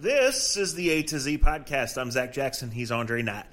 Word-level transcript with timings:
This 0.00 0.56
is 0.56 0.76
the 0.76 0.90
A 0.90 1.02
to 1.02 1.18
Z 1.18 1.38
podcast. 1.38 2.00
I'm 2.00 2.12
Zach 2.12 2.32
Jackson. 2.32 2.70
He's 2.70 2.92
Andre 2.92 3.20
Knott. 3.20 3.48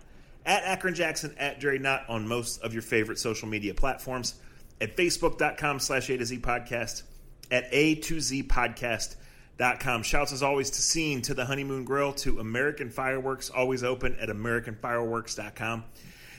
At 0.46 0.62
Akron 0.62 0.94
Jackson, 0.94 1.34
at 1.40 1.60
Dre 1.60 1.80
Knott 1.80 2.04
on 2.08 2.28
most 2.28 2.62
of 2.62 2.72
your 2.72 2.84
favorite 2.84 3.18
social 3.18 3.48
media 3.48 3.74
platforms. 3.74 4.36
At 4.80 4.96
Facebook.com 4.96 5.80
slash 5.80 6.08
A 6.12 6.18
to 6.18 6.24
Z 6.24 6.38
podcast. 6.38 7.02
At 7.50 7.66
A 7.72 7.96
to 7.96 8.22
Z 8.22 8.44
podcast.com. 8.44 10.04
Shouts 10.04 10.34
as 10.34 10.44
always 10.44 10.70
to 10.70 10.84
Scene, 10.84 11.24
to 11.24 11.34
the 11.34 11.46
Honeymoon 11.46 11.84
Grill, 11.84 12.14
to 12.14 12.40
American 12.40 12.92
Fireworks, 12.92 13.50
always 13.50 13.84
open 13.84 14.16
at 14.20 14.30
AmericanFireworks.com. 14.30 15.84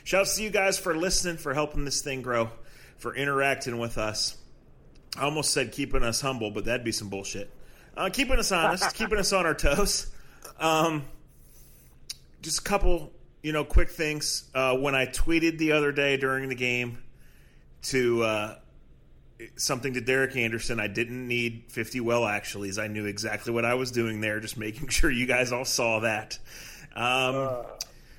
Shouts 0.05 0.37
to 0.37 0.43
you 0.45 0.51
guys 0.51 0.79
for 0.79 0.95
listening, 0.95 1.37
for 1.37 1.53
helping 1.53 1.85
this 1.85 2.01
thing 2.01 2.23
grow, 2.23 2.51
for 2.97 3.13
interacting 3.13 3.81
with 3.81 3.99
us. 3.99 4.37
I 5.19 5.23
almost 5.23 5.51
said 5.51 5.73
keeping 5.73 6.05
us 6.05 6.21
humble, 6.21 6.53
but 6.53 6.67
that'd 6.67 6.85
be 6.85 6.93
some 6.93 7.09
bullshit. 7.09 7.51
Uh, 7.97 8.11
keeping 8.11 8.39
us 8.39 8.53
honest, 8.53 8.95
keeping 8.95 9.19
us 9.19 9.33
on 9.33 9.47
our 9.47 9.55
toes. 9.55 10.09
Um, 10.59 11.05
just 12.43 12.61
a 12.61 12.63
couple, 12.63 13.13
you 13.43 13.53
know, 13.53 13.65
quick 13.65 13.91
things. 13.91 14.51
Uh, 14.55 14.77
when 14.77 14.95
I 14.95 15.07
tweeted 15.07 15.59
the 15.59 15.73
other 15.73 15.93
day 15.93 16.17
during 16.17 16.49
the 16.49 16.55
game 16.55 16.99
to 17.85 18.23
uh, 18.23 18.59
something 19.57 19.95
to 19.95 20.01
Derek 20.01 20.37
Anderson, 20.37 20.79
I 20.79 20.89
didn't 20.89 21.27
need 21.27 21.65
50 21.69 22.01
well 22.01 22.23
actuallys. 22.23 22.83
I 22.83 22.87
knew 22.87 23.07
exactly 23.07 23.53
what 23.53 23.65
I 23.65 23.75
was 23.75 23.91
doing 23.91 24.21
there, 24.21 24.41
just 24.41 24.59
making 24.59 24.89
sure 24.89 25.11
you 25.11 25.27
guys 25.27 25.53
all 25.53 25.65
saw 25.65 26.01
that. 26.01 26.39
Um, 26.95 27.65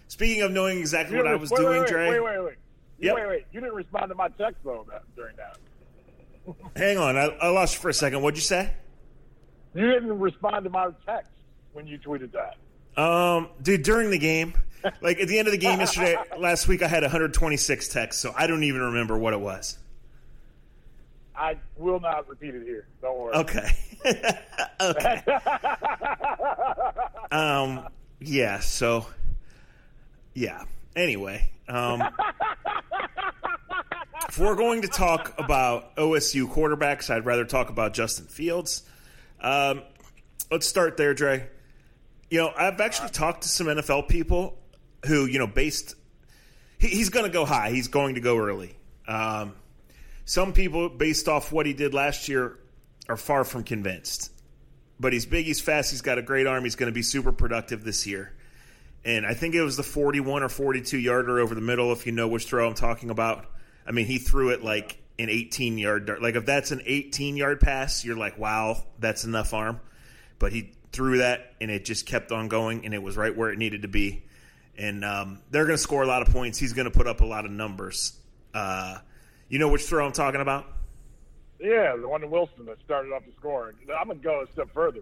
speaking 0.08 0.42
of 0.42 0.52
knowing 0.52 0.80
exactly 0.80 1.18
what 1.18 1.28
I 1.28 1.36
was 1.36 1.52
wait, 1.52 1.60
doing, 1.60 1.80
wait, 1.82 1.88
Dre. 1.88 2.10
Wait, 2.10 2.24
wait, 2.24 2.44
wait. 2.44 2.56
Yep. 3.00 3.16
Wait, 3.16 3.28
wait. 3.28 3.46
You 3.52 3.60
didn't 3.62 3.76
respond 3.76 4.10
to 4.10 4.16
my 4.16 4.30
text, 4.30 4.58
though, 4.64 4.88
during 5.16 5.36
that. 5.36 5.58
Hang 6.76 6.98
on, 6.98 7.16
I, 7.16 7.26
I 7.42 7.50
lost 7.50 7.76
you 7.76 7.82
for 7.82 7.90
a 7.90 7.94
second. 7.94 8.22
What'd 8.22 8.38
you 8.38 8.44
say? 8.44 8.72
You 9.74 9.92
didn't 9.92 10.20
respond 10.20 10.64
to 10.64 10.70
my 10.70 10.90
text 11.06 11.30
when 11.74 11.88
you 11.88 11.98
tweeted 12.00 12.32
that. 12.32 13.02
Um, 13.02 13.50
dude, 13.62 13.84
during 13.84 14.10
the 14.10 14.18
game, 14.18 14.54
like 15.02 15.20
at 15.20 15.28
the 15.28 15.38
end 15.38 15.48
of 15.48 15.52
the 15.52 15.58
game 15.58 15.80
yesterday, 15.80 16.18
last 16.38 16.68
week, 16.68 16.82
I 16.82 16.88
had 16.88 17.04
126 17.04 17.88
texts, 17.90 18.22
so 18.22 18.34
I 18.36 18.48
don't 18.48 18.64
even 18.64 18.82
remember 18.82 19.18
what 19.18 19.34
it 19.34 19.40
was. 19.40 19.78
I 21.36 21.58
will 21.76 22.00
not 22.00 22.28
repeat 22.28 22.56
it 22.56 22.64
here. 22.64 22.88
Don't 23.02 23.18
worry. 23.20 23.36
Okay. 23.36 23.70
okay. 24.82 25.24
Um, 27.30 27.86
yeah. 28.22 28.60
So, 28.60 29.06
yeah. 30.34 30.64
Anyway, 30.96 31.52
um, 31.68 32.02
if 34.30 34.40
we're 34.40 34.56
going 34.56 34.82
to 34.84 34.88
talk 34.88 35.34
about 35.38 35.94
OSU 35.98 36.48
quarterbacks, 36.50 37.10
I'd 37.10 37.26
rather 37.26 37.44
talk 37.44 37.70
about 37.70 37.94
Justin 37.94 38.28
Fields. 38.28 38.84
Um, 39.42 39.84
let's 40.52 40.68
start 40.68 40.98
there, 40.98 41.14
Dre. 41.14 41.48
You 42.30 42.40
know, 42.40 42.52
I've 42.56 42.82
actually 42.82 43.10
talked 43.10 43.44
to 43.44 43.50
some 43.50 43.68
NFL 43.68 44.10
people 44.10 44.58
who, 45.06 45.26
you 45.26 45.40
know, 45.40 45.48
based 45.48 45.96
he, 46.80 46.88
he's 46.88 47.10
going 47.10 47.26
to 47.26 47.32
go 47.32 47.46
high. 47.46 47.72
He's 47.72 47.88
going 47.88 48.16
to 48.16 48.22
go 48.22 48.38
early. 48.38 48.76
Um, 49.08 49.54
some 50.26 50.54
people, 50.54 50.90
based 50.90 51.28
off 51.28 51.52
what 51.52 51.66
he 51.66 51.74
did 51.74 51.94
last 51.94 52.28
year, 52.28 52.58
are 53.08 53.18
far 53.18 53.44
from 53.44 53.64
convinced. 53.64 54.32
But 55.00 55.14
he's 55.14 55.26
big, 55.26 55.46
he's 55.46 55.62
fast, 55.62 55.92
he's 55.92 56.02
got 56.02 56.18
a 56.18 56.22
great 56.22 56.48
arm. 56.48 56.64
He's 56.64 56.76
going 56.76 56.92
to 56.92 56.94
be 56.94 57.04
super 57.04 57.32
productive 57.32 57.84
this 57.84 58.08
year. 58.08 58.34
And 59.06 59.26
I 59.26 59.34
think 59.34 59.56
it 59.56 59.62
was 59.62 59.78
the 59.78 59.84
41 59.84 60.44
or 60.44 60.50
42 60.50 60.98
yarder 60.98 61.40
over 61.40 61.56
the 61.56 61.62
middle, 61.62 61.94
if 61.94 62.06
you 62.06 62.12
know 62.12 62.28
which 62.28 62.46
throw 62.46 62.68
I'm 62.68 62.74
talking 62.74 63.10
about. 63.10 63.46
I 63.86 63.92
mean, 63.92 64.06
he 64.06 64.18
threw 64.18 64.50
it 64.50 64.64
like 64.64 64.98
an 65.20 65.30
18 65.30 65.78
yard 65.78 66.06
dart. 66.06 66.22
Like, 66.22 66.36
if 66.36 66.46
that's 66.46 66.72
an 66.72 66.82
18 66.86 67.38
yard 67.38 67.60
pass, 67.60 68.06
you're 68.06 68.18
like, 68.18 68.38
wow, 68.38 68.84
that's 69.00 69.24
enough 69.24 69.54
arm. 69.54 69.80
But 70.40 70.54
he 70.54 70.74
threw 70.92 71.20
that, 71.20 71.54
and 71.60 71.72
it 71.72 71.86
just 71.86 72.06
kept 72.06 72.32
on 72.32 72.48
going, 72.48 72.86
and 72.86 72.94
it 72.94 73.02
was 73.02 73.18
right 73.18 73.36
where 73.36 73.52
it 73.52 73.58
needed 73.58 73.84
to 73.84 73.88
be. 73.88 74.24
And 74.78 75.04
um, 75.04 75.40
they're 75.50 75.66
going 75.66 75.76
to 75.78 75.82
score 75.82 76.04
a 76.04 76.08
lot 76.08 76.22
of 76.22 76.30
points. 76.30 76.60
He's 76.60 76.74
going 76.74 76.86
to 76.86 76.92
put 76.92 77.08
up 77.08 77.22
a 77.22 77.26
lot 77.26 77.46
of 77.46 77.52
numbers. 77.52 78.14
Uh, 78.54 79.00
you 79.50 79.60
know 79.60 79.70
which 79.70 79.84
throw 79.84 80.06
I'm 80.06 80.12
talking 80.12 80.42
about? 80.42 80.66
Yeah, 81.60 81.96
the 81.96 82.08
one 82.08 82.22
to 82.22 82.28
Wilson 82.28 82.66
that 82.66 82.78
started 82.86 83.12
off 83.12 83.24
the 83.26 83.32
scoring. 83.40 83.76
I'm 84.00 84.08
going 84.08 84.20
to 84.20 84.24
go 84.24 84.42
a 84.42 84.52
step 84.54 84.70
further. 84.74 85.02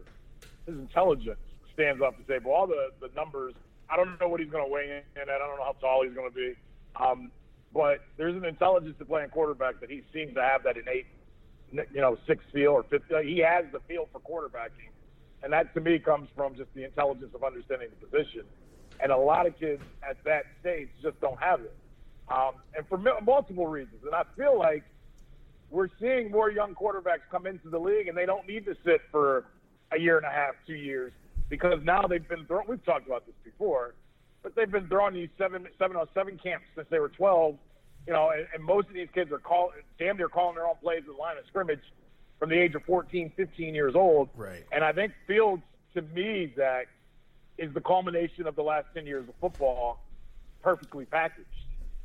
His 0.65 0.75
intelligence 0.75 1.39
stands 1.73 2.01
off 2.01 2.15
the 2.17 2.33
table. 2.33 2.51
All 2.51 2.65
the, 2.67 2.91
the 3.01 3.09
numbers, 3.15 3.53
I 3.89 3.97
don't 3.97 4.19
know 4.19 4.29
what 4.29 4.39
he's 4.39 4.49
going 4.49 4.65
to 4.65 4.71
weigh 4.71 5.03
in 5.15 5.21
at. 5.21 5.29
I 5.29 5.37
don't 5.37 5.57
know 5.57 5.65
how 5.65 5.75
tall 5.81 6.03
he's 6.03 6.13
going 6.13 6.29
to 6.29 6.35
be. 6.35 6.53
Um, 6.95 7.31
but 7.75 7.99
there's 8.15 8.37
an 8.37 8.45
intelligence 8.45 8.95
to 8.99 9.05
playing 9.05 9.29
quarterback 9.29 9.81
that 9.81 9.91
he 9.91 10.01
seems 10.13 10.33
to 10.33 10.41
have 10.41 10.63
that 10.63 10.77
innate, 10.77 11.05
you 11.71 11.99
know, 11.99 12.17
sixth 12.25 12.47
feel 12.53 12.71
or 12.71 12.83
fifth. 12.83 13.03
He 13.21 13.39
has 13.39 13.65
the 13.73 13.81
feel 13.81 14.07
for 14.13 14.21
quarterbacking. 14.21 14.91
And 15.43 15.51
that 15.51 15.73
to 15.73 15.81
me 15.81 15.99
comes 15.99 16.29
from 16.37 16.55
just 16.55 16.73
the 16.73 16.85
intelligence 16.85 17.35
of 17.35 17.43
understanding 17.43 17.89
the 17.99 18.07
position. 18.07 18.43
And 19.03 19.11
a 19.11 19.17
lot 19.17 19.45
of 19.45 19.59
kids 19.59 19.83
at 20.09 20.15
that 20.23 20.45
stage 20.61 20.87
just 21.03 21.19
don't 21.19 21.37
have 21.39 21.59
it. 21.59 21.75
Um, 22.29 22.53
and 22.77 22.87
for 22.87 22.97
multiple 22.97 23.67
reasons. 23.67 24.01
And 24.05 24.15
I 24.15 24.23
feel 24.37 24.57
like 24.57 24.83
we're 25.69 25.89
seeing 25.99 26.31
more 26.31 26.49
young 26.49 26.75
quarterbacks 26.75 27.27
come 27.29 27.45
into 27.45 27.69
the 27.69 27.77
league 27.77 28.07
and 28.07 28.17
they 28.17 28.25
don't 28.25 28.47
need 28.47 28.65
to 28.67 28.75
sit 28.85 29.01
for 29.11 29.47
a 29.91 29.99
year 29.99 30.15
and 30.15 30.25
a 30.25 30.31
half, 30.31 30.53
two 30.65 30.75
years, 30.75 31.11
because 31.49 31.79
now 31.83 32.03
they've 32.07 32.27
been 32.27 32.45
thrown. 32.45 32.63
We've 32.69 32.83
talked 32.85 33.05
about 33.05 33.25
this 33.25 33.35
before, 33.43 33.95
but 34.45 34.53
they've 34.53 34.69
been 34.69 34.87
throwing 34.87 35.15
these 35.15 35.29
seven, 35.39 35.67
seven 35.79 35.97
on 35.97 36.07
seven 36.13 36.37
camps 36.37 36.67
since 36.75 36.85
they 36.91 36.99
were 36.99 37.09
12. 37.09 37.57
You 38.05 38.13
know, 38.13 38.29
and, 38.29 38.45
and 38.53 38.63
most 38.63 38.87
of 38.87 38.93
these 38.93 39.07
kids 39.11 39.31
are 39.31 39.39
call, 39.39 39.71
damn 39.97 40.17
near 40.17 40.29
calling 40.29 40.53
their 40.53 40.67
own 40.67 40.75
plays 40.83 40.99
in 40.99 41.13
the 41.13 41.19
line 41.19 41.35
of 41.39 41.45
scrimmage 41.47 41.81
from 42.37 42.49
the 42.49 42.55
age 42.55 42.75
of 42.75 42.83
14, 42.83 43.31
15 43.35 43.73
years 43.73 43.95
old. 43.95 44.29
Right. 44.35 44.63
And 44.71 44.83
I 44.83 44.93
think 44.93 45.13
Fields, 45.25 45.63
to 45.95 46.03
me, 46.03 46.53
Zach, 46.55 46.87
is 47.57 47.73
the 47.73 47.81
culmination 47.81 48.45
of 48.45 48.55
the 48.55 48.61
last 48.61 48.85
10 48.93 49.07
years 49.07 49.27
of 49.27 49.33
football 49.41 49.99
perfectly 50.61 51.05
packaged. 51.05 51.47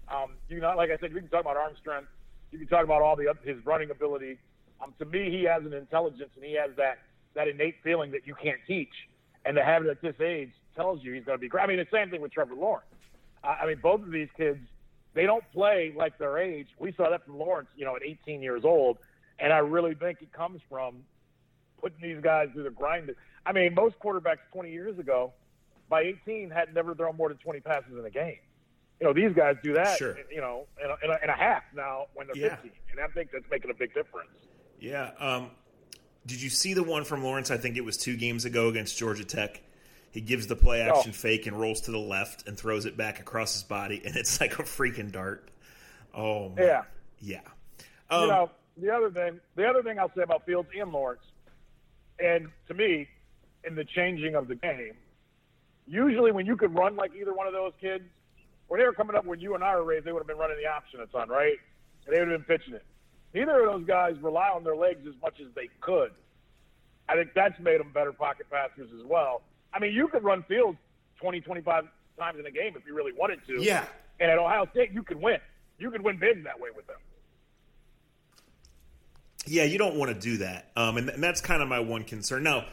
Um, 0.08 0.32
you 0.48 0.60
know, 0.60 0.74
like 0.74 0.90
I 0.90 0.96
said, 0.96 1.12
we 1.12 1.20
can 1.20 1.28
talk 1.28 1.42
about 1.42 1.58
arm 1.58 1.74
strength. 1.78 2.08
You 2.52 2.58
can 2.58 2.68
talk 2.68 2.84
about 2.84 3.02
all 3.02 3.16
the 3.16 3.34
his 3.44 3.58
running 3.66 3.90
ability. 3.90 4.38
Um, 4.82 4.94
to 4.98 5.04
me, 5.04 5.30
he 5.30 5.44
has 5.44 5.62
an 5.66 5.74
intelligence 5.74 6.30
and 6.36 6.44
he 6.44 6.54
has 6.54 6.70
that 6.78 7.00
that 7.34 7.48
innate 7.48 7.76
feeling 7.84 8.12
that 8.12 8.26
you 8.26 8.34
can't 8.34 8.60
teach. 8.66 8.94
And 9.44 9.56
to 9.56 9.62
have 9.62 9.84
it 9.84 9.90
at 9.90 10.00
this 10.00 10.18
age 10.20 10.52
tells 10.76 11.02
you 11.02 11.12
he's 11.12 11.24
going 11.24 11.36
to 11.38 11.40
be 11.40 11.48
great. 11.48 11.62
I 11.62 11.66
mean, 11.66 11.78
the 11.78 11.86
same 11.92 12.10
thing 12.10 12.20
with 12.20 12.32
Trevor 12.32 12.54
Lawrence. 12.54 12.86
I 13.42 13.66
mean, 13.66 13.78
both 13.82 14.02
of 14.02 14.10
these 14.10 14.28
kids, 14.36 14.58
they 15.14 15.24
don't 15.24 15.44
play 15.52 15.92
like 15.96 16.18
their 16.18 16.38
age. 16.38 16.68
We 16.78 16.92
saw 16.92 17.08
that 17.10 17.24
from 17.24 17.38
Lawrence, 17.38 17.68
you 17.76 17.84
know, 17.84 17.96
at 17.96 18.02
18 18.04 18.42
years 18.42 18.62
old. 18.64 18.98
And 19.38 19.52
I 19.52 19.58
really 19.58 19.94
think 19.94 20.18
it 20.20 20.32
comes 20.32 20.60
from 20.68 20.96
putting 21.80 22.00
these 22.02 22.22
guys 22.22 22.48
through 22.52 22.64
the 22.64 22.70
grind. 22.70 23.14
I 23.46 23.52
mean, 23.52 23.74
most 23.74 23.98
quarterbacks 23.98 24.38
20 24.52 24.70
years 24.70 24.98
ago, 24.98 25.32
by 25.88 26.02
18, 26.02 26.50
had 26.50 26.74
never 26.74 26.94
thrown 26.94 27.16
more 27.16 27.28
than 27.30 27.38
20 27.38 27.60
passes 27.60 27.92
in 27.98 28.04
a 28.04 28.10
game. 28.10 28.36
You 29.00 29.06
know, 29.06 29.12
these 29.14 29.32
guys 29.34 29.56
do 29.62 29.72
that, 29.72 29.96
Sure. 29.96 30.14
you 30.30 30.42
know, 30.42 30.66
in 30.84 30.90
a, 30.90 30.96
in, 31.02 31.10
a, 31.10 31.24
in 31.24 31.30
a 31.30 31.36
half 31.36 31.62
now 31.74 32.06
when 32.14 32.26
they're 32.26 32.36
Yeah. 32.36 32.56
15. 32.56 32.70
And 32.92 33.00
I 33.00 33.06
think 33.08 33.30
that's 33.32 33.46
making 33.50 33.70
a 33.70 33.74
big 33.74 33.94
difference. 33.94 34.28
Yeah. 34.78 35.12
Um, 35.18 35.50
did 36.26 36.42
you 36.42 36.50
see 36.50 36.74
the 36.74 36.82
one 36.82 37.04
from 37.04 37.24
Lawrence? 37.24 37.50
I 37.50 37.56
think 37.56 37.78
it 37.78 37.84
was 37.84 37.96
two 37.96 38.16
games 38.16 38.44
ago 38.44 38.68
against 38.68 38.98
Georgia 38.98 39.24
Tech. 39.24 39.62
He 40.12 40.20
gives 40.20 40.46
the 40.48 40.56
play 40.56 40.80
action 40.82 41.10
Oh. 41.10 41.18
fake 41.18 41.46
and 41.46 41.58
rolls 41.58 41.82
to 41.82 41.92
the 41.92 41.98
left 41.98 42.48
and 42.48 42.58
throws 42.58 42.84
it 42.86 42.96
back 42.96 43.20
across 43.20 43.54
his 43.54 43.62
body, 43.62 44.02
and 44.04 44.16
it's 44.16 44.40
like 44.40 44.58
a 44.58 44.62
freaking 44.62 45.12
dart. 45.12 45.48
Oh, 46.14 46.48
man. 46.50 46.66
Yeah. 46.66 46.82
Yeah. 47.20 47.40
Um, 48.10 48.22
you 48.22 48.26
know, 48.28 48.50
the 48.78 48.90
other 48.94 49.10
thing, 49.10 49.40
the 49.56 49.66
other 49.66 49.82
thing 49.82 49.98
I'll 49.98 50.12
say 50.16 50.22
about 50.22 50.44
Fields 50.46 50.68
and 50.76 50.90
Lawrence, 50.90 51.22
and 52.18 52.48
to 52.66 52.74
me, 52.74 53.08
in 53.64 53.74
the 53.76 53.84
changing 53.84 54.34
of 54.34 54.48
the 54.48 54.54
game, 54.56 54.94
usually 55.86 56.32
when 56.32 56.46
you 56.46 56.56
could 56.56 56.74
run 56.74 56.96
like 56.96 57.12
either 57.14 57.32
one 57.34 57.46
of 57.46 57.52
those 57.52 57.72
kids, 57.80 58.04
when 58.68 58.80
they 58.80 58.86
were 58.86 58.92
coming 58.92 59.16
up 59.16 59.24
when 59.24 59.40
you 59.40 59.54
and 59.54 59.62
I 59.64 59.76
were 59.76 59.84
raised, 59.84 60.04
they 60.06 60.12
would 60.12 60.20
have 60.20 60.26
been 60.26 60.38
running 60.38 60.56
the 60.62 60.68
option 60.68 61.00
a 61.00 61.06
ton, 61.06 61.28
right? 61.28 61.56
And 62.06 62.14
they 62.14 62.20
would 62.20 62.28
have 62.30 62.46
been 62.46 62.58
pitching 62.58 62.74
it. 62.74 62.84
Neither 63.34 63.64
of 63.66 63.72
those 63.72 63.86
guys 63.86 64.16
rely 64.22 64.48
on 64.48 64.64
their 64.64 64.76
legs 64.76 65.06
as 65.06 65.14
much 65.22 65.34
as 65.40 65.52
they 65.54 65.68
could. 65.80 66.10
I 67.08 67.14
think 67.16 67.30
that's 67.34 67.58
made 67.60 67.80
them 67.80 67.92
better 67.92 68.12
pocket 68.12 68.46
passers 68.50 68.88
as 68.98 69.04
well. 69.06 69.42
I 69.72 69.78
mean, 69.78 69.92
you 69.94 70.08
could 70.08 70.24
run 70.24 70.42
Fields 70.44 70.78
20, 71.20 71.40
25 71.40 71.84
times 72.18 72.38
in 72.38 72.46
a 72.46 72.50
game 72.50 72.74
if 72.76 72.86
you 72.86 72.94
really 72.94 73.12
wanted 73.12 73.40
to. 73.46 73.62
Yeah. 73.62 73.84
And 74.18 74.30
at 74.30 74.38
Ohio 74.38 74.66
State, 74.72 74.92
you 74.92 75.02
could 75.02 75.20
win. 75.20 75.38
You 75.78 75.90
could 75.90 76.02
win 76.02 76.18
big 76.18 76.44
that 76.44 76.60
way 76.60 76.68
with 76.74 76.86
them. 76.86 76.96
Yeah, 79.46 79.64
you 79.64 79.78
don't 79.78 79.96
want 79.96 80.12
to 80.12 80.18
do 80.20 80.38
that. 80.38 80.70
Um, 80.76 80.96
and, 80.96 81.08
and 81.08 81.22
that's 81.22 81.40
kind 81.40 81.62
of 81.62 81.68
my 81.68 81.80
one 81.80 82.04
concern. 82.04 82.42
Now, 82.42 82.66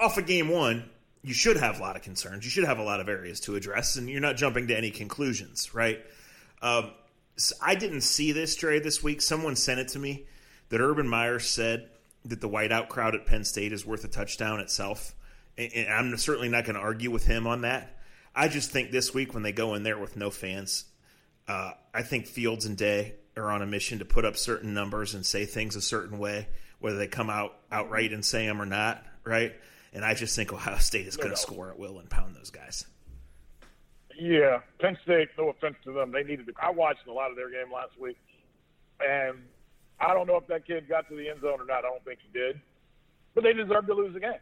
off 0.00 0.18
of 0.18 0.26
game 0.26 0.48
one, 0.48 0.88
you 1.22 1.32
should 1.32 1.56
have 1.56 1.78
a 1.80 1.82
lot 1.82 1.96
of 1.96 2.02
concerns. 2.02 2.44
You 2.44 2.50
should 2.50 2.64
have 2.64 2.78
a 2.78 2.82
lot 2.82 3.00
of 3.00 3.08
areas 3.08 3.40
to 3.40 3.56
address, 3.56 3.96
and 3.96 4.08
you're 4.08 4.20
not 4.20 4.36
jumping 4.36 4.68
to 4.68 4.76
any 4.76 4.90
conclusions, 4.90 5.74
right? 5.74 5.98
Um, 6.62 6.90
s- 7.36 7.52
I 7.62 7.74
didn't 7.74 8.02
see 8.02 8.32
this 8.32 8.54
trade 8.54 8.84
this 8.84 9.02
week. 9.02 9.22
Someone 9.22 9.56
sent 9.56 9.80
it 9.80 9.88
to 9.88 9.98
me 9.98 10.26
that 10.68 10.80
Urban 10.80 11.08
Meyer 11.08 11.38
said 11.38 11.88
that 12.26 12.40
the 12.40 12.48
whiteout 12.48 12.88
crowd 12.88 13.14
at 13.14 13.24
Penn 13.26 13.44
State 13.44 13.72
is 13.72 13.86
worth 13.86 14.04
a 14.04 14.08
touchdown 14.08 14.60
itself. 14.60 15.14
And, 15.58 15.88
I'm 15.88 16.16
certainly 16.16 16.48
not 16.48 16.64
going 16.64 16.76
to 16.76 16.80
argue 16.80 17.10
with 17.10 17.24
him 17.24 17.46
on 17.46 17.62
that. 17.62 17.96
I 18.34 18.48
just 18.48 18.70
think 18.70 18.90
this 18.90 19.14
week 19.14 19.32
when 19.32 19.42
they 19.42 19.52
go 19.52 19.74
in 19.74 19.82
there 19.82 19.98
with 19.98 20.16
no 20.16 20.30
fans, 20.30 20.84
uh, 21.48 21.72
I 21.94 22.02
think 22.02 22.26
Fields 22.26 22.66
and 22.66 22.76
Day 22.76 23.14
are 23.36 23.50
on 23.50 23.62
a 23.62 23.66
mission 23.66 23.98
to 23.98 24.04
put 24.04 24.24
up 24.24 24.36
certain 24.36 24.74
numbers 24.74 25.14
and 25.14 25.24
say 25.24 25.46
things 25.46 25.76
a 25.76 25.80
certain 25.80 26.18
way, 26.18 26.48
whether 26.80 26.98
they 26.98 27.06
come 27.06 27.30
out 27.30 27.56
outright 27.70 28.12
and 28.12 28.24
say 28.24 28.46
them 28.46 28.60
or 28.60 28.66
not, 28.66 29.04
right? 29.24 29.54
And 29.92 30.04
I 30.04 30.14
just 30.14 30.36
think 30.36 30.52
Ohio 30.52 30.76
State 30.78 31.06
is 31.06 31.16
going 31.16 31.30
to 31.30 31.36
score 31.36 31.70
at 31.70 31.78
will 31.78 31.98
and 31.98 32.10
pound 32.10 32.36
those 32.36 32.50
guys. 32.50 32.84
Yeah, 34.18 34.60
Penn 34.80 34.96
State. 35.02 35.28
No 35.38 35.50
offense 35.50 35.76
to 35.84 35.92
them, 35.92 36.12
they 36.12 36.22
needed 36.22 36.46
to. 36.46 36.52
I 36.62 36.70
watched 36.70 37.06
a 37.06 37.12
lot 37.12 37.30
of 37.30 37.36
their 37.36 37.50
game 37.50 37.72
last 37.72 37.98
week, 37.98 38.18
and 39.00 39.38
I 40.00 40.14
don't 40.14 40.26
know 40.26 40.36
if 40.36 40.46
that 40.48 40.66
kid 40.66 40.88
got 40.88 41.08
to 41.08 41.16
the 41.16 41.28
end 41.28 41.40
zone 41.40 41.60
or 41.60 41.66
not. 41.66 41.78
I 41.78 41.88
don't 41.88 42.04
think 42.04 42.20
he 42.20 42.38
did, 42.38 42.60
but 43.34 43.44
they 43.44 43.52
deserved 43.52 43.86
to 43.88 43.94
lose 43.94 44.14
the 44.14 44.20
game. 44.20 44.32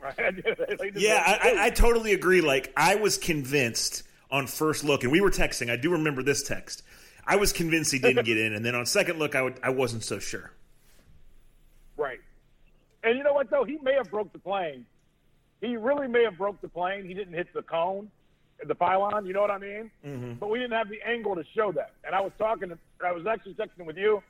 Yeah, 0.94 1.22
I, 1.26 1.50
I, 1.50 1.64
I 1.66 1.70
totally 1.70 2.12
agree. 2.12 2.40
Like 2.40 2.72
I 2.76 2.96
was 2.96 3.18
convinced 3.18 4.04
on 4.30 4.46
first 4.46 4.84
look, 4.84 5.02
and 5.02 5.12
we 5.12 5.20
were 5.20 5.30
texting. 5.30 5.70
I 5.70 5.76
do 5.76 5.90
remember 5.92 6.22
this 6.22 6.42
text. 6.42 6.82
I 7.26 7.36
was 7.36 7.52
convinced 7.52 7.92
he 7.92 7.98
didn't 7.98 8.24
get 8.24 8.38
in, 8.38 8.54
and 8.54 8.64
then 8.64 8.74
on 8.74 8.86
second 8.86 9.18
look, 9.18 9.34
I 9.34 9.42
would, 9.42 9.60
I 9.62 9.70
wasn't 9.70 10.02
so 10.02 10.18
sure. 10.18 10.50
Right. 11.96 12.20
And 13.02 13.18
you 13.18 13.24
know 13.24 13.32
what 13.32 13.50
though? 13.50 13.64
He 13.64 13.78
may 13.82 13.94
have 13.94 14.10
broke 14.10 14.32
the 14.32 14.38
plane. 14.38 14.86
He 15.60 15.76
really 15.76 16.06
may 16.06 16.24
have 16.24 16.38
broke 16.38 16.60
the 16.60 16.68
plane. 16.68 17.04
He 17.04 17.14
didn't 17.14 17.34
hit 17.34 17.52
the 17.52 17.62
cone, 17.62 18.10
the 18.64 18.74
pylon. 18.74 19.26
You 19.26 19.32
know 19.32 19.40
what 19.40 19.50
I 19.50 19.58
mean? 19.58 19.90
Mm-hmm. 20.06 20.32
But 20.34 20.50
we 20.50 20.58
didn't 20.58 20.74
have 20.74 20.88
the 20.88 21.02
angle 21.06 21.34
to 21.34 21.44
show 21.54 21.72
that. 21.72 21.92
And 22.04 22.14
I 22.14 22.20
was 22.20 22.32
talking. 22.38 22.68
To, 22.68 22.78
I 23.04 23.12
was 23.12 23.26
actually 23.26 23.54
texting 23.54 23.84
with 23.84 23.96
you, 23.96 24.22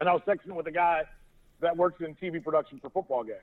and 0.00 0.08
I 0.08 0.12
was 0.12 0.22
texting 0.26 0.54
with 0.54 0.66
a 0.66 0.72
guy 0.72 1.04
that 1.60 1.76
works 1.76 2.00
in 2.00 2.14
TV 2.14 2.42
production 2.42 2.78
for 2.80 2.90
football 2.90 3.24
games. 3.24 3.38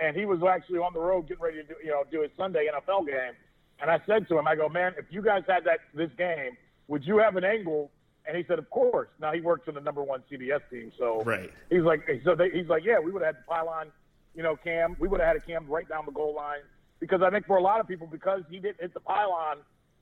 And 0.00 0.16
he 0.16 0.24
was 0.24 0.40
actually 0.42 0.78
on 0.78 0.92
the 0.92 1.00
road 1.00 1.28
getting 1.28 1.42
ready 1.42 1.58
to 1.58 1.62
do, 1.62 1.74
you 1.82 1.90
know 1.90 2.02
do 2.10 2.22
his 2.22 2.30
Sunday 2.36 2.68
NFL 2.68 3.06
game. 3.06 3.34
And 3.80 3.90
I 3.90 4.00
said 4.06 4.28
to 4.28 4.38
him, 4.38 4.46
I 4.46 4.54
go, 4.54 4.68
man, 4.68 4.94
if 4.98 5.06
you 5.10 5.22
guys 5.22 5.42
had 5.48 5.64
that 5.64 5.80
this 5.94 6.10
game, 6.16 6.56
would 6.88 7.04
you 7.04 7.18
have 7.18 7.36
an 7.36 7.44
angle? 7.44 7.90
And 8.26 8.36
he 8.36 8.44
said, 8.48 8.58
of 8.58 8.70
course. 8.70 9.08
Now 9.20 9.32
he 9.32 9.40
works 9.40 9.68
in 9.68 9.74
the 9.74 9.80
number 9.80 10.02
one 10.02 10.22
CBS 10.30 10.60
team, 10.70 10.92
so 10.98 11.22
right. 11.24 11.50
he's 11.70 11.82
like, 11.82 12.08
so 12.24 12.34
they, 12.34 12.50
he's 12.50 12.68
like, 12.68 12.84
yeah, 12.84 12.98
we 12.98 13.10
would 13.12 13.22
have 13.22 13.34
had 13.34 13.42
the 13.42 13.48
pylon, 13.48 13.88
you 14.34 14.42
know, 14.42 14.56
cam. 14.56 14.96
We 14.98 15.08
would 15.08 15.20
have 15.20 15.28
had 15.28 15.36
a 15.36 15.40
cam 15.40 15.66
right 15.66 15.88
down 15.88 16.04
the 16.06 16.12
goal 16.12 16.34
line 16.34 16.62
because 17.00 17.20
I 17.22 17.30
think 17.30 17.46
for 17.46 17.56
a 17.56 17.62
lot 17.62 17.80
of 17.80 17.88
people, 17.88 18.06
because 18.06 18.42
he 18.48 18.58
didn't 18.58 18.80
hit 18.80 18.94
the 18.94 19.00
pylon 19.00 19.58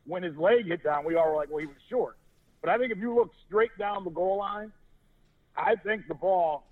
when 0.06 0.22
his 0.22 0.36
leg 0.36 0.66
hit 0.66 0.84
down, 0.84 1.04
we 1.04 1.16
all 1.16 1.30
were 1.30 1.36
like, 1.36 1.50
well, 1.50 1.58
he 1.58 1.66
was 1.66 1.76
short. 1.88 2.16
But 2.60 2.70
I 2.70 2.78
think 2.78 2.92
if 2.92 2.98
you 2.98 3.14
look 3.14 3.30
straight 3.46 3.76
down 3.78 4.04
the 4.04 4.10
goal 4.10 4.38
line, 4.38 4.72
I 5.56 5.74
think 5.76 6.06
the 6.08 6.14
ball 6.14 6.64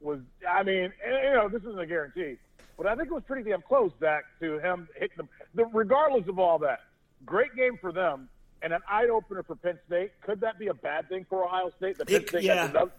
was. 0.00 0.20
I 0.48 0.62
mean, 0.62 0.92
you 1.06 1.32
know, 1.32 1.48
this 1.48 1.62
isn't 1.62 1.78
a 1.78 1.86
guarantee, 1.86 2.36
but 2.78 2.86
I 2.86 2.94
think 2.96 3.08
it 3.08 3.14
was 3.14 3.24
pretty 3.26 3.48
damn 3.50 3.60
close, 3.62 3.90
Zach, 4.00 4.24
to 4.40 4.58
him 4.60 4.88
hitting 4.94 5.16
the, 5.18 5.28
the. 5.54 5.64
Regardless 5.66 6.26
of 6.28 6.38
all 6.38 6.58
that, 6.60 6.80
great 7.26 7.54
game 7.56 7.76
for 7.80 7.92
them 7.92 8.28
and 8.62 8.72
an 8.72 8.80
eye 8.88 9.06
opener 9.06 9.42
for 9.42 9.54
Penn 9.56 9.78
State. 9.86 10.12
Could 10.22 10.40
that 10.40 10.58
be 10.58 10.68
a 10.68 10.74
bad 10.74 11.08
thing 11.10 11.26
for 11.28 11.44
Ohio 11.44 11.70
State? 11.76 11.98
The 11.98 12.06
Penn 12.06 12.22
It- 12.22 12.28
State 12.30 12.42
yeah. 12.44 12.54
has 12.62 12.70
another, 12.70 12.92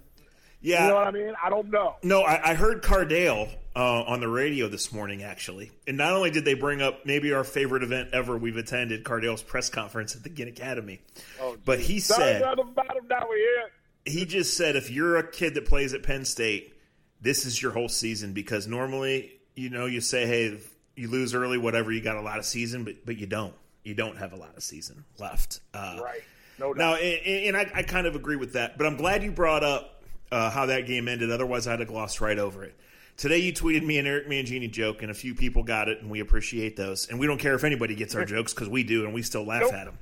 Yeah, 0.62 0.84
you 0.84 0.90
know 0.90 0.96
what 0.96 1.08
I 1.08 1.12
mean? 1.12 1.34
I 1.44 1.50
don't 1.50 1.70
know. 1.72 1.96
No, 2.04 2.22
I, 2.22 2.52
I 2.52 2.54
heard 2.54 2.82
Cardale 2.84 3.50
uh, 3.76 4.04
on 4.04 4.20
the 4.20 4.28
radio 4.28 4.68
this 4.68 4.92
morning, 4.94 5.24
actually. 5.24 5.72
And 5.88 5.98
not 5.98 6.12
only 6.14 6.32
did 6.32 6.44
they 6.46 6.54
bring 6.54 6.82
up 6.82 7.06
maybe 7.06 7.32
our 7.34 7.44
favorite 7.46 7.84
event 7.84 8.10
ever 8.14 8.38
we've 8.38 8.58
attended, 8.58 9.04
Cardale's 9.06 9.42
press 9.42 9.70
conference 9.70 10.16
at 10.16 10.24
the 10.24 10.30
Ginn 10.30 10.48
Academy, 10.50 11.00
Oh, 11.42 11.56
but 11.66 11.80
he 11.80 12.00
said, 12.02 12.42
me 12.42 12.48
about 12.52 12.88
now 13.10 13.26
we 13.30 13.36
here. 13.38 13.70
he 14.14 14.26
just 14.26 14.56
said, 14.58 14.76
if 14.76 14.90
you're 14.92 15.18
a 15.18 15.30
kid 15.32 15.54
that 15.56 15.66
plays 15.66 15.94
at 15.94 16.04
Penn 16.04 16.26
State, 16.26 16.74
this 17.22 17.46
is 17.46 17.62
your 17.62 17.72
whole 17.72 17.90
season 17.90 18.34
because 18.34 18.66
normally, 18.68 19.39
you 19.60 19.70
know, 19.70 19.86
you 19.86 20.02
say, 20.02 20.26
hey, 20.26 20.58
you 20.96 21.08
lose 21.10 21.34
early, 21.34 21.58
whatever, 21.58 21.92
you 21.92 22.02
got 22.02 22.16
a 22.18 22.22
lot 22.22 22.40
of 22.40 22.46
season, 22.46 22.84
but 22.84 23.06
but 23.06 23.18
you 23.18 23.26
don't. 23.28 23.54
You 23.84 23.94
don't 23.96 24.18
have 24.18 24.34
a 24.34 24.36
lot 24.36 24.56
of 24.58 24.64
season 24.64 25.06
left. 25.20 25.60
Uh, 25.74 26.00
Right. 26.04 26.22
No 26.60 26.74
doubt. 26.74 26.78
Now, 26.78 26.96
and, 26.96 27.56
and 27.56 27.58
I, 27.58 27.72
I 27.74 27.84
kind 27.84 28.06
of 28.06 28.16
agree 28.16 28.36
with 28.36 28.54
that, 28.54 28.78
but 28.78 28.86
I'm 28.86 28.98
glad 28.98 29.24
you 29.24 29.32
brought 29.32 29.64
up 29.64 30.04
uh, 30.32 30.50
how 30.50 30.66
that 30.68 30.86
game 30.88 31.08
ended. 31.08 31.32
Otherwise, 31.32 31.68
I'd 31.68 31.80
have 31.80 31.88
glossed 31.88 32.20
right 32.20 32.38
over 32.38 32.64
it. 32.66 32.76
Today, 33.16 33.38
you 33.38 33.54
tweeted 33.54 33.84
me 33.86 33.98
an 33.98 34.06
Eric 34.06 34.28
Mangini 34.28 34.70
joke, 34.70 35.02
and 35.02 35.10
a 35.10 35.14
few 35.14 35.34
people 35.36 35.64
got 35.64 35.88
it, 35.88 36.02
and 36.02 36.10
we 36.10 36.20
appreciate 36.20 36.76
those. 36.76 37.08
And 37.10 37.18
we 37.20 37.28
don't 37.28 37.38
care 37.38 37.54
if 37.56 37.64
anybody 37.64 37.96
gets 37.96 38.14
our 38.16 38.26
jokes 38.36 38.54
because 38.54 38.68
we 38.70 38.84
do, 38.84 39.06
and 39.06 39.14
we 39.14 39.22
still 39.22 39.46
laugh 39.46 39.62
Nope. 39.62 39.74
at 39.74 39.86
them. 39.86 39.98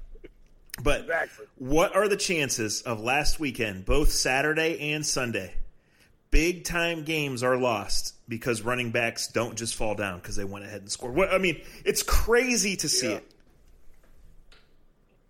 But 0.83 1.01
Exactly. 1.01 1.45
what 1.57 1.95
are 1.95 2.07
the 2.07 2.17
chances 2.17 2.81
of 2.81 2.99
last 3.01 3.39
weekend, 3.39 3.85
both 3.85 4.11
Saturday 4.11 4.93
and 4.93 5.05
Sunday, 5.05 5.53
big 6.31 6.63
time 6.63 7.03
games 7.03 7.43
are 7.43 7.57
lost 7.57 8.06
because 8.27 8.61
running 8.61 8.91
backs 8.91 9.27
don't 9.27 9.55
just 9.57 9.75
fall 9.75 9.95
down 9.95 10.19
because 10.19 10.35
they 10.35 10.43
went 10.43 10.65
ahead 10.65 10.81
and 10.81 10.91
scored? 10.91 11.15
What 11.15 11.31
I 11.33 11.37
mean, 11.37 11.61
it's 11.85 12.03
crazy 12.03 12.75
to 12.77 12.89
see 12.89 13.09
Yeah. 13.11 13.15
it. 13.17 13.31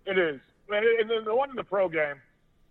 It 0.06 0.18
is. 0.18 0.40
And, 0.70 1.10
then 1.10 1.24
the 1.24 1.34
one 1.34 1.50
in 1.50 1.56
the 1.56 1.64
pro 1.64 1.88
game, 1.88 2.16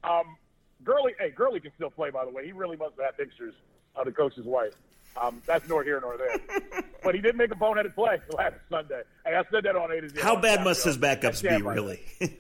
um, 0.04 0.38
Gurley, 0.84 1.14
hey, 1.20 1.32
Gurley 1.32 1.60
can 1.60 1.72
still 1.76 1.90
play, 1.90 2.10
by 2.12 2.26
the 2.26 2.32
way. 2.32 2.46
He 2.46 2.52
really 2.52 2.78
must 2.78 2.96
have 2.98 3.06
had 3.06 3.18
pictures 3.18 3.54
of 3.96 4.06
the 4.06 4.12
coach's 4.12 4.46
wife. 4.46 4.74
Um, 5.20 5.42
that's 5.48 5.68
nor 5.68 5.84
here 5.84 6.00
nor 6.00 6.16
there. 6.18 6.84
but 7.04 7.16
he 7.16 7.22
did 7.22 7.36
make 7.36 7.52
a 7.52 7.56
boneheaded 7.56 7.96
play 7.96 8.20
last 8.38 8.54
Sunday. 8.70 9.02
Hey, 9.26 9.36
I 9.36 9.44
said 9.52 9.64
that 9.64 9.76
on 9.76 9.92
A 9.92 10.02
to 10.02 10.10
Z. 10.10 10.20
How 10.22 10.36
bad 10.40 10.64
must 10.64 10.82
ago. 10.82 10.90
his 10.92 10.98
backups 11.00 11.42
be, 11.42 11.64
really? 11.64 12.02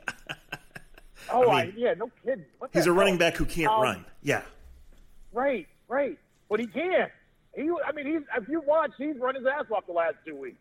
Oh, 1.29 1.49
I 1.49 1.63
I 1.63 1.73
yeah, 1.75 1.93
no 1.95 2.09
kidding. 2.23 2.45
He's 2.71 2.85
a 2.85 2.91
running 2.93 3.17
back 3.17 3.35
who 3.35 3.43
can't 3.43 3.69
Um, 3.69 3.81
run. 3.81 4.05
Yeah. 4.21 4.43
Right, 5.33 5.67
right. 5.89 6.17
But 6.47 6.61
he 6.61 6.67
can. 6.67 7.09
He, 7.57 7.69
I 7.85 7.91
mean, 7.91 8.05
he's 8.05 8.21
if 8.37 8.47
you 8.47 8.61
watch, 8.61 8.91
he's 8.97 9.17
run 9.19 9.35
his 9.35 9.45
ass 9.45 9.65
off 9.75 9.87
the 9.87 9.93
last 9.93 10.15
two 10.25 10.35
weeks. 10.35 10.59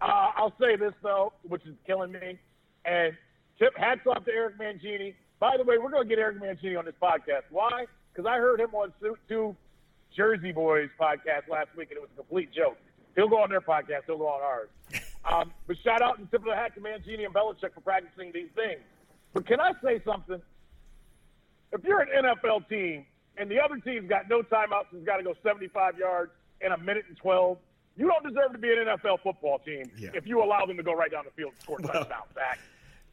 Uh, 0.00 0.32
I'll 0.36 0.54
say 0.58 0.74
this 0.76 0.94
though, 1.02 1.34
which 1.42 1.64
is 1.66 1.74
killing 1.86 2.12
me. 2.12 2.38
And 2.86 3.12
tip 3.58 3.76
hats 3.76 4.00
off 4.06 4.24
to 4.24 4.32
Eric 4.32 4.58
Mangini. 4.58 5.14
By 5.38 5.58
the 5.58 5.64
way, 5.64 5.76
we're 5.76 5.90
going 5.90 6.04
to 6.04 6.08
get 6.08 6.18
Eric 6.18 6.40
Mangini 6.40 6.78
on 6.78 6.86
this 6.86 6.94
podcast. 7.00 7.42
Why? 7.50 7.84
Because 8.12 8.26
I 8.26 8.36
heard 8.38 8.58
him 8.60 8.74
on 8.74 8.92
two- 9.28 9.56
Jersey 10.16 10.50
Boys 10.50 10.88
podcast 10.98 11.48
last 11.48 11.68
week, 11.76 11.90
and 11.90 11.98
it 11.98 12.00
was 12.00 12.10
a 12.14 12.16
complete 12.16 12.52
joke. 12.52 12.78
He'll 13.14 13.28
go 13.28 13.38
on 13.42 13.50
their 13.50 13.60
podcast. 13.60 14.06
He'll 14.06 14.18
go 14.18 14.28
on 14.28 14.42
ours. 14.42 14.68
Um, 15.30 15.52
but 15.66 15.76
shout 15.84 16.00
out 16.00 16.18
and 16.18 16.30
tip 16.30 16.40
of 16.40 16.46
the 16.46 16.56
hat 16.56 16.74
to 16.76 16.80
Mangini 16.80 17.26
and 17.26 17.34
Belichick 17.34 17.74
for 17.74 17.82
practicing 17.82 18.32
these 18.32 18.48
things. 18.54 18.80
But 19.34 19.46
can 19.46 19.60
I 19.60 19.72
say 19.84 20.00
something? 20.02 20.40
if 21.72 21.84
you're 21.84 22.00
an 22.00 22.08
NFL 22.24 22.68
team 22.68 23.04
and 23.40 23.50
the 23.50 23.58
other 23.60 23.76
team's 23.78 24.08
got 24.08 24.28
no 24.28 24.42
timeouts 24.42 24.92
and's 24.92 25.06
got 25.06 25.16
to 25.16 25.22
go 25.22 25.34
75 25.42 25.98
yards 25.98 26.30
in 26.60 26.72
a 26.72 26.78
minute 26.78 27.04
and 27.08 27.16
12, 27.16 27.58
you 27.96 28.06
don't 28.06 28.22
deserve 28.26 28.52
to 28.52 28.58
be 28.58 28.70
an 28.70 28.86
NFL 28.86 29.20
football 29.22 29.58
team 29.60 29.90
Yeah. 29.98 30.10
if 30.14 30.26
you 30.26 30.42
allow 30.42 30.66
them 30.66 30.76
to 30.76 30.82
go 30.82 30.92
right 30.94 31.10
down 31.10 31.24
the 31.24 31.30
field 31.32 31.52
and 31.52 31.62
score 31.62 31.78
Well, 31.82 31.92
touchdowns 31.92 32.32
back. 32.34 32.58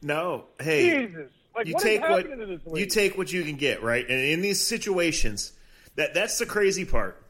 No. 0.02 0.44
Hey. 0.60 1.06
Jesus. 1.06 1.30
Like, 1.56 1.66
you 1.66 1.74
what 1.74 1.82
take 1.82 2.00
what 2.02 2.78
you 2.78 2.86
take 2.86 3.18
what 3.18 3.32
you 3.32 3.42
can 3.42 3.56
get, 3.56 3.82
right? 3.82 4.04
And 4.08 4.20
in 4.20 4.42
these 4.42 4.60
situations, 4.64 5.52
that 5.96 6.14
that's 6.14 6.38
the 6.38 6.46
crazy 6.46 6.84
part. 6.84 7.20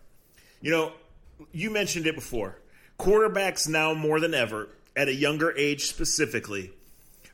You 0.61 0.71
know, 0.71 0.93
you 1.53 1.71
mentioned 1.71 2.07
it 2.07 2.15
before. 2.15 2.59
Quarterbacks 2.99 3.69
now 3.69 3.95
more 3.95 4.21
than 4.21 4.35
ever, 4.35 4.69
at 4.97 5.09
a 5.09 5.15
younger 5.15 5.57
age 5.57 5.87
specifically, 5.87 6.73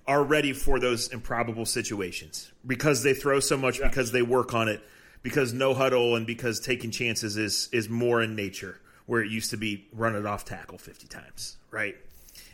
are 0.06 0.22
ready 0.22 0.52
for 0.52 0.78
those 0.78 1.08
improbable 1.08 1.64
situations 1.64 2.52
because 2.66 3.02
they 3.02 3.14
throw 3.14 3.40
so 3.40 3.56
much, 3.56 3.80
because 3.80 4.12
they 4.12 4.22
work 4.22 4.54
on 4.54 4.68
it, 4.68 4.80
because 5.24 5.52
no 5.52 5.74
huddle, 5.74 6.14
and 6.14 6.24
because 6.24 6.60
taking 6.60 6.92
chances 6.92 7.36
is 7.36 7.68
is 7.72 7.88
more 7.88 8.22
in 8.22 8.36
nature. 8.36 8.78
Where 9.06 9.20
it 9.20 9.30
used 9.30 9.50
to 9.50 9.56
be 9.56 9.86
run 9.92 10.14
it 10.14 10.24
off 10.24 10.44
tackle 10.44 10.78
fifty 10.78 11.08
times, 11.08 11.56
right? 11.72 11.96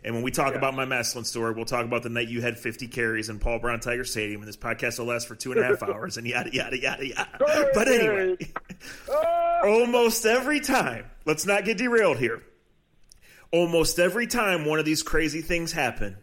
And 0.03 0.15
when 0.15 0.25
we 0.25 0.31
talk 0.31 0.55
about 0.55 0.75
my 0.75 0.87
Massillon 0.87 1.25
story, 1.27 1.53
we'll 1.53 1.67
talk 1.67 1.85
about 1.85 2.03
the 2.03 2.09
night 2.09 2.29
you 2.29 2.41
had 2.41 2.59
50 2.59 2.87
carries 2.89 3.29
in 3.29 3.39
Paul 3.39 3.59
Brown 3.59 3.81
Tiger 3.81 4.05
Stadium, 4.05 4.41
and 4.41 4.49
this 4.49 4.57
podcast 4.57 4.99
will 4.99 5.05
last 5.07 5.29
for 5.29 5.35
two 5.35 5.53
and 5.53 5.61
a 5.61 5.65
half 5.65 5.83
hours, 5.89 6.17
and 6.17 6.27
yada 6.27 6.51
yada 6.55 6.79
yada 6.81 7.07
yada. 7.07 7.69
But 7.75 7.87
anyway, 7.89 8.37
Ah! 9.11 9.61
almost 9.65 10.25
every 10.25 10.61
time, 10.61 11.05
let's 11.27 11.45
not 11.45 11.67
get 11.67 11.77
derailed 11.77 12.17
here. 12.19 12.43
Almost 13.53 13.99
every 13.99 14.27
time 14.27 14.65
one 14.65 14.79
of 14.79 14.85
these 14.87 15.03
crazy 15.03 15.43
things 15.43 15.73
happen, 15.73 16.17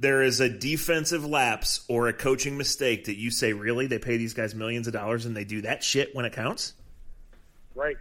there 0.00 0.22
is 0.22 0.40
a 0.40 0.48
defensive 0.48 1.24
lapse 1.24 1.84
or 1.88 2.08
a 2.08 2.12
coaching 2.12 2.56
mistake 2.56 3.06
that 3.06 3.16
you 3.16 3.30
say, 3.30 3.52
really, 3.52 3.86
they 3.86 3.98
pay 3.98 4.16
these 4.16 4.32
guys 4.32 4.54
millions 4.54 4.86
of 4.86 4.92
dollars 4.92 5.26
and 5.26 5.36
they 5.36 5.44
do 5.44 5.62
that 5.62 5.82
shit 5.82 6.14
when 6.14 6.24
it 6.24 6.32
counts? 6.32 6.74
Right, 7.74 7.96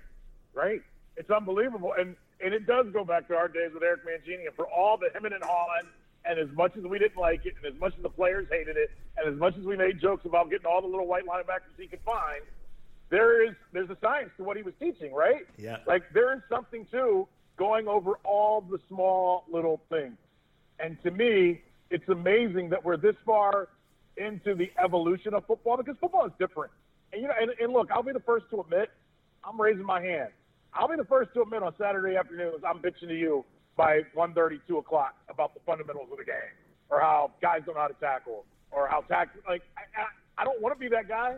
right. 0.53 0.81
It's 1.15 1.31
unbelievable, 1.31 1.93
and 1.97 2.15
and 2.39 2.53
it 2.53 2.67
does 2.67 2.85
go 2.93 3.03
back 3.03 3.27
to 3.29 3.35
our 3.35 3.47
days 3.47 3.71
with 3.73 3.81
Eric 3.81 4.01
Mangini, 4.05 4.45
and 4.45 4.55
for 4.55 4.67
all 4.67 4.97
the 4.97 5.09
him 5.15 5.25
and 5.25 5.43
Holland, 5.43 5.87
and 6.25 6.39
as 6.39 6.49
much 6.55 6.77
as 6.77 6.83
we 6.83 6.99
didn't 6.99 7.17
like 7.17 7.45
it, 7.47 7.55
and 7.57 7.73
as 7.73 7.79
much 7.79 7.95
as 7.97 8.03
the 8.03 8.09
players 8.09 8.47
hated 8.51 8.77
it, 8.77 8.91
and 9.17 9.27
as 9.27 9.39
much 9.39 9.57
as 9.57 9.63
we 9.63 9.75
made 9.75 9.99
jokes 9.99 10.25
about 10.25 10.51
getting 10.51 10.67
all 10.67 10.81
the 10.81 10.87
little 10.87 11.07
white 11.07 11.25
linebackers 11.25 11.73
he 11.77 11.87
could 11.87 12.01
find, 12.05 12.43
there 13.09 13.43
is 13.43 13.55
there's 13.71 13.89
a 13.89 13.97
science 14.01 14.29
to 14.37 14.43
what 14.43 14.57
he 14.57 14.63
was 14.63 14.75
teaching, 14.79 15.11
right? 15.13 15.47
Yeah. 15.57 15.77
Like 15.87 16.03
there 16.13 16.33
is 16.35 16.41
something 16.49 16.85
to 16.91 17.27
going 17.57 17.87
over 17.87 18.13
all 18.23 18.61
the 18.61 18.79
small 18.87 19.45
little 19.49 19.81
things, 19.89 20.17
and 20.79 21.01
to 21.01 21.09
me, 21.09 21.61
it's 21.89 22.07
amazing 22.09 22.69
that 22.69 22.83
we're 22.83 22.97
this 22.97 23.15
far 23.25 23.69
into 24.17 24.55
the 24.55 24.71
evolution 24.83 25.33
of 25.33 25.45
football 25.45 25.77
because 25.77 25.95
football 25.99 26.25
is 26.25 26.31
different. 26.39 26.71
And 27.13 27.21
you 27.21 27.27
know, 27.27 27.33
and, 27.39 27.51
and 27.59 27.73
look, 27.73 27.89
I'll 27.91 28.03
be 28.03 28.11
the 28.11 28.19
first 28.19 28.45
to 28.51 28.61
admit, 28.61 28.89
I'm 29.43 29.59
raising 29.59 29.85
my 29.85 30.01
hand. 30.01 30.29
I'll 30.73 30.87
be 30.87 30.97
the 30.97 31.05
first 31.05 31.33
to 31.33 31.41
admit 31.41 31.63
on 31.63 31.73
Saturday 31.79 32.17
afternoons, 32.17 32.63
I'm 32.67 32.79
bitching 32.79 33.07
to 33.07 33.17
you 33.17 33.45
by 33.75 34.01
1.30, 34.15 34.59
2 34.67 34.77
o'clock 34.77 35.15
about 35.29 35.53
the 35.53 35.59
fundamentals 35.65 36.09
of 36.11 36.17
the 36.17 36.25
game, 36.25 36.35
or 36.89 36.99
how 36.99 37.31
guys 37.41 37.61
don't 37.65 37.75
know 37.75 37.81
how 37.81 37.87
to 37.87 37.93
tackle, 37.95 38.43
or 38.71 38.87
how 38.87 39.01
tack 39.01 39.29
like 39.47 39.61
I, 39.77 40.01
I, 40.01 40.41
I 40.41 40.43
don't 40.43 40.61
want 40.61 40.75
to 40.75 40.79
be 40.79 40.89
that 40.89 41.07
guy, 41.07 41.35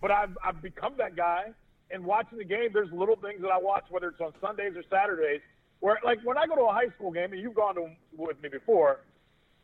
but 0.00 0.10
I've 0.10 0.36
I've 0.44 0.62
become 0.62 0.94
that 0.98 1.16
guy. 1.16 1.52
And 1.90 2.04
watching 2.04 2.38
the 2.38 2.44
game, 2.44 2.70
there's 2.72 2.90
little 2.92 3.16
things 3.16 3.40
that 3.42 3.50
I 3.50 3.58
watch, 3.58 3.84
whether 3.90 4.08
it's 4.08 4.20
on 4.20 4.32
Sundays 4.40 4.72
or 4.74 4.82
Saturdays, 4.90 5.40
Where 5.80 5.98
like 6.04 6.20
when 6.24 6.38
I 6.38 6.46
go 6.46 6.54
to 6.54 6.62
a 6.62 6.72
high 6.72 6.88
school 6.96 7.10
game, 7.10 7.32
and 7.32 7.40
you've 7.40 7.54
gone 7.54 7.74
to 7.74 7.88
with 8.16 8.42
me 8.42 8.48
before, 8.48 9.00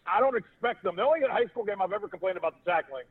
I 0.06 0.20
don't 0.20 0.36
expect 0.36 0.82
them. 0.82 0.96
The 0.96 1.02
only 1.02 1.20
high 1.28 1.46
school 1.46 1.64
game 1.64 1.80
I've 1.82 1.92
ever 1.92 2.08
complained 2.08 2.36
about 2.36 2.54
the 2.62 2.70
tackling, 2.70 3.04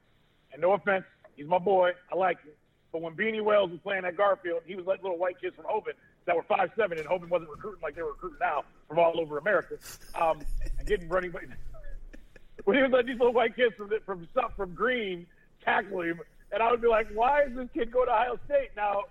and 0.52 0.62
no 0.62 0.74
offense, 0.74 1.06
he's 1.36 1.48
my 1.48 1.60
boy, 1.60 1.92
I 2.12 2.16
like 2.16 2.42
him. 2.44 2.54
But 2.92 3.02
when 3.02 3.14
Beanie 3.14 3.44
Wells 3.44 3.70
was 3.70 3.80
playing 3.82 4.06
at 4.06 4.18
Garfield, 4.18 4.62
he 4.66 4.76
was 4.76 4.86
like 4.86 5.04
little 5.04 5.18
white 5.18 5.40
kids 5.40 5.56
from 5.56 5.66
Hoban 5.66 5.94
that 6.26 6.36
were 6.36 6.44
five 6.44 6.72
seven, 6.76 6.98
and 6.98 7.08
Hoban 7.08 7.30
wasn't 7.30 7.52
recruiting 7.52 7.82
like 7.82 7.96
they're 7.96 8.06
recruiting 8.06 8.40
now 8.42 8.64
from 8.88 9.00
all 9.00 9.20
over 9.20 9.38
America, 9.38 9.76
um, 10.20 10.42
and 10.78 10.88
getting 10.88 11.08
running. 11.08 11.32
when 12.66 12.78
he 12.78 12.84
was 12.84 12.92
like 12.92 13.06
these 13.06 13.18
little 13.18 13.34
white 13.34 13.56
kids 13.56 13.76
from 13.76 13.92
from 14.06 14.28
from 14.56 14.74
Green 14.74 15.28
tackle 15.64 16.02
him, 16.02 16.20
and 16.52 16.64
I 16.64 16.72
would 16.72 16.82
be 16.82 16.88
like, 16.88 17.08
why 17.14 17.44
is 17.44 17.56
this 17.56 17.68
kid 17.74 17.92
going 17.92 18.08
to 18.08 18.14
Ohio 18.14 18.40
State 18.46 18.70
now? 18.76 19.04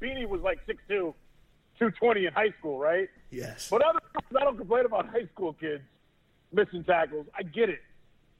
Beanie 0.00 0.26
was 0.26 0.40
like 0.40 0.58
6'2", 0.66 0.78
220 0.88 2.24
in 2.24 2.32
high 2.32 2.54
school, 2.58 2.78
right? 2.78 3.08
Yes. 3.30 3.68
But 3.68 3.82
other 3.82 3.98
I 4.38 4.44
don't 4.44 4.56
complain 4.56 4.86
about 4.86 5.10
high 5.10 5.26
school 5.34 5.52
kids 5.52 5.82
missing 6.52 6.84
tackles. 6.84 7.26
I 7.36 7.42
get 7.42 7.68
it. 7.68 7.80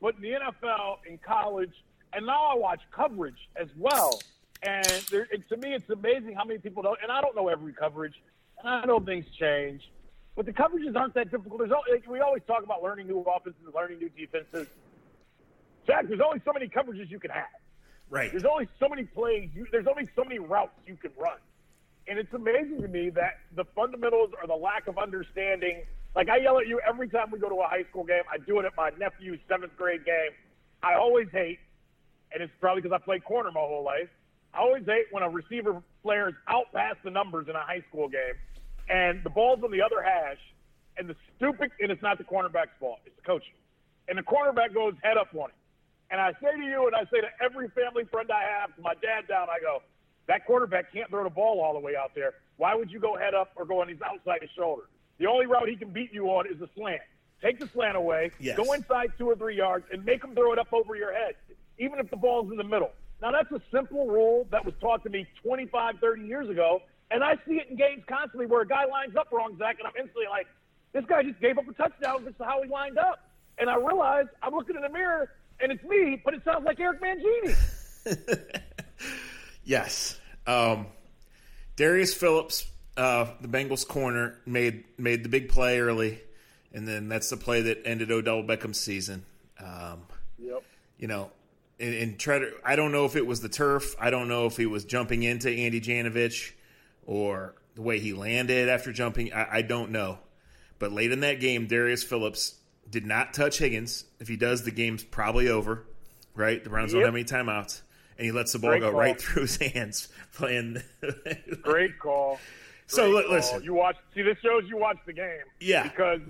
But 0.01 0.17
in 0.17 0.23
the 0.23 0.31
NFL, 0.31 0.99
in 1.09 1.19
college, 1.19 1.73
and 2.13 2.27
now 2.27 2.47
I 2.47 2.55
watch 2.57 2.81
coverage 2.91 3.49
as 3.57 3.69
well. 3.77 4.21
And, 4.63 4.87
there, 5.11 5.27
and 5.33 5.43
to 5.49 5.57
me, 5.57 5.75
it's 5.75 5.89
amazing 5.91 6.35
how 6.35 6.45
many 6.45 6.59
people 6.59 6.83
don't. 6.83 6.99
And 7.03 7.11
I 7.11 7.21
don't 7.21 7.35
know 7.37 7.49
every 7.49 7.73
coverage, 7.73 8.15
and 8.59 8.69
I 8.69 8.85
know 8.85 9.01
things 9.01 9.27
change. 9.39 9.83
But 10.37 10.47
the 10.47 10.53
coverages 10.53 10.97
aren't 10.97 11.15
that 11.15 11.31
difficult. 11.31 11.59
There's 11.59 11.71
like, 11.71 12.09
we 12.09 12.21
always 12.21 12.43
talk 12.47 12.63
about 12.63 12.83
learning 12.83 13.09
new 13.09 13.21
offenses, 13.21 13.63
learning 13.75 13.99
new 13.99 14.11
defenses. 14.11 14.69
Jack, 15.87 16.09
there's 16.09 16.21
only 16.21 16.41
so 16.45 16.53
many 16.53 16.69
coverages 16.69 17.11
you 17.11 17.19
can 17.19 17.31
have. 17.31 17.45
Right. 18.09 18.31
There's 18.31 18.45
only 18.45 18.69
so 18.79 18.89
many 18.89 19.05
plays. 19.05 19.51
You, 19.55 19.67
there's 19.71 19.87
only 19.87 20.09
so 20.17 20.25
many 20.25 20.39
routes 20.39 20.73
you 20.87 20.97
can 20.97 21.13
run. 21.19 21.39
And 22.09 22.19
it's 22.19 22.33
amazing 22.33 22.83
to 22.83 22.89
me 22.89 23.11
that 23.11 23.39
the 23.55 23.65
fundamentals 23.77 24.31
or 24.41 24.47
the 24.47 24.55
lack 24.55 24.89
of 24.89 24.99
understanding. 24.99 25.85
Like 26.15 26.29
I 26.29 26.39
yell 26.39 26.59
at 26.59 26.67
you 26.67 26.81
every 26.87 27.09
time 27.09 27.31
we 27.31 27.39
go 27.39 27.49
to 27.49 27.57
a 27.57 27.69
high 27.69 27.85
school 27.91 28.05
game. 28.05 28.23
I 28.31 28.39
do 28.39 28.59
it 28.59 28.65
at 28.65 28.77
my 28.77 28.91
nephew's 28.99 29.39
seventh 29.49 29.77
grade 29.77 30.05
game. 30.05 30.33
I 30.83 30.95
always 30.95 31.29
hate, 31.31 31.59
and 32.33 32.43
it's 32.43 32.53
probably 32.61 32.83
because 32.83 32.99
I 33.01 33.05
played 33.05 33.25
corner 33.25 33.51
my 33.53 33.61
whole 33.61 33.85
life. 33.85 34.09
I 34.53 34.59
always 34.59 34.85
hate 34.87 35.07
when 35.13 35.23
a 35.23 35.31
receiver 35.31 35.83
flares 36.03 36.35
out 36.49 36.73
past 36.75 36.99
the 37.05 37.11
numbers 37.11 37.47
in 37.49 37.55
a 37.55 37.61
high 37.61 37.85
school 37.89 38.09
game, 38.09 38.35
and 38.89 39.23
the 39.23 39.31
ball's 39.31 39.63
on 39.63 39.71
the 39.71 39.83
other 39.83 40.03
hash, 40.03 40.41
and 40.97 41.09
the 41.09 41.15
stupid 41.37 41.71
and 41.79 41.93
it's 41.93 42.03
not 42.03 42.19
the 42.19 42.25
cornerback's 42.25 42.75
fault, 42.81 42.99
it's 43.07 43.15
the 43.15 43.23
coaching, 43.23 43.55
and 44.09 44.19
the 44.19 44.23
cornerback 44.23 44.75
goes 44.75 44.95
head 45.03 45.17
up 45.17 45.29
on 45.35 45.51
it. 45.51 45.57
And 46.11 46.21
I 46.21 46.33
say 46.43 46.57
to 46.57 46.65
you, 46.65 46.89
and 46.89 46.97
I 46.97 47.05
say 47.05 47.21
to 47.21 47.31
every 47.41 47.69
family 47.69 48.03
friend 48.11 48.29
I 48.33 48.43
have, 48.43 48.75
to 48.75 48.83
my 48.83 48.95
dad 48.95 49.29
down, 49.29 49.47
I 49.49 49.61
go, 49.63 49.79
that 50.27 50.45
quarterback 50.45 50.93
can't 50.93 51.09
throw 51.09 51.23
the 51.23 51.31
ball 51.31 51.61
all 51.61 51.73
the 51.73 51.79
way 51.79 51.95
out 51.95 52.11
there. 52.17 52.35
Why 52.57 52.75
would 52.75 52.91
you 52.91 52.99
go 52.99 53.17
head 53.17 53.33
up 53.33 53.53
or 53.55 53.65
go 53.65 53.81
on 53.81 53.89
his 53.89 54.03
outside 54.03 54.43
his 54.43 54.51
shoulder? 54.59 54.91
The 55.21 55.27
only 55.27 55.47
route 55.47 55.69
he 55.69 55.77
can 55.77 55.91
beat 55.91 56.13
you 56.13 56.27
on 56.31 56.47
is 56.47 56.61
a 56.63 56.69
slant. 56.75 57.03
Take 57.43 57.61
the 57.61 57.69
slant 57.69 57.97
away, 57.97 58.33
yes. 58.41 58.57
go 58.57 58.73
inside 58.73 59.13
two 59.17 59.29
or 59.29 59.37
three 59.37 59.57
yards, 59.57 59.87
and 59.93 60.05
make 60.05 60.25
him 60.25 60.35
throw 60.35 60.53
it 60.53 60.59
up 60.59 60.73
over 60.73 60.97
your 60.97 61.13
head, 61.13 61.35
even 61.79 61.99
if 61.99 62.11
the 62.11 62.17
ball's 62.17 62.51
in 62.51 62.57
the 62.57 62.65
middle. 62.65 62.91
Now, 63.23 63.31
that's 63.31 63.53
a 63.53 63.61
simple 63.71 64.07
rule 64.09 64.47
that 64.51 64.65
was 64.65 64.75
taught 64.81 65.03
to 65.05 65.11
me 65.11 65.27
25, 65.43 65.97
30 66.01 66.23
years 66.23 66.49
ago, 66.49 66.81
and 67.11 67.23
I 67.23 67.37
see 67.47 67.55
it 67.55 67.69
in 67.71 67.77
games 67.77 68.03
constantly 68.09 68.47
where 68.47 68.63
a 68.63 68.67
guy 68.67 68.87
lines 68.87 69.15
up 69.15 69.31
wrong, 69.31 69.57
Zach, 69.59 69.77
and 69.79 69.87
I'm 69.87 69.95
instantly 69.99 70.27
like, 70.31 70.47
this 70.93 71.05
guy 71.07 71.23
just 71.23 71.41
gave 71.41 71.59
up 71.59 71.69
a 71.69 71.73
touchdown. 71.73 72.25
This 72.25 72.35
is 72.35 72.41
how 72.45 72.63
he 72.63 72.69
lined 72.69 72.99
up. 72.99 73.21
And 73.59 73.69
I 73.69 73.77
realize 73.77 74.27
I'm 74.43 74.55
looking 74.55 74.77
in 74.77 74.83
the 74.83 74.89
mirror 74.89 75.31
and 75.61 75.71
it's 75.71 75.85
me, 75.85 76.21
but 76.25 76.35
it 76.35 76.43
sounds 76.45 76.65
like 76.65 76.81
Eric 76.81 77.01
Mangini. 77.01 77.55
yes. 79.65 80.19
Um, 80.47 80.87
Darius 81.77 82.15
Phillips, 82.15 82.70
uh, 83.01 83.27
the 83.41 83.49
Bengals 83.49 83.89
corner, 83.89 84.39
made 84.45 84.85
made 84.99 85.25
the 85.25 85.31
big 85.31 85.49
play 85.49 85.81
early, 85.81 86.21
and 86.75 86.87
then 86.87 87.09
that's 87.09 87.31
the 87.31 87.37
play 87.39 87.63
that 87.63 87.87
ended 87.87 88.11
Odell 88.11 88.43
Beckham's 88.43 88.79
season. 88.79 89.25
Um, 89.59 90.03
yep. 90.39 90.63
You 90.99 91.09
know, 91.09 91.31
and, 91.79 91.95
and 91.95 92.19
try 92.19 92.41
to. 92.41 92.53
I 92.63 92.77
don't 92.77 92.93
know 92.93 93.07
if 93.07 93.17
it 93.17 93.27
was 93.27 93.41
the 93.41 93.49
turf. 93.49 93.97
I 93.99 94.11
don't 94.11 94.29
know 94.29 94.45
if 94.45 94.59
he 94.59 94.67
was 94.67 94.85
jumping 94.85 95.23
into 95.23 95.49
Andy 95.49 95.81
Janovich 95.81 96.53
or 97.07 97.55
the 97.75 97.81
way 97.81 97.99
he 97.99 98.13
landed 98.13 98.69
after 98.69 98.93
jumping. 98.93 99.33
I, 99.33 99.47
I 99.51 99.63
don't 99.63 99.93
know. 99.93 100.19
But 100.79 100.93
late 100.93 101.11
in 101.11 101.21
that 101.21 101.41
game, 101.41 101.67
Darius 101.67 102.03
Phillips 102.03 102.55
did 102.89 103.07
not 103.07 103.33
touch 103.33 103.59
Higgins. 103.59 104.05
If 104.19 104.29
he 104.29 104.37
does, 104.37 104.65
the 104.65 104.71
game's 104.71 105.05
probably 105.05 105.49
over. 105.49 105.87
Right? 106.35 106.63
The 106.63 106.69
Browns 106.69 106.93
yep. 106.93 107.01
don't 107.01 107.07
have 107.07 107.15
any 107.15 107.25
timeouts, 107.25 107.81
and 108.19 108.27
he 108.27 108.33
lets 108.33 108.53
the 108.53 108.59
ball 108.59 108.73
Great 108.73 108.81
go 108.81 108.91
call. 108.91 109.01
right 109.01 109.19
through 109.19 109.43
his 109.43 109.57
hands. 109.73 110.09
Playing. 110.35 110.83
Great 111.63 111.99
call. 111.99 112.39
So 112.91 113.13
Great 113.13 113.31
listen, 113.31 113.63
you 113.63 113.75
watch. 113.75 113.97
See, 114.15 114.23
this 114.23 114.37
shows 114.43 114.65
you 114.69 114.77
watch 114.77 114.99
the 115.07 115.13
game. 115.13 115.45
Yeah. 115.61 115.85
Because 115.85 116.21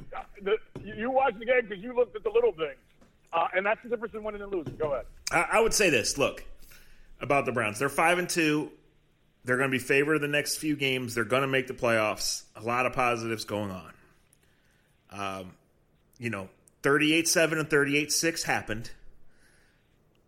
the, 0.42 0.56
you 0.84 1.10
watch 1.10 1.34
the 1.38 1.46
game 1.46 1.62
because 1.68 1.82
you 1.82 1.94
looked 1.94 2.14
at 2.14 2.22
the 2.22 2.30
little 2.30 2.52
things, 2.52 2.76
uh, 3.32 3.48
and 3.54 3.64
that's 3.64 3.82
the 3.82 3.88
difference 3.88 4.14
in 4.14 4.22
winning 4.22 4.42
and 4.42 4.52
losing. 4.52 4.76
Go 4.76 4.92
ahead. 4.92 5.06
I, 5.30 5.58
I 5.58 5.60
would 5.60 5.74
say 5.74 5.90
this. 5.90 6.18
Look 6.18 6.44
about 7.20 7.46
the 7.46 7.52
Browns. 7.52 7.78
They're 7.78 7.88
five 7.88 8.18
and 8.18 8.28
two. 8.28 8.70
They're 9.44 9.56
going 9.56 9.70
to 9.70 9.74
be 9.74 9.82
favored 9.82 10.18
the 10.18 10.28
next 10.28 10.58
few 10.58 10.76
games. 10.76 11.14
They're 11.14 11.24
going 11.24 11.42
to 11.42 11.48
make 11.48 11.66
the 11.66 11.74
playoffs. 11.74 12.42
A 12.56 12.62
lot 12.62 12.84
of 12.84 12.92
positives 12.92 13.44
going 13.44 13.70
on. 13.70 13.92
Um, 15.10 15.52
you 16.18 16.28
know, 16.28 16.48
38 16.82 17.26
7 17.26 17.58
and 17.58 17.70
38 17.70 18.12
6 18.12 18.42
happened. 18.42 18.90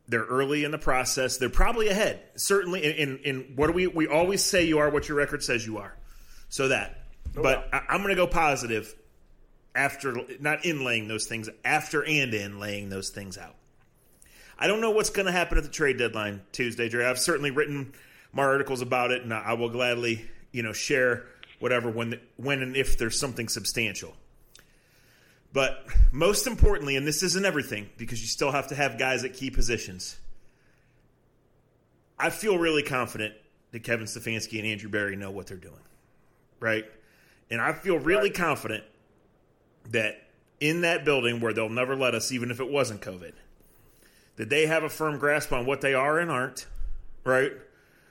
They're 0.09 0.25
early 0.25 0.65
in 0.65 0.71
the 0.71 0.79
process. 0.79 1.37
They're 1.37 1.49
probably 1.49 1.89
ahead. 1.89 2.21
Certainly, 2.37 2.85
in, 2.85 2.93
in, 2.93 3.19
in 3.19 3.53
what 3.55 3.69
do 3.69 3.73
we 3.75 3.87
we 3.87 4.09
always 4.09 4.43
say 4.43 4.65
you 4.65 4.79
are 4.79 4.91
what 4.91 5.09
your 5.09 5.19
record 5.19 5.45
says 5.45 5.65
you 5.67 5.79
are. 5.79 5.95
So 6.53 6.69
that. 6.69 6.99
Oh, 7.35 7.43
but 7.43 7.67
I, 7.73 7.81
I'm 7.89 8.03
going 8.03 8.11
to 8.11 8.15
go 8.15 8.27
positive 8.27 8.95
after 9.75 10.15
not 10.39 10.67
in 10.67 10.85
laying 10.85 11.09
those 11.09 11.27
things 11.27 11.49
after 11.65 12.05
and 12.05 12.35
in 12.35 12.61
laying 12.61 12.91
those 12.91 13.09
things 13.09 13.39
out. 13.39 13.55
I 14.59 14.67
don't 14.67 14.83
know 14.83 14.91
what's 14.91 15.09
going 15.09 15.25
to 15.25 15.33
happen 15.33 15.57
at 15.57 15.65
the 15.65 15.71
trade 15.71 15.97
deadline 15.97 16.43
Tuesday, 16.53 16.91
Dre. 16.91 17.07
I've 17.07 17.19
certainly 17.19 17.51
written 17.51 17.95
my 18.35 18.43
articles 18.43 18.83
about 18.83 19.13
it, 19.13 19.23
and 19.23 19.33
I 19.33 19.55
will 19.55 19.71
gladly, 19.71 20.29
you 20.53 20.63
know, 20.63 20.75
share 20.75 21.25
whatever 21.59 21.91
when 21.91 22.21
when 22.37 22.61
and 22.61 22.77
if 22.77 22.99
there's 22.99 23.19
something 23.19 23.49
substantial. 23.49 24.15
But 25.55 25.87
most 26.13 26.47
importantly, 26.47 26.97
and 26.97 27.07
this 27.07 27.23
isn't 27.23 27.47
everything 27.47 27.89
because 27.97 28.21
you 28.21 28.27
still 28.27 28.53
have 28.53 28.69
to 28.69 28.75
have 28.75 28.99
guys 28.99 29.25
at 29.25 29.33
key 29.33 29.51
positions. 29.51 30.19
I 32.19 32.29
feel 32.29 32.59
really 32.59 32.83
confident 32.83 33.35
that 33.71 33.85
Kevin 33.85 34.05
Stefanski 34.05 34.59
and 34.59 34.67
Andrew 34.67 34.91
Berry 34.91 35.17
know 35.17 35.31
what 35.31 35.47
they're 35.47 35.57
doing, 35.57 35.81
right? 36.63 36.87
And 37.51 37.61
I 37.61 37.73
feel 37.73 37.99
really 37.99 38.31
Right. 38.31 38.35
confident 38.35 38.85
that 39.91 40.23
in 40.61 40.83
that 40.83 41.05
building 41.05 41.41
where 41.41 41.53
they'll 41.53 41.69
never 41.69 41.97
let 41.97 42.15
us, 42.15 42.31
even 42.33 42.51
if 42.51 42.61
it 42.61 42.71
wasn't 42.71 43.01
COVID, 43.03 43.33
that 44.37 44.49
they 44.49 44.67
have 44.67 44.85
a 44.85 44.89
firm 44.89 45.19
grasp 45.19 45.53
on 45.53 45.67
what 45.67 45.81
they 45.81 45.93
are 45.93 46.19
and 46.19 46.31
aren't, 46.31 46.67
right? 47.25 47.53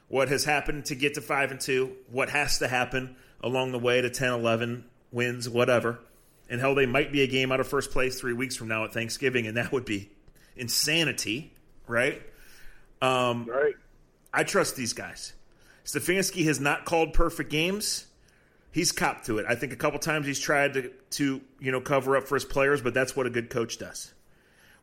What 0.10 0.28
has 0.28 0.44
happened 0.44 0.86
to 0.86 0.96
get 0.96 1.14
to 1.16 1.22
5 1.22 1.52
and 1.52 1.60
2, 1.60 1.96
what 2.12 2.30
has 2.30 2.60
to 2.60 2.68
happen 2.68 3.16
along 3.42 3.72
the 3.72 3.80
way 3.80 4.02
to 4.02 4.10
10, 4.10 4.34
11 4.34 4.84
wins, 5.12 5.50
whatever. 5.50 6.00
And 6.50 6.60
hell, 6.60 6.76
they 6.76 6.86
might 6.86 7.14
be 7.14 7.22
a 7.22 7.28
game 7.28 7.52
out 7.54 7.62
of 7.62 7.68
first 7.68 7.92
place 7.92 8.20
three 8.20 8.34
weeks 8.34 8.58
from 8.58 8.68
now 8.68 8.84
at 8.84 8.94
Thanksgiving, 8.94 9.48
and 9.48 9.56
that 9.56 9.72
would 9.72 9.86
be 9.86 10.12
insanity, 10.58 11.54
right? 11.88 12.22
Um, 13.02 13.46
Right. 13.46 13.76
I 14.34 14.44
trust 14.44 14.76
these 14.76 14.94
guys. 14.94 15.34
Stefanski 15.86 16.44
has 16.46 16.60
not 16.60 16.86
called 16.86 17.14
perfect 17.14 17.50
games. 17.50 18.06
He's 18.72 18.92
copped 18.92 19.26
to 19.26 19.38
it. 19.40 19.46
I 19.50 19.56
think 19.56 19.74
a 19.74 19.76
couple 19.76 20.00
times 20.00 20.26
he's 20.26 20.40
tried 20.40 20.74
to, 20.76 20.92
to 21.12 21.42
you 21.60 21.72
know 21.72 21.82
cover 21.82 22.16
up 22.16 22.28
for 22.28 22.36
his 22.36 22.46
players, 22.46 22.82
but 22.82 22.94
that's 22.94 23.16
what 23.16 23.26
a 23.26 23.30
good 23.30 23.50
coach 23.50 23.78
does. 23.78 24.14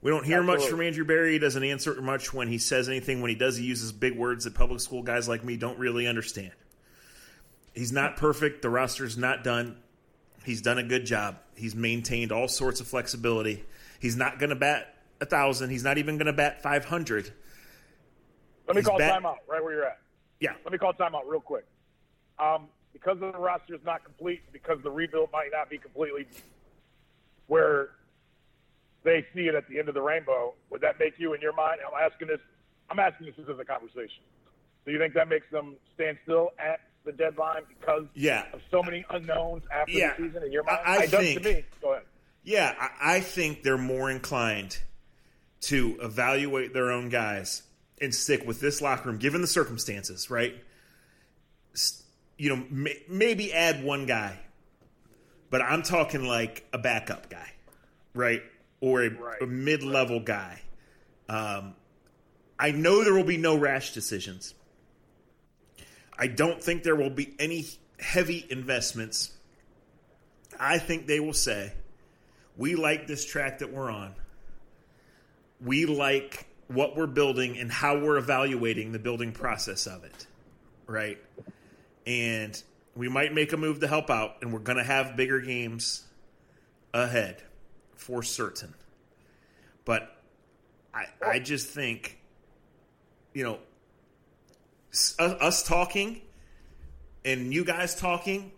We 0.01 0.11
don't 0.13 0.25
hear 0.25 0.43
much 0.43 0.65
from 0.67 0.81
Andrew 0.81 1.05
Berry. 1.05 1.33
He 1.33 1.39
doesn't 1.41 1.65
answer 1.65 2.01
much 2.01 2.33
when 2.33 2.47
he 2.49 2.59
says 2.59 2.89
anything. 2.89 3.21
When 3.21 3.31
he 3.31 3.35
does, 3.35 3.57
he 3.57 3.65
uses 3.65 3.91
big 3.91 4.17
words 4.17 4.45
that 4.45 4.55
public 4.55 4.81
school 4.81 5.03
guys 5.03 5.29
like 5.29 5.43
me 5.43 5.57
don't 5.57 5.79
really 5.79 6.07
understand. 6.07 6.53
He's 7.75 7.91
not 7.91 8.17
perfect. 8.17 8.63
The 8.63 8.71
roster's 8.71 9.17
not 9.19 9.43
done. 9.43 9.77
He's 10.45 10.63
done 10.63 10.79
a 10.79 10.85
good 10.85 11.05
job. 11.05 11.39
He's 11.57 11.75
maintained 11.75 12.31
all 12.31 12.47
sorts 12.47 12.81
of 12.81 12.87
flexibility. 12.87 13.65
He's 13.99 14.17
not 14.17 14.39
going 14.39 14.51
to 14.51 14.57
bat 14.57 14.95
a 15.21 15.27
thousand. 15.27 15.71
He's 15.71 15.83
not 15.83 15.99
even 15.99 16.17
going 16.17 16.27
to 16.27 16.33
bat 16.33 16.63
five 16.63 16.85
hundred. 16.85 17.33
Let 18.69 18.77
me 18.77 18.83
He's 18.83 18.87
call 18.89 18.99
back- 18.99 19.21
timeout 19.21 19.37
right 19.49 19.63
where 19.65 19.73
you're 19.73 19.85
at. 19.85 19.99
Yeah, 20.41 20.53
Let 20.63 20.73
me 20.73 20.79
call 20.79 20.93
timeout 20.93 21.23
real 21.27 21.41
quick. 21.41 21.65
Um, 22.39 22.69
because 22.93 23.19
the 23.21 23.31
roster 23.33 23.75
is 23.75 23.81
not 23.85 24.05
complete, 24.05 24.41
because 24.53 24.79
the 24.83 24.91
rebuild 24.91 25.31
might 25.33 25.51
not 25.53 25.71
be 25.71 25.79
completely 25.79 26.27
where 27.47 27.91
they 29.05 29.25
see 29.35 29.43
it 29.49 29.55
at 29.55 29.69
the 29.69 29.79
end 29.79 29.89
of 29.89 29.95
the 29.95 30.03
rainbow, 30.03 30.55
would 30.71 30.81
that 30.81 30.99
make 30.99 31.15
you, 31.19 31.33
in 31.35 31.41
your 31.41 31.53
mind? 31.55 31.81
I'm 31.87 32.11
asking 32.11 32.29
this. 32.29 32.41
I'm 32.91 32.99
asking 32.99 33.27
this 33.27 33.35
as 33.49 33.59
a 33.59 33.65
conversation. 33.65 34.23
Do 34.87 34.93
you 34.93 34.99
think 34.99 35.15
that 35.15 35.29
makes 35.29 35.47
them 35.51 35.77
stand 35.95 36.19
still 36.25 36.51
at 36.59 36.81
the 37.05 37.13
deadline 37.13 37.63
because 37.69 38.05
Yeah. 38.15 38.47
of 38.53 38.61
so 38.71 38.83
many 38.83 39.05
unknowns 39.11 39.63
after 39.71 39.93
Yeah. 39.93 40.15
the 40.17 40.27
season? 40.27 40.43
In 40.45 40.53
your 40.53 40.63
mind, 40.65 40.81
I- 40.85 40.97
I 41.03 41.07
think- 41.07 41.43
to 41.43 41.55
me. 41.55 41.65
Go 41.83 41.93
ahead. 41.93 42.07
Yeah, 42.43 42.75
I, 42.79 43.17
I 43.17 43.21
think 43.21 43.63
they're 43.63 43.77
more 43.79 44.11
inclined 44.11 44.79
to 45.63 45.99
evaluate 46.01 46.73
their 46.73 46.91
own 46.91 47.09
guys 47.11 47.63
and 48.01 48.15
stick 48.15 48.47
with 48.47 48.61
this 48.61 48.81
locker 48.81 49.09
room, 49.11 49.19
given 49.19 49.43
the 49.43 49.47
circumstances, 49.47 50.31
right? 50.31 50.55
You 52.39 52.57
know, 52.57 52.65
may, 52.71 53.03
maybe 53.09 53.53
add 53.53 53.85
one 53.85 54.07
guy 54.07 54.39
but 55.51 55.63
I'm 55.63 55.83
talking 55.83 56.25
like 56.25 56.67
a 56.73 56.79
backup 56.79 57.31
guy, 57.31 57.53
right? 58.15 58.43
Or 58.81 59.03
a, 59.03 59.11
Right. 59.11 59.43
a 59.43 59.47
mid 59.47 59.83
level 59.83 60.21
guy. 60.21 60.63
Um, 61.29 61.75
I 62.59 62.71
know 62.73 63.05
there 63.05 63.15
will 63.15 63.25
be 63.25 63.37
no 63.37 63.57
rash 63.57 63.93
decisions. 63.93 64.55
I 66.19 66.27
don't 66.27 66.63
think 66.63 66.83
there 66.83 66.97
will 66.97 67.11
be 67.11 67.35
any 67.39 67.67
heavy 68.01 68.47
investments. 68.51 69.33
I 70.59 70.79
think 70.79 71.07
they 71.07 71.21
will 71.21 71.35
say, 71.35 71.73
we 72.57 72.75
like 72.75 73.07
this 73.07 73.25
track 73.25 73.61
that 73.61 73.73
we're 73.73 73.91
on. 73.91 74.15
We 75.61 75.87
like 75.87 76.47
what 76.67 76.97
we're 76.97 77.07
building 77.07 77.57
and 77.59 77.71
how 77.71 77.99
we're 77.99 78.17
evaluating 78.17 78.93
the 78.93 78.99
building 78.99 79.33
process 79.33 79.87
of 79.87 80.05
it. 80.05 80.27
Right? 80.87 81.19
And 82.09 82.61
we 82.97 83.11
might 83.11 83.35
make 83.35 83.53
a 83.53 83.59
move 83.59 83.81
to 83.81 83.87
help 83.87 84.09
out, 84.09 84.37
and 84.41 84.51
we're 84.51 84.61
going 84.61 84.79
to 84.79 84.85
have 84.85 85.15
bigger 85.15 85.41
games 85.41 86.07
ahead 86.95 87.43
for 87.97 88.23
certain. 88.23 88.73
But 89.85 90.17
I, 90.95 91.05
I 91.23 91.39
just 91.39 91.69
think, 91.69 92.19
you 93.35 93.45
know, 93.45 93.59
us 95.19 95.63
talking 95.63 96.23
and 97.27 97.53
you 97.53 97.63
guys 97.63 97.95
talking 97.95 98.53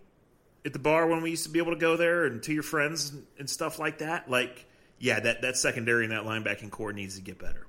at 0.64 0.72
the 0.72 0.78
bar 0.78 1.08
when 1.08 1.20
we 1.20 1.30
used 1.30 1.42
to 1.44 1.50
be 1.50 1.58
able 1.58 1.72
to 1.72 1.78
go 1.78 1.96
there 1.96 2.26
and 2.26 2.40
to 2.44 2.54
your 2.54 2.62
friends 2.62 3.10
and, 3.10 3.26
and 3.36 3.50
stuff 3.50 3.80
like 3.80 3.98
that, 3.98 4.30
like, 4.30 4.64
yeah, 5.00 5.18
that, 5.18 5.42
that 5.42 5.56
secondary 5.56 6.04
and 6.04 6.12
that 6.12 6.22
linebacking 6.22 6.70
core 6.70 6.92
needs 6.92 7.16
to 7.16 7.20
get 7.20 7.40
better. 7.40 7.66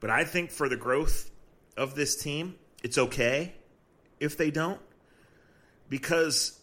But 0.00 0.08
I 0.08 0.24
think 0.24 0.50
for 0.50 0.66
the 0.68 0.76
growth 0.78 1.30
of 1.76 1.94
this 1.94 2.16
team, 2.16 2.54
it's 2.82 2.96
okay 2.96 3.52
if 4.18 4.38
they 4.38 4.50
don't 4.50 4.80
because 5.94 6.58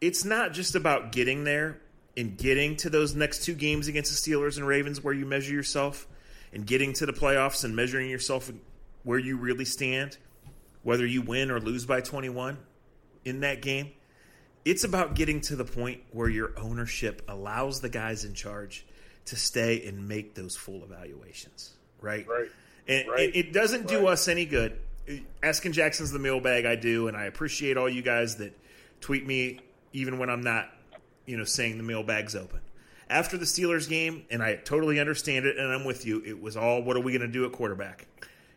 it's 0.00 0.24
not 0.24 0.52
just 0.52 0.74
about 0.74 1.12
getting 1.12 1.44
there 1.44 1.78
and 2.16 2.36
getting 2.36 2.74
to 2.74 2.90
those 2.90 3.14
next 3.14 3.44
two 3.44 3.54
games 3.54 3.86
against 3.86 4.10
the 4.10 4.30
Steelers 4.32 4.56
and 4.56 4.66
Ravens 4.66 5.04
where 5.04 5.14
you 5.14 5.24
measure 5.24 5.54
yourself 5.54 6.08
and 6.52 6.66
getting 6.66 6.92
to 6.94 7.06
the 7.06 7.12
playoffs 7.12 7.62
and 7.62 7.76
measuring 7.76 8.10
yourself 8.10 8.50
where 9.04 9.20
you 9.20 9.36
really 9.36 9.64
stand, 9.64 10.18
whether 10.82 11.06
you 11.06 11.22
win 11.22 11.52
or 11.52 11.60
lose 11.60 11.86
by 11.86 12.00
21 12.00 12.58
in 13.24 13.38
that 13.40 13.62
game. 13.62 13.92
It's 14.64 14.82
about 14.82 15.14
getting 15.14 15.42
to 15.42 15.54
the 15.54 15.64
point 15.64 16.00
where 16.10 16.28
your 16.28 16.50
ownership 16.58 17.22
allows 17.28 17.82
the 17.82 17.88
guys 17.88 18.24
in 18.24 18.34
charge 18.34 18.84
to 19.26 19.36
stay 19.36 19.86
and 19.86 20.08
make 20.08 20.34
those 20.34 20.56
full 20.56 20.82
evaluations, 20.82 21.70
right? 22.00 22.26
Right. 22.26 22.50
And 22.88 23.08
Right. 23.08 23.28
it, 23.28 23.36
it 23.36 23.52
doesn't 23.52 23.86
do 23.86 23.98
Right. 24.06 24.14
us 24.14 24.26
any 24.26 24.44
good. 24.44 24.76
Asking 25.42 25.72
Jackson's 25.72 26.10
the 26.10 26.18
mailbag 26.18 26.66
I 26.66 26.76
do, 26.76 27.08
and 27.08 27.16
I 27.16 27.24
appreciate 27.24 27.76
all 27.76 27.88
you 27.88 28.02
guys 28.02 28.36
that 28.36 28.58
tweet 29.00 29.26
me 29.26 29.60
even 29.92 30.18
when 30.18 30.28
I'm 30.30 30.42
not, 30.42 30.68
you 31.26 31.36
know, 31.36 31.44
saying 31.44 31.76
the 31.78 31.84
mailbag's 31.84 32.34
open. 32.34 32.60
After 33.08 33.38
the 33.38 33.44
Steelers 33.44 33.88
game, 33.88 34.24
and 34.30 34.42
I 34.42 34.56
totally 34.56 34.98
understand 34.98 35.46
it, 35.46 35.58
and 35.58 35.72
I'm 35.72 35.84
with 35.84 36.04
you. 36.04 36.22
It 36.26 36.42
was 36.42 36.56
all, 36.56 36.82
what 36.82 36.96
are 36.96 37.00
we 37.00 37.12
going 37.12 37.22
to 37.22 37.32
do 37.32 37.44
at 37.44 37.52
quarterback? 37.52 38.06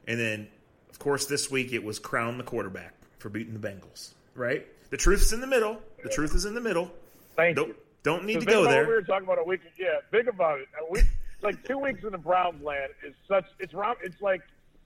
And 0.07 0.19
then, 0.19 0.47
of 0.89 0.97
course, 0.97 1.27
this 1.27 1.51
week 1.51 1.71
it 1.71 1.83
was 1.83 1.99
crown 1.99 2.37
the 2.39 2.43
quarterback 2.43 2.95
for 3.19 3.29
beating 3.29 3.53
the 3.53 3.59
Bengals. 3.59 4.13
Right? 4.33 4.65
The 4.89 4.97
truth's 4.97 5.31
in 5.33 5.41
the 5.41 5.47
middle. 5.47 5.77
The 6.03 6.09
truth 6.09 6.33
is 6.33 6.45
in 6.45 6.55
the 6.55 6.61
middle. 6.61 6.91
Thank 7.35 7.55
Don't 7.55 7.67
you. 7.69 7.75
don't 8.03 8.25
need 8.25 8.39
to 8.39 8.45
go 8.45 8.63
there. 8.63 8.87
We 8.87 8.93
were 8.93 9.01
talking 9.01 9.25
about 9.25 9.39
a 9.39 9.43
week. 9.43 9.61
Yeah, 9.77 9.99
think 10.11 10.27
about 10.27 10.59
it. 10.59 10.67
A 10.81 10.91
week, 10.91 11.05
like 11.41 11.63
two 11.63 11.77
weeks 11.77 12.03
in 12.03 12.11
the 12.11 12.17
Browns 12.17 12.63
land 12.63 12.91
is 13.05 13.13
such. 13.27 13.45
It's 13.59 13.73
round. 13.73 13.97
It's 14.03 14.19
like 14.21 14.41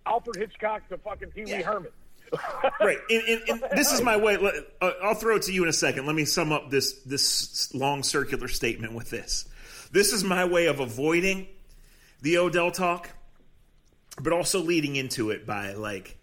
Alfred 0.05 0.36
Hitchcock 0.38 0.88
to 0.89 0.98
fucking 0.98 1.29
Pee 1.31 1.45
Wee 1.45 1.51
Yeah. 1.51 1.62
Herman. 1.62 1.91
right 2.81 2.98
and, 3.12 3.22
and, 3.27 3.41
and 3.48 3.77
this 3.77 3.91
is 3.91 4.01
my 4.01 4.17
way 4.17 4.36
uh, 4.81 4.91
i'll 5.03 5.13
throw 5.13 5.36
it 5.36 5.43
to 5.43 5.53
you 5.53 5.62
in 5.63 5.69
a 5.69 5.74
second. 5.74 6.07
Let 6.07 6.15
me 6.15 6.25
sum 6.25 6.51
up 6.51 6.72
this 6.72 6.93
this 7.03 7.74
long 7.75 8.01
circular 8.01 8.48
statement 8.48 8.93
with 8.93 9.10
this. 9.12 9.48
This 9.91 10.13
is 10.13 10.24
my 10.24 10.45
way 10.45 10.65
of 10.65 10.79
avoiding 10.79 11.48
the 12.22 12.39
odell 12.39 12.72
talk 12.72 13.09
but 14.22 14.33
also 14.33 14.59
leading 14.61 14.96
into 14.96 15.29
it 15.29 15.46
by 15.46 15.74
like 15.74 16.18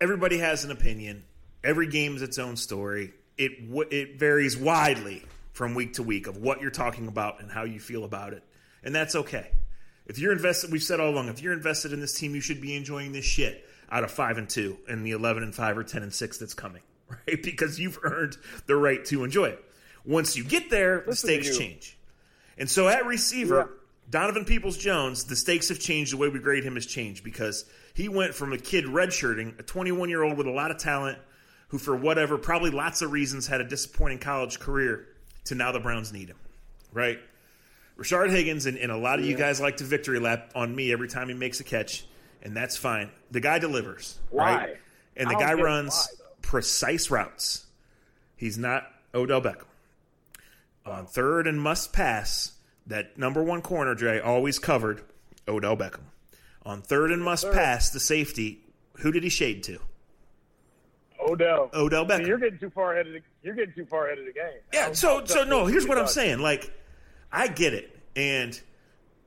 everybody 0.00 0.38
has 0.38 0.64
an 0.64 0.70
opinion. 0.70 1.24
Every 1.64 1.88
game's 1.88 2.22
its 2.22 2.38
own 2.38 2.56
story. 2.56 3.14
It 3.36 3.52
it 3.90 4.18
varies 4.20 4.56
widely 4.56 5.24
from 5.52 5.74
week 5.74 5.94
to 5.94 6.04
week 6.04 6.28
of 6.28 6.36
what 6.36 6.60
you're 6.60 6.70
talking 6.70 7.08
about 7.08 7.40
and 7.40 7.50
how 7.50 7.64
you 7.64 7.80
feel 7.80 8.04
about 8.04 8.32
it. 8.32 8.44
And 8.84 8.94
that's 8.94 9.16
okay 9.16 9.50
if 10.08 10.18
you're 10.18 10.32
invested 10.32 10.72
we've 10.72 10.82
said 10.82 11.00
all 11.00 11.10
along 11.10 11.28
if 11.28 11.40
you're 11.42 11.52
invested 11.52 11.92
in 11.92 12.00
this 12.00 12.14
team 12.18 12.34
you 12.34 12.40
should 12.40 12.60
be 12.60 12.74
enjoying 12.74 13.12
this 13.12 13.24
shit 13.24 13.64
out 13.90 14.04
of 14.04 14.10
5 14.10 14.38
and 14.38 14.48
2 14.48 14.78
and 14.88 15.04
the 15.06 15.12
11 15.12 15.42
and 15.42 15.54
5 15.54 15.78
or 15.78 15.84
10 15.84 16.02
and 16.02 16.12
6 16.12 16.38
that's 16.38 16.54
coming 16.54 16.82
right 17.08 17.42
because 17.42 17.78
you've 17.78 17.98
earned 18.02 18.36
the 18.66 18.76
right 18.76 19.04
to 19.06 19.24
enjoy 19.24 19.46
it 19.46 19.64
once 20.04 20.36
you 20.36 20.44
get 20.44 20.70
there 20.70 21.04
the 21.06 21.16
stakes 21.16 21.56
change 21.58 21.98
and 22.58 22.68
so 22.70 22.88
at 22.88 23.06
receiver 23.06 23.56
Yeah. 23.58 23.74
Donovan 24.10 24.46
Peoples 24.46 24.78
Jones, 24.78 25.24
the 25.24 25.36
stakes 25.36 25.68
have 25.68 25.78
changed. 25.80 26.14
The 26.14 26.16
way 26.16 26.30
we 26.30 26.38
grade 26.38 26.64
him 26.64 26.76
has 26.76 26.86
changed 26.86 27.22
because 27.22 27.66
he 27.92 28.08
went 28.08 28.34
from 28.34 28.54
a 28.54 28.56
kid 28.56 28.86
redshirting, 28.86 29.58
a 29.58 29.62
21 29.62 30.08
year 30.08 30.22
old 30.22 30.38
with 30.38 30.46
a 30.46 30.50
lot 30.50 30.70
of 30.70 30.78
talent, 30.78 31.18
who 31.68 31.76
for 31.76 31.94
whatever, 31.94 32.38
probably 32.38 32.70
lots 32.70 33.02
of 33.02 33.12
reasons, 33.12 33.46
had 33.46 33.60
a 33.60 33.64
disappointing 33.64 34.18
college 34.18 34.60
career, 34.60 35.08
to 35.44 35.54
now 35.54 35.72
the 35.72 35.80
Browns 35.80 36.10
need 36.10 36.30
him, 36.30 36.38
right? 36.90 37.18
Rashard 37.98 38.30
Higgins 38.30 38.66
and, 38.66 38.78
and 38.78 38.92
a 38.92 38.96
lot 38.96 39.18
of 39.18 39.24
you 39.24 39.36
guys 39.36 39.60
like 39.60 39.78
to 39.78 39.84
victory 39.84 40.20
lap 40.20 40.52
on 40.54 40.74
me 40.74 40.92
every 40.92 41.08
time 41.08 41.28
he 41.28 41.34
makes 41.34 41.58
a 41.60 41.64
catch, 41.64 42.04
and 42.42 42.56
that's 42.56 42.76
fine. 42.76 43.10
The 43.32 43.40
guy 43.40 43.58
delivers, 43.58 44.18
Why? 44.30 44.54
right? 44.56 44.76
And 45.16 45.28
the 45.28 45.34
guy 45.34 45.54
runs 45.54 45.94
why, 45.94 46.26
precise 46.42 47.10
routes. 47.10 47.66
He's 48.36 48.56
not 48.56 48.86
Odell 49.12 49.42
Beckham. 49.42 49.64
On 50.86 51.06
third 51.06 51.48
and 51.48 51.60
must 51.60 51.92
pass, 51.92 52.52
that 52.86 53.18
number 53.18 53.42
one 53.42 53.62
corner, 53.62 53.94
Dre, 53.96 54.20
always 54.20 54.60
covered 54.60 55.02
Odell 55.48 55.76
Beckham. 55.76 56.04
On 56.64 56.80
third 56.82 57.10
and 57.10 57.22
must 57.22 57.42
sir. 57.42 57.52
pass, 57.52 57.90
the 57.90 58.00
safety, 58.00 58.60
who 58.98 59.10
did 59.10 59.24
he 59.24 59.28
shade 59.28 59.64
to? 59.64 59.80
Odell. 61.20 61.68
Odell 61.74 62.06
Beckham. 62.06 62.26
you're 62.26 62.38
getting 62.38 62.58
too 62.60 62.70
far 62.70 62.92
ahead 62.94 63.08
of 63.08 63.12
the. 63.12 63.20
You're 63.42 63.54
getting 63.56 63.74
too 63.74 63.86
far 63.86 64.06
ahead 64.06 64.18
of 64.18 64.24
the 64.24 64.32
game. 64.32 64.60
Yeah, 64.72 64.92
so 64.92 65.24
so 65.24 65.42
no, 65.44 65.66
here's 65.66 65.86
what 65.86 65.98
I'm 65.98 66.06
saying. 66.06 66.38
Like, 66.38 66.72
I 67.32 67.48
get 67.48 67.74
it, 67.74 67.96
and 68.16 68.58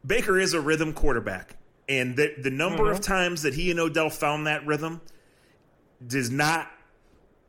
Baker 0.06 0.40
is 0.40 0.54
a 0.54 0.62
rhythm 0.62 0.94
quarterback, 0.94 1.58
and 1.88 2.16
the 2.16 2.34
the 2.38 2.50
number 2.52 2.84
Mm-hmm. 2.84 2.94
of 2.94 3.02
times 3.02 3.44
that 3.44 3.54
he 3.54 3.72
and 3.72 3.80
Odell 3.80 4.10
found 4.10 4.48
that 4.48 4.66
rhythm 4.66 5.02
does 6.06 6.30
not 6.32 6.70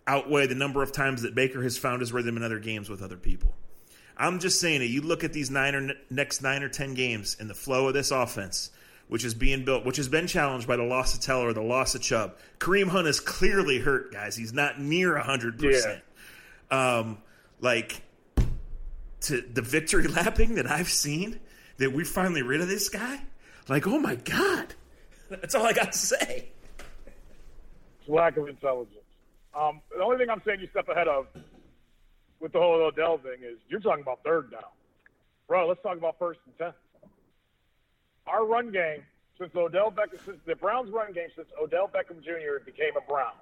outweigh 0.06 0.46
the 0.46 0.54
number 0.54 0.82
of 0.82 0.92
times 0.92 1.22
that 1.22 1.34
Baker 1.34 1.62
has 1.62 1.78
found 1.78 2.00
his 2.00 2.12
rhythm 2.12 2.36
in 2.36 2.42
other 2.42 2.58
games 2.58 2.90
with 2.90 3.02
other 3.02 3.16
people. 3.16 3.54
I'm 4.16 4.40
just 4.40 4.60
saying 4.60 4.80
that 4.80 4.88
you 4.88 5.00
look 5.00 5.24
at 5.24 5.32
these 5.32 5.50
nine 5.50 5.74
or 5.74 5.92
next 6.10 6.42
nine 6.42 6.62
or 6.62 6.68
ten 6.68 6.94
games 6.94 7.36
and 7.40 7.48
the 7.48 7.54
flow 7.54 7.88
of 7.88 7.94
this 7.94 8.10
offense, 8.10 8.70
which 9.08 9.24
is 9.24 9.32
being 9.32 9.64
built, 9.64 9.86
which 9.86 9.96
has 9.96 10.08
been 10.08 10.26
challenged 10.26 10.68
by 10.68 10.76
the 10.76 10.82
loss 10.82 11.14
of 11.14 11.20
Teller, 11.22 11.52
the 11.54 11.62
loss 11.62 11.94
of 11.94 12.02
Chubb. 12.02 12.36
Kareem 12.58 12.88
Hunt 12.88 13.06
is 13.06 13.20
clearly 13.20 13.78
hurt, 13.78 14.12
guys. 14.12 14.36
He's 14.36 14.52
not 14.52 14.78
near 14.78 15.16
hundred 15.16 15.58
percent. 15.58 16.02
Um, 16.70 17.18
like 17.60 18.02
to 19.22 19.40
the 19.40 19.62
victory 19.62 20.06
lapping 20.08 20.54
that 20.56 20.70
I've 20.70 20.88
seen, 20.88 21.40
that 21.78 21.92
we're 21.92 22.04
finally 22.04 22.42
rid 22.42 22.60
of 22.60 22.68
this 22.68 22.88
guy. 22.88 23.22
Like, 23.68 23.86
oh 23.86 23.98
my 23.98 24.16
god, 24.16 24.74
that's 25.28 25.54
all 25.54 25.66
I 25.66 25.72
got 25.72 25.92
to 25.92 25.98
say. 25.98 26.48
It's 28.00 28.08
lack 28.08 28.36
of 28.36 28.48
intelligence. 28.48 28.98
Um, 29.54 29.80
the 29.96 30.02
only 30.02 30.18
thing 30.18 30.30
I'm 30.30 30.42
saying 30.44 30.60
you 30.60 30.68
step 30.68 30.88
ahead 30.88 31.08
of 31.08 31.26
with 32.40 32.52
the 32.52 32.58
whole 32.58 32.82
Odell 32.82 33.18
thing 33.18 33.38
is 33.42 33.58
you're 33.68 33.80
talking 33.80 34.02
about 34.02 34.20
third 34.24 34.50
down. 34.50 34.62
Bro, 35.46 35.68
let's 35.68 35.82
talk 35.82 35.96
about 35.96 36.18
first 36.18 36.40
and 36.46 36.56
ten. 36.58 36.72
Our 38.26 38.46
run 38.46 38.72
game 38.72 39.02
since 39.38 39.54
Odell 39.54 39.90
Beckham, 39.90 40.24
since 40.24 40.38
the 40.46 40.54
Browns' 40.54 40.90
run 40.90 41.12
game 41.12 41.28
since 41.34 41.48
Odell 41.60 41.88
Beckham 41.88 42.22
Jr. 42.22 42.64
became 42.64 42.96
a 42.96 43.10
Brown, 43.10 43.32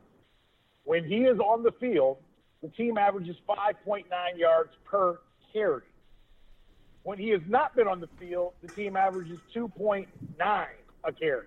when 0.84 1.04
he 1.04 1.24
is 1.24 1.38
on 1.38 1.62
the 1.62 1.72
field, 1.72 2.18
the 2.62 2.68
team 2.68 2.98
averages 2.98 3.36
5.9 3.48 4.04
yards 4.36 4.70
per 4.84 5.18
carry. 5.52 5.82
When 7.02 7.18
he 7.18 7.30
has 7.30 7.40
not 7.48 7.74
been 7.74 7.88
on 7.88 8.00
the 8.00 8.08
field, 8.18 8.52
the 8.62 8.68
team 8.68 8.96
averages 8.96 9.38
2.9 9.54 10.06
a 11.04 11.12
carry. 11.12 11.46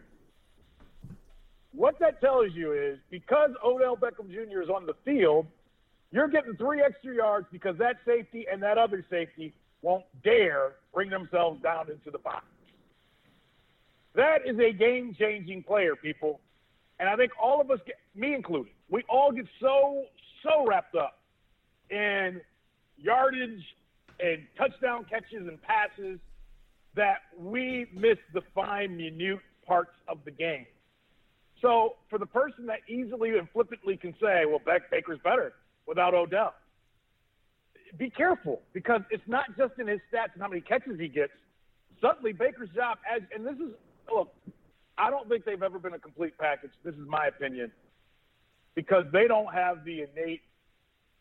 What 1.73 1.99
that 1.99 2.21
tells 2.21 2.53
you 2.53 2.73
is 2.73 2.99
because 3.09 3.51
Odell 3.63 3.97
Beckham 3.97 4.29
Jr. 4.29 4.61
is 4.61 4.69
on 4.69 4.85
the 4.85 4.93
field, 5.05 5.47
you're 6.11 6.27
getting 6.27 6.55
three 6.55 6.81
extra 6.81 7.15
yards 7.15 7.47
because 7.51 7.77
that 7.77 7.97
safety 8.05 8.45
and 8.51 8.61
that 8.61 8.77
other 8.77 9.03
safety 9.09 9.53
won't 9.81 10.05
dare 10.23 10.73
bring 10.93 11.09
themselves 11.09 11.61
down 11.61 11.89
into 11.89 12.11
the 12.11 12.19
box. 12.19 12.45
That 14.15 14.45
is 14.45 14.57
a 14.59 14.71
game 14.71 15.15
changing 15.17 15.63
player, 15.63 15.95
people. 15.95 16.39
And 16.99 17.09
I 17.09 17.15
think 17.15 17.31
all 17.41 17.59
of 17.59 17.71
us, 17.71 17.79
get, 17.85 17.95
me 18.15 18.35
included, 18.35 18.71
we 18.89 19.03
all 19.09 19.31
get 19.31 19.47
so, 19.59 20.03
so 20.43 20.67
wrapped 20.67 20.95
up 20.95 21.19
in 21.89 22.39
yardage 22.97 23.63
and 24.19 24.43
touchdown 24.58 25.06
catches 25.10 25.47
and 25.47 25.62
passes 25.62 26.19
that 26.95 27.17
we 27.38 27.88
miss 27.93 28.17
the 28.34 28.41
fine, 28.54 28.95
minute 28.95 29.39
parts 29.65 29.93
of 30.08 30.19
the 30.26 30.32
game. 30.32 30.65
So 31.62 31.95
for 32.10 32.19
the 32.19 32.26
person 32.26 32.65
that 32.67 32.80
easily 32.88 33.38
and 33.38 33.47
flippantly 33.52 33.97
can 33.97 34.13
say, 34.21 34.45
well, 34.45 34.60
Beck 34.63 34.91
Baker's 34.91 35.19
better 35.23 35.54
without 35.88 36.13
Odell, 36.13 36.54
be 37.97 38.10
careful 38.10 38.62
because 38.73 39.02
it's 39.12 39.23
not 39.28 39.45
just 39.58 39.73
in 39.80 39.88
his 39.88 39.99
stats 40.12 40.34
and 40.34 40.41
how 40.41 40.49
many 40.49 40.62
catches 40.62 40.99
he 40.99 41.08
gets. 41.08 41.32
Suddenly, 42.02 42.34
Baker's 42.34 42.69
job, 42.76 42.97
as 43.10 43.21
and 43.34 43.45
this 43.45 43.56
is 43.56 43.73
look, 44.13 44.34
I 44.97 45.10
don't 45.10 45.30
think 45.30 45.45
they've 45.45 45.63
ever 45.63 45.80
been 45.80 45.93
a 45.93 45.99
complete 45.99 46.38
package. 46.38 46.71
This 46.84 46.95
is 46.95 47.08
my 47.08 47.28
opinion 47.28 47.71
because 48.76 49.06
they 49.13 49.28
don't 49.28 49.54
have 49.54 49.86
the 49.86 50.02
innate 50.02 50.41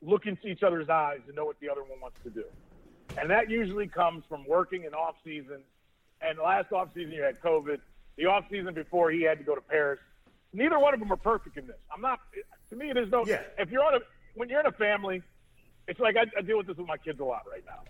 look 0.01 0.27
into 0.27 0.49
each 0.49 0.63
other's 0.63 0.89
eyes 0.89 1.21
and 1.27 1.37
know 1.37 1.45
what 1.45 1.61
the 1.61 1.69
other 1.69 1.83
one 1.83 2.01
wants 2.01 2.17
to 2.25 2.31
do. 2.31 2.45
And 3.19 3.31
that 3.31 3.51
usually 3.51 3.87
comes 3.87 4.25
from 4.29 4.45
working 4.47 4.85
in 4.85 4.95
off 4.95 5.15
season. 5.25 5.61
And 6.21 6.39
last 6.39 6.73
off 6.73 6.89
season 6.95 7.13
you 7.13 7.23
had 7.23 7.41
COVID. 7.41 7.79
The 8.17 8.27
off 8.27 8.45
season 8.51 8.75
before 8.75 9.11
he 9.11 9.23
had 9.23 9.39
to 9.39 9.45
go 9.45 9.55
to 9.55 9.61
Paris. 9.61 9.99
Neither 10.53 10.79
one 10.79 10.93
of 10.95 11.01
them 11.01 11.13
are 11.13 11.17
perfect 11.17 11.57
in 11.57 11.67
this. 11.67 11.77
I'm 11.93 12.01
not. 12.01 12.21
To 12.71 12.77
me, 12.77 12.93
there's 12.93 13.11
no. 13.11 13.25
Yeah. 13.27 13.41
If 13.59 13.71
you're 13.71 13.83
on 13.83 13.95
a 13.95 13.99
when 14.35 14.49
you're 14.49 14.61
in 14.61 14.67
a 14.67 14.73
family, 14.73 15.23
it's 15.89 16.01
like 16.01 16.17
I, 16.17 16.25
I 16.39 16.43
deal 16.43 16.59
with 16.59 16.67
this 16.67 16.77
with 16.77 16.87
my 16.87 16.99
kids 16.99 17.21
a 17.21 17.25
lot 17.25 17.43
right 17.51 17.65
now. 17.67 17.81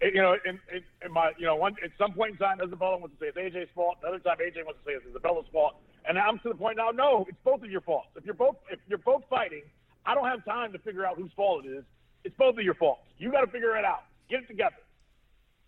It, 0.00 0.14
you 0.14 0.20
know, 0.20 0.36
in, 0.44 0.58
in, 0.72 0.82
in 1.04 1.12
my 1.12 1.32
you 1.38 1.46
know 1.46 1.56
one 1.56 1.76
at 1.84 1.90
some 1.96 2.12
point 2.12 2.32
in 2.32 2.38
time, 2.38 2.60
Isabella 2.60 2.98
wants 2.98 3.16
to 3.18 3.24
say 3.24 3.28
it's 3.28 3.56
AJ's 3.56 3.70
fault. 3.74 3.98
Another 4.02 4.18
time, 4.18 4.38
AJ 4.38 4.64
wants 4.64 4.80
to 4.84 4.90
say 4.90 4.96
it's 4.96 5.06
Isabella's 5.06 5.46
fault. 5.52 5.76
And 6.06 6.18
I'm 6.18 6.38
to 6.40 6.48
the 6.48 6.54
point 6.56 6.76
now. 6.76 6.90
No, 6.90 7.24
it's 7.28 7.38
both 7.44 7.62
of 7.62 7.70
your 7.70 7.80
faults. 7.80 8.08
If 8.16 8.24
you're 8.24 8.34
both 8.34 8.56
if 8.70 8.80
you're 8.88 8.98
both 8.98 9.22
fighting, 9.30 9.62
I 10.04 10.14
don't 10.14 10.26
have 10.26 10.44
time 10.44 10.72
to 10.72 10.78
figure 10.78 11.06
out 11.06 11.16
whose 11.16 11.30
fault 11.36 11.64
it 11.64 11.68
is. 11.68 11.84
It's 12.24 12.36
both 12.36 12.58
of 12.58 12.64
your 12.64 12.74
faults. 12.74 13.02
You 13.18 13.30
got 13.30 13.42
to 13.42 13.46
figure 13.46 13.76
it 13.76 13.84
out. 13.84 14.02
Get 14.28 14.42
it 14.42 14.48
together. 14.48 14.76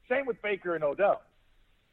Same 0.09 0.27
with 0.27 0.41
Baker 0.43 0.75
and 0.75 0.85
Odell. 0.85 1.23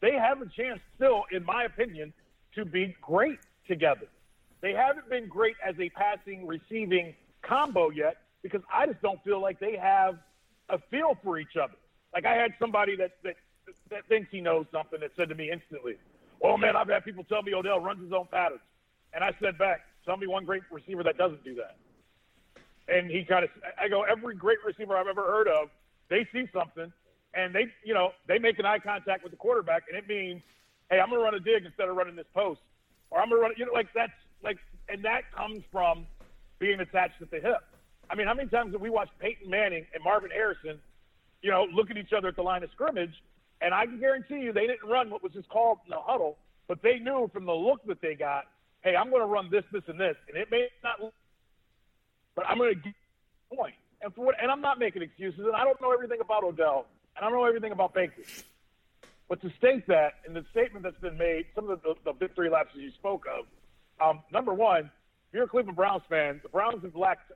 They 0.02 0.14
have 0.14 0.42
a 0.42 0.46
chance 0.46 0.80
still, 0.96 1.24
in 1.32 1.44
my 1.46 1.64
opinion, 1.64 2.14
to 2.56 2.66
be 2.66 2.96
great 3.02 3.40
together. 3.68 4.08
They 4.62 4.74
haven't 4.74 5.10
been 5.10 5.28
great 5.28 5.56
as 5.66 5.76
a 5.80 5.90
passing 5.90 6.46
receiving 6.46 7.16
combo 7.42 7.90
yet 7.90 8.18
because 8.42 8.62
I 8.72 8.86
just 8.86 9.02
don't 9.02 9.22
feel 9.24 9.42
like 9.42 9.60
they 9.60 9.76
have 9.78 10.18
a 10.70 10.80
feel 10.92 11.18
for 11.24 11.40
each 11.40 11.58
other. 11.62 11.76
Like 12.14 12.26
I 12.26 12.36
had 12.36 12.54
somebody 12.60 12.96
that 12.98 13.12
that, 13.24 13.36
that 13.90 14.06
thinks 14.08 14.30
he 14.32 14.42
knows 14.42 14.66
something 14.72 15.00
that 15.00 15.12
said 15.18 15.30
to 15.30 15.36
me 15.36 15.50
instantly, 15.52 15.96
"Oh 16.42 16.58
man, 16.58 16.76
I've 16.76 16.88
had 16.88 17.04
people 17.04 17.24
tell 17.24 17.42
me 17.42 17.54
Odell 17.54 17.80
runs 17.80 18.02
his 18.02 18.14
own 18.14 18.28
patterns," 18.32 18.62
and 19.14 19.24
I 19.24 19.34
said 19.42 19.58
back, 19.58 19.82
"Tell 20.06 20.18
me 20.18 20.28
one 20.28 20.46
great 20.46 20.64
receiver 20.72 21.04
that 21.04 21.18
doesn't 21.18 21.44
do 21.44 21.56
that." 21.56 21.78
And 22.88 23.10
he 23.10 23.24
kind 23.24 23.46
of, 23.46 23.50
I 23.80 23.88
go, 23.88 24.04
every 24.04 24.36
great 24.36 24.60
receiver 24.66 24.98
I've 24.98 25.08
ever 25.08 25.24
heard 25.24 25.48
of, 25.48 25.70
they 26.10 26.28
see 26.34 26.46
something 26.54 26.92
and 27.34 27.54
they, 27.54 27.66
you 27.84 27.94
know, 27.94 28.12
they 28.28 28.38
make 28.38 28.60
an 28.60 28.66
eye 28.66 28.80
contact 28.80 29.24
with 29.24 29.32
the 29.32 29.38
quarterback, 29.38 29.84
and 29.90 29.98
it 29.98 30.08
means, 30.08 30.42
hey, 30.90 31.00
I'm 31.00 31.10
going 31.10 31.20
to 31.20 31.26
run 31.26 31.34
a 31.34 31.40
dig 31.40 31.66
instead 31.66 31.90
of 31.90 31.96
running 31.96 32.16
this 32.16 32.28
post, 32.34 32.60
or 33.10 33.20
I'm 33.20 33.30
going 33.30 33.42
to 33.42 33.44
run, 33.44 33.52
you 33.58 33.66
know, 33.66 33.74
like 33.74 33.88
that's 33.96 34.14
like, 34.44 34.58
and 34.90 35.04
that 35.06 35.22
comes 35.36 35.64
from 35.72 36.06
being 36.60 36.80
attached 36.80 37.22
at 37.22 37.32
the 37.32 37.40
hip. 37.40 37.64
I 38.10 38.16
mean, 38.16 38.28
how 38.28 38.34
many 38.34 38.50
times 38.50 38.74
have 38.74 38.82
we 38.82 38.90
watched 38.90 39.18
Peyton 39.20 39.50
Manning 39.50 39.86
and 39.94 40.04
Marvin 40.04 40.30
Harrison, 40.30 40.80
you 41.42 41.50
know, 41.50 41.66
look 41.74 41.90
at 41.90 41.98
each 41.98 42.14
other 42.16 42.28
at 42.28 42.36
the 42.36 42.44
line 42.44 42.64
of 42.64 42.70
scrimmage, 42.72 43.14
and 43.62 43.74
I 43.74 43.86
can 43.86 44.00
guarantee 44.00 44.40
you 44.40 44.54
they 44.54 44.68
didn't 44.68 44.88
run 44.88 45.10
what 45.10 45.24
was 45.24 45.32
just 45.32 45.50
called 45.50 45.80
in 45.86 45.90
the 45.90 46.00
huddle, 46.00 46.38
but 46.68 46.82
they 46.84 47.00
knew 47.00 47.30
from 47.34 47.46
the 47.46 47.54
look 47.54 47.86
that 47.88 48.02
they 48.02 48.14
got, 48.14 48.44
hey, 48.84 48.96
I'm 48.96 49.10
going 49.10 49.22
to 49.22 49.28
run 49.28 49.50
this, 49.50 49.64
this, 49.72 49.84
and 49.88 50.00
this, 50.00 50.16
and 50.28 50.38
it 50.38 50.50
may 50.52 50.68
not, 50.84 51.00
but 52.36 52.46
I'm 52.48 52.58
going 52.58 52.76
to 52.76 52.80
get 52.80 52.94
point. 53.56 53.76
And 54.04 54.14
for 54.14 54.26
what, 54.26 54.36
and 54.42 54.52
I'm 54.52 54.62
not 54.62 54.80
making 54.80 55.02
excuses, 55.02 55.40
and 55.40 55.56
I 55.56 55.64
don't 55.64 55.80
know 55.82 55.92
everything 55.92 56.20
about 56.22 56.44
Odell 56.44 56.86
and 57.16 57.26
I 57.26 57.30
don't 57.30 57.38
know 57.38 57.46
everything 57.46 57.72
about 57.72 57.94
Baker. 57.94 58.24
But 59.30 59.42
to 59.42 59.52
state 59.58 59.88
that 59.88 60.16
in 60.28 60.34
the 60.34 60.46
statement 60.52 60.84
that's 60.84 61.00
been 61.00 61.18
made, 61.18 61.46
some 61.56 61.70
of 61.70 61.82
the, 61.82 61.94
the, 61.94 62.12
the 62.12 62.14
victory 62.14 62.50
lapses 62.50 62.82
you 62.82 62.92
spoke 62.92 63.26
of, 63.28 63.46
um, 64.06 64.22
number 64.32 64.54
one, 64.54 64.86
if 64.86 65.34
you're 65.34 65.44
a 65.44 65.48
Cleveland 65.48 65.76
Browns 65.76 66.04
fan, 66.10 66.40
the 66.44 66.50
Browns 66.50 66.84
have 66.84 66.96
lacked 66.96 67.32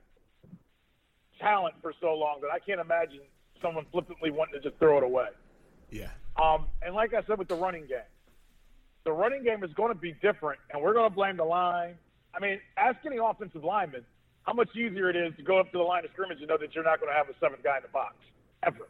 talent 1.40 1.74
for 1.80 1.92
so 2.00 2.14
long 2.14 2.40
that 2.42 2.50
I 2.52 2.58
can't 2.58 2.80
imagine 2.80 3.20
someone 3.62 3.86
flippantly 3.90 4.30
wanting 4.30 4.60
to 4.60 4.68
just 4.68 4.78
throw 4.78 4.98
it 4.98 5.04
away. 5.04 5.28
Yeah. 5.90 6.10
Um, 6.40 6.66
and 6.82 6.94
like 6.94 7.14
I 7.14 7.22
said 7.26 7.38
with 7.38 7.48
the 7.48 7.56
running 7.56 7.86
game, 7.86 7.98
the 9.04 9.12
running 9.12 9.42
game 9.42 9.64
is 9.64 9.72
going 9.74 9.92
to 9.92 9.98
be 9.98 10.12
different, 10.20 10.60
and 10.70 10.82
we're 10.82 10.92
going 10.92 11.08
to 11.08 11.14
blame 11.14 11.36
the 11.36 11.44
line. 11.44 11.94
I 12.34 12.40
mean, 12.40 12.60
ask 12.76 12.98
any 13.06 13.16
offensive 13.16 13.64
lineman 13.64 14.04
how 14.48 14.54
much 14.54 14.74
easier 14.74 15.10
it 15.10 15.16
is 15.16 15.36
to 15.36 15.42
go 15.42 15.60
up 15.60 15.70
to 15.70 15.76
the 15.76 15.84
line 15.84 16.06
of 16.06 16.10
scrimmage 16.12 16.38
and 16.38 16.48
know 16.48 16.56
that 16.56 16.74
you're 16.74 16.82
not 16.82 16.98
going 16.98 17.12
to 17.12 17.16
have 17.16 17.28
a 17.28 17.34
seventh 17.38 17.62
guy 17.62 17.76
in 17.76 17.82
the 17.82 17.88
box 17.88 18.14
ever. 18.62 18.88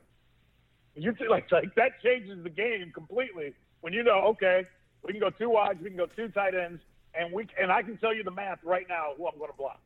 You 0.95 1.13
like 1.29 1.51
like 1.51 1.75
that 1.75 2.01
changes 2.03 2.43
the 2.45 2.51
game 2.51 2.93
completely 2.95 3.55
when 3.81 3.93
you 3.93 4.05
know 4.05 4.21
okay 4.31 4.63
we 5.05 5.13
can 5.13 5.21
go 5.21 5.31
two 5.31 5.51
wides, 5.51 5.81
we 5.83 5.89
can 5.89 5.97
go 5.97 6.07
two 6.07 6.29
tight 6.29 6.55
ends, 6.55 6.81
and 7.15 7.33
we 7.33 7.49
and 7.61 7.73
I 7.73 7.83
can 7.83 7.97
tell 7.99 8.15
you 8.15 8.23
the 8.23 8.31
math 8.31 8.59
right 8.65 8.87
now 8.89 9.15
who 9.17 9.27
I'm 9.27 9.37
going 9.37 9.51
to 9.51 9.57
block. 9.57 9.81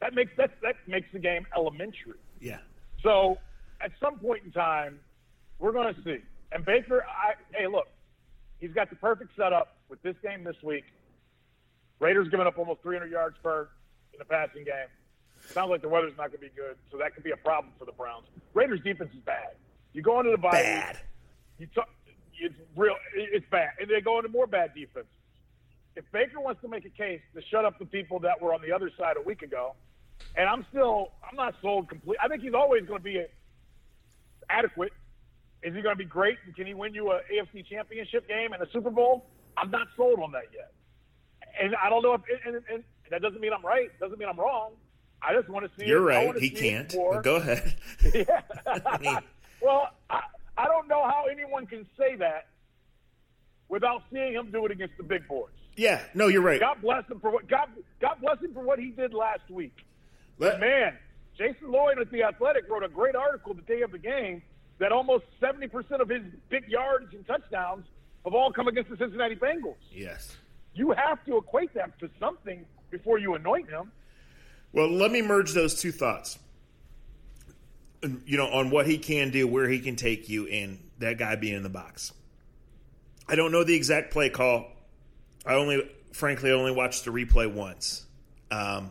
That 0.00 0.14
makes 0.14 0.30
that 0.36 0.52
that 0.62 0.76
makes 0.86 1.08
the 1.12 1.18
game 1.18 1.44
elementary. 1.56 2.18
Yeah. 2.40 2.58
So 3.02 3.38
at 3.80 3.90
some 4.00 4.18
point 4.18 4.44
in 4.44 4.52
time, 4.52 5.00
we're 5.58 5.72
going 5.72 5.92
to 5.92 6.02
see. 6.02 6.18
And 6.52 6.64
Baker, 6.64 7.04
I, 7.04 7.34
hey, 7.56 7.66
look, 7.66 7.88
he's 8.60 8.72
got 8.72 8.90
the 8.90 8.96
perfect 8.96 9.30
setup 9.36 9.76
with 9.88 10.02
this 10.02 10.16
game 10.22 10.44
this 10.44 10.56
week. 10.62 10.84
Raiders 11.98 12.28
giving 12.28 12.46
up 12.46 12.58
almost 12.58 12.82
300 12.82 13.10
yards 13.10 13.36
per 13.42 13.68
in 14.12 14.18
the 14.18 14.24
passing 14.24 14.64
game. 14.64 14.88
Sounds 15.50 15.70
like 15.70 15.82
the 15.82 15.88
weather's 15.88 16.16
not 16.16 16.28
going 16.28 16.40
to 16.40 16.46
be 16.46 16.52
good, 16.54 16.76
so 16.90 16.98
that 16.98 17.14
could 17.14 17.24
be 17.24 17.32
a 17.32 17.36
problem 17.36 17.72
for 17.78 17.84
the 17.84 17.92
Browns. 17.92 18.26
Raiders 18.54 18.80
defense 18.84 19.10
is 19.12 19.20
bad. 19.24 19.54
You 19.92 20.02
go 20.02 20.20
into 20.20 20.30
the 20.30 20.38
bye 20.38 20.50
Bad. 20.52 20.98
you 21.58 21.66
talk, 21.74 21.88
it's 22.38 22.54
real. 22.76 22.94
It's 23.14 23.46
bad, 23.50 23.70
and 23.80 23.90
they 23.90 24.00
go 24.00 24.18
into 24.18 24.28
more 24.28 24.46
bad 24.46 24.74
defense. 24.74 25.06
If 25.96 26.04
Baker 26.12 26.40
wants 26.40 26.60
to 26.62 26.68
make 26.68 26.84
a 26.84 26.90
case 26.90 27.20
to 27.34 27.42
shut 27.50 27.64
up 27.64 27.78
the 27.78 27.84
people 27.84 28.20
that 28.20 28.40
were 28.40 28.54
on 28.54 28.60
the 28.62 28.72
other 28.72 28.90
side 28.96 29.16
a 29.16 29.22
week 29.22 29.42
ago, 29.42 29.74
and 30.36 30.48
I'm 30.48 30.64
still, 30.70 31.10
I'm 31.28 31.34
not 31.36 31.54
sold 31.60 31.88
complete. 31.88 32.18
I 32.22 32.28
think 32.28 32.42
he's 32.42 32.54
always 32.54 32.86
going 32.86 33.00
to 33.00 33.04
be 33.04 33.24
adequate. 34.48 34.92
Is 35.62 35.74
he 35.74 35.82
going 35.82 35.94
to 35.94 35.98
be 35.98 36.08
great? 36.08 36.38
And 36.46 36.54
can 36.54 36.66
he 36.66 36.74
win 36.74 36.94
you 36.94 37.10
a 37.10 37.20
AFC 37.32 37.66
Championship 37.66 38.28
game 38.28 38.52
and 38.52 38.62
a 38.62 38.70
Super 38.72 38.90
Bowl? 38.90 39.26
I'm 39.56 39.70
not 39.70 39.88
sold 39.96 40.20
on 40.20 40.32
that 40.32 40.44
yet. 40.54 40.72
And 41.60 41.74
I 41.82 41.90
don't 41.90 42.02
know 42.02 42.14
if, 42.14 42.20
and, 42.46 42.54
and, 42.54 42.64
and 42.70 42.84
that 43.10 43.20
doesn't 43.20 43.40
mean 43.40 43.52
I'm 43.52 43.64
right. 43.64 43.90
Doesn't 43.98 44.18
mean 44.18 44.28
I'm 44.28 44.38
wrong. 44.38 44.72
I 45.22 45.34
just 45.34 45.48
want 45.48 45.64
to 45.66 45.70
see. 45.78 45.86
You're 45.86 46.10
it. 46.10 46.14
Right. 46.14 46.36
He 46.38 46.50
can't. 46.50 46.94
But 46.96 47.22
go 47.22 47.36
ahead. 47.36 47.74
Yeah. 48.14 48.40
I 48.86 48.98
mean, 48.98 49.18
well, 49.62 49.88
I, 50.08 50.20
I 50.56 50.64
don't 50.66 50.88
know 50.88 51.02
how 51.04 51.24
anyone 51.30 51.66
can 51.66 51.86
say 51.98 52.16
that 52.16 52.46
without 53.68 54.02
seeing 54.12 54.32
him 54.32 54.50
do 54.50 54.64
it 54.66 54.72
against 54.72 54.96
the 54.96 55.02
big 55.04 55.26
boys. 55.28 55.50
yeah. 55.76 56.00
No, 56.14 56.26
you're 56.28 56.42
right. 56.42 56.60
God 56.60 56.78
bless 56.82 57.06
him 57.08 57.20
for 57.20 57.30
what 57.30 57.48
God, 57.48 57.68
God 58.00 58.16
bless 58.20 58.40
him 58.40 58.52
for 58.54 58.62
what 58.62 58.78
he 58.78 58.90
did 58.90 59.12
last 59.14 59.48
week. 59.50 59.76
Let- 60.38 60.58
Man, 60.60 60.96
Jason 61.36 61.70
Lloyd 61.70 61.98
at 61.98 62.10
the 62.10 62.22
Athletic 62.22 62.68
wrote 62.68 62.84
a 62.84 62.88
great 62.88 63.14
article 63.14 63.54
the 63.54 63.62
day 63.62 63.82
of 63.82 63.92
the 63.92 63.98
game 63.98 64.42
that 64.78 64.92
almost 64.92 65.24
seventy 65.38 65.68
percent 65.68 66.00
of 66.02 66.08
his 66.08 66.22
big 66.48 66.66
yards 66.68 67.12
and 67.14 67.26
touchdowns 67.26 67.84
have 68.24 68.34
all 68.34 68.50
come 68.52 68.66
against 68.68 68.90
the 68.90 68.96
Cincinnati 68.96 69.36
Bengals. 69.36 69.76
yes. 69.92 70.36
You 70.74 70.92
have 70.92 71.24
to 71.26 71.36
equate 71.36 71.74
that 71.74 71.98
to 71.98 72.08
something 72.20 72.64
before 72.90 73.18
you 73.18 73.34
anoint 73.34 73.68
him. 73.68 73.90
Well, 74.72 74.88
let 74.88 75.10
me 75.10 75.22
merge 75.22 75.52
those 75.52 75.80
two 75.80 75.92
thoughts. 75.92 76.38
You 78.24 78.38
know, 78.38 78.46
on 78.46 78.70
what 78.70 78.86
he 78.86 78.96
can 78.98 79.30
do, 79.30 79.46
where 79.46 79.68
he 79.68 79.80
can 79.80 79.96
take 79.96 80.28
you, 80.28 80.46
and 80.46 80.78
that 80.98 81.18
guy 81.18 81.36
being 81.36 81.56
in 81.56 81.62
the 81.62 81.68
box. 81.68 82.12
I 83.28 83.36
don't 83.36 83.52
know 83.52 83.62
the 83.62 83.74
exact 83.74 84.10
play 84.12 84.30
call. 84.30 84.66
I 85.44 85.54
only, 85.54 85.90
frankly, 86.12 86.50
I 86.50 86.54
only 86.54 86.72
watched 86.72 87.04
the 87.04 87.10
replay 87.10 87.52
once. 87.52 88.06
Um, 88.50 88.90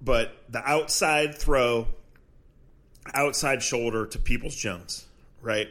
but 0.00 0.34
the 0.48 0.58
outside 0.58 1.36
throw, 1.36 1.88
outside 3.14 3.62
shoulder 3.62 4.06
to 4.06 4.18
Peoples 4.18 4.54
Jones, 4.54 5.06
right? 5.40 5.68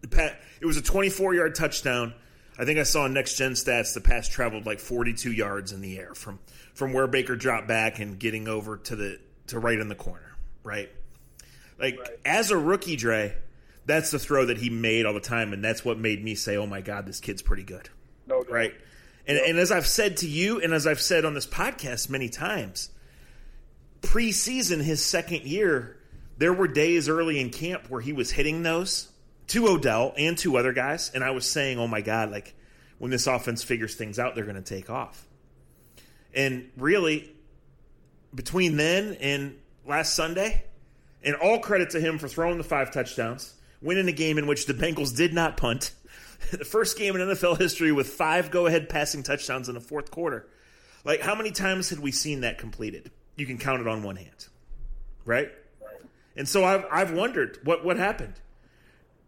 The 0.00 0.08
pa- 0.08 0.36
it 0.60 0.66
was 0.66 0.76
a 0.76 0.82
24 0.82 1.34
yard 1.34 1.54
touchdown. 1.54 2.14
I 2.58 2.64
think 2.64 2.78
I 2.78 2.82
saw 2.82 3.02
on 3.02 3.14
next 3.14 3.36
gen 3.36 3.52
stats 3.52 3.94
the 3.94 4.00
pass 4.00 4.28
traveled 4.28 4.66
like 4.66 4.80
42 4.80 5.32
yards 5.32 5.72
in 5.72 5.80
the 5.80 5.98
air 5.98 6.14
from 6.14 6.38
from 6.78 6.92
where 6.92 7.08
Baker 7.08 7.34
dropped 7.34 7.66
back 7.66 7.98
and 7.98 8.20
getting 8.20 8.46
over 8.46 8.76
to 8.76 8.94
the 8.94 9.18
to 9.48 9.58
right 9.58 9.78
in 9.78 9.88
the 9.88 9.96
corner, 9.96 10.36
right? 10.62 10.88
Like 11.76 11.98
Right. 11.98 12.10
as 12.24 12.52
a 12.52 12.56
rookie, 12.56 12.94
Dre, 12.94 13.34
that's 13.84 14.12
the 14.12 14.18
throw 14.20 14.44
that 14.46 14.58
he 14.58 14.70
made 14.70 15.04
all 15.04 15.12
the 15.14 15.18
time, 15.20 15.52
and 15.52 15.64
that's 15.64 15.84
what 15.84 15.98
made 15.98 16.22
me 16.22 16.36
say, 16.36 16.56
"Oh 16.56 16.66
my 16.66 16.80
God, 16.80 17.04
this 17.04 17.18
kid's 17.18 17.42
pretty 17.42 17.64
good." 17.64 17.88
No 18.28 18.44
doubt. 18.44 18.52
right? 18.52 18.74
And, 19.26 19.38
and 19.38 19.58
as 19.58 19.72
I've 19.72 19.86
said 19.88 20.18
to 20.18 20.28
you, 20.28 20.60
and 20.60 20.72
as 20.72 20.86
I've 20.86 21.00
said 21.00 21.24
on 21.24 21.34
this 21.34 21.46
podcast 21.46 22.08
many 22.08 22.28
times, 22.28 22.90
preseason, 24.02 24.82
his 24.82 25.04
second 25.04 25.42
year, 25.42 25.96
there 26.38 26.52
were 26.52 26.68
days 26.68 27.08
early 27.08 27.40
in 27.40 27.50
camp 27.50 27.90
where 27.90 28.00
he 28.00 28.12
was 28.12 28.30
hitting 28.30 28.62
those 28.62 29.08
to 29.48 29.66
Odell 29.66 30.14
and 30.16 30.38
two 30.38 30.56
other 30.56 30.72
guys, 30.72 31.10
and 31.12 31.24
I 31.24 31.30
was 31.32 31.44
saying, 31.44 31.78
"Oh 31.78 31.88
my 31.88 32.00
God!" 32.02 32.30
Like 32.30 32.54
when 32.98 33.10
this 33.10 33.26
offense 33.26 33.62
figures 33.64 33.94
things 33.96 34.18
out, 34.18 34.34
they're 34.34 34.44
going 34.44 34.62
to 34.62 34.62
take 34.62 34.90
off. 34.90 35.24
And 36.34 36.70
really, 36.76 37.30
between 38.34 38.76
then 38.76 39.14
and 39.20 39.56
last 39.86 40.14
Sunday, 40.14 40.64
and 41.22 41.34
all 41.36 41.58
credit 41.58 41.90
to 41.90 42.00
him 42.00 42.18
for 42.18 42.28
throwing 42.28 42.58
the 42.58 42.64
five 42.64 42.90
touchdowns, 42.92 43.54
winning 43.82 44.08
a 44.08 44.12
game 44.12 44.38
in 44.38 44.46
which 44.46 44.66
the 44.66 44.74
Bengals 44.74 45.16
did 45.16 45.32
not 45.32 45.56
punt. 45.56 45.92
The 46.52 46.64
first 46.64 46.96
game 46.96 47.16
in 47.16 47.20
NFL 47.20 47.58
history 47.58 47.90
with 47.90 48.08
five 48.08 48.52
go 48.52 48.66
ahead 48.66 48.88
passing 48.88 49.24
touchdowns 49.24 49.68
in 49.68 49.74
the 49.74 49.80
fourth 49.80 50.12
quarter. 50.12 50.46
Like, 51.04 51.20
how 51.20 51.34
many 51.34 51.50
times 51.50 51.90
had 51.90 51.98
we 51.98 52.12
seen 52.12 52.42
that 52.42 52.58
completed? 52.58 53.10
You 53.34 53.44
can 53.44 53.58
count 53.58 53.80
it 53.80 53.88
on 53.88 54.04
one 54.04 54.14
hand, 54.14 54.46
right? 55.24 55.50
And 56.36 56.48
so 56.48 56.64
I've 56.64 56.84
I've 56.92 57.12
wondered 57.12 57.58
what 57.64 57.84
what 57.84 57.96
happened. 57.96 58.34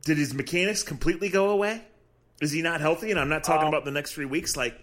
Did 0.05 0.19
his 0.19 0.33
mechanics 0.33 0.85
completely 0.85 1.29
go 1.31 1.51
away? 1.51 1.83
Is 2.41 2.53
he 2.53 2.63
not 2.63 2.81
healthy? 2.81 3.11
And 3.11 3.19
I'm 3.19 3.29
not 3.29 3.43
talking 3.43 3.67
Um, 3.67 3.75
about 3.75 3.85
the 3.85 3.91
next 3.91 4.13
three 4.13 4.25
weeks. 4.25 4.57
Like 4.57 4.81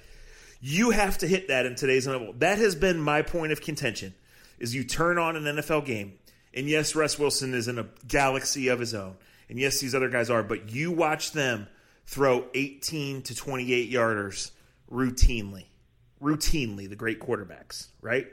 you 0.59 0.91
have 0.91 1.17
to 1.19 1.27
hit 1.27 1.47
that 1.49 1.65
in 1.65 1.75
today's 1.75 2.07
NFL. 2.07 2.39
That 2.39 2.57
has 2.57 2.75
been 2.75 2.99
my 2.99 3.21
point 3.21 3.51
of 3.51 3.61
contention. 3.61 4.13
Is 4.59 4.73
you 4.73 4.83
turn 4.83 5.17
on 5.19 5.35
an 5.35 5.43
NFL 5.43 5.85
game, 5.85 6.13
and 6.53 6.67
yes, 6.67 6.95
Russ 6.95 7.19
Wilson 7.19 7.53
is 7.53 7.67
in 7.67 7.77
a 7.77 7.85
galaxy 8.07 8.69
of 8.69 8.79
his 8.79 8.93
own, 8.95 9.15
and 9.49 9.59
yes, 9.59 9.79
these 9.79 9.93
other 9.93 10.09
guys 10.09 10.29
are, 10.31 10.41
but 10.41 10.71
you 10.71 10.91
watch 10.91 11.31
them 11.31 11.67
throw 12.07 12.45
18 12.55 13.21
to 13.23 13.35
28 13.35 13.91
yarders 13.91 14.51
routinely, 14.91 15.65
routinely. 16.21 16.89
The 16.89 16.95
great 16.95 17.19
quarterbacks, 17.19 17.87
right? 18.01 18.27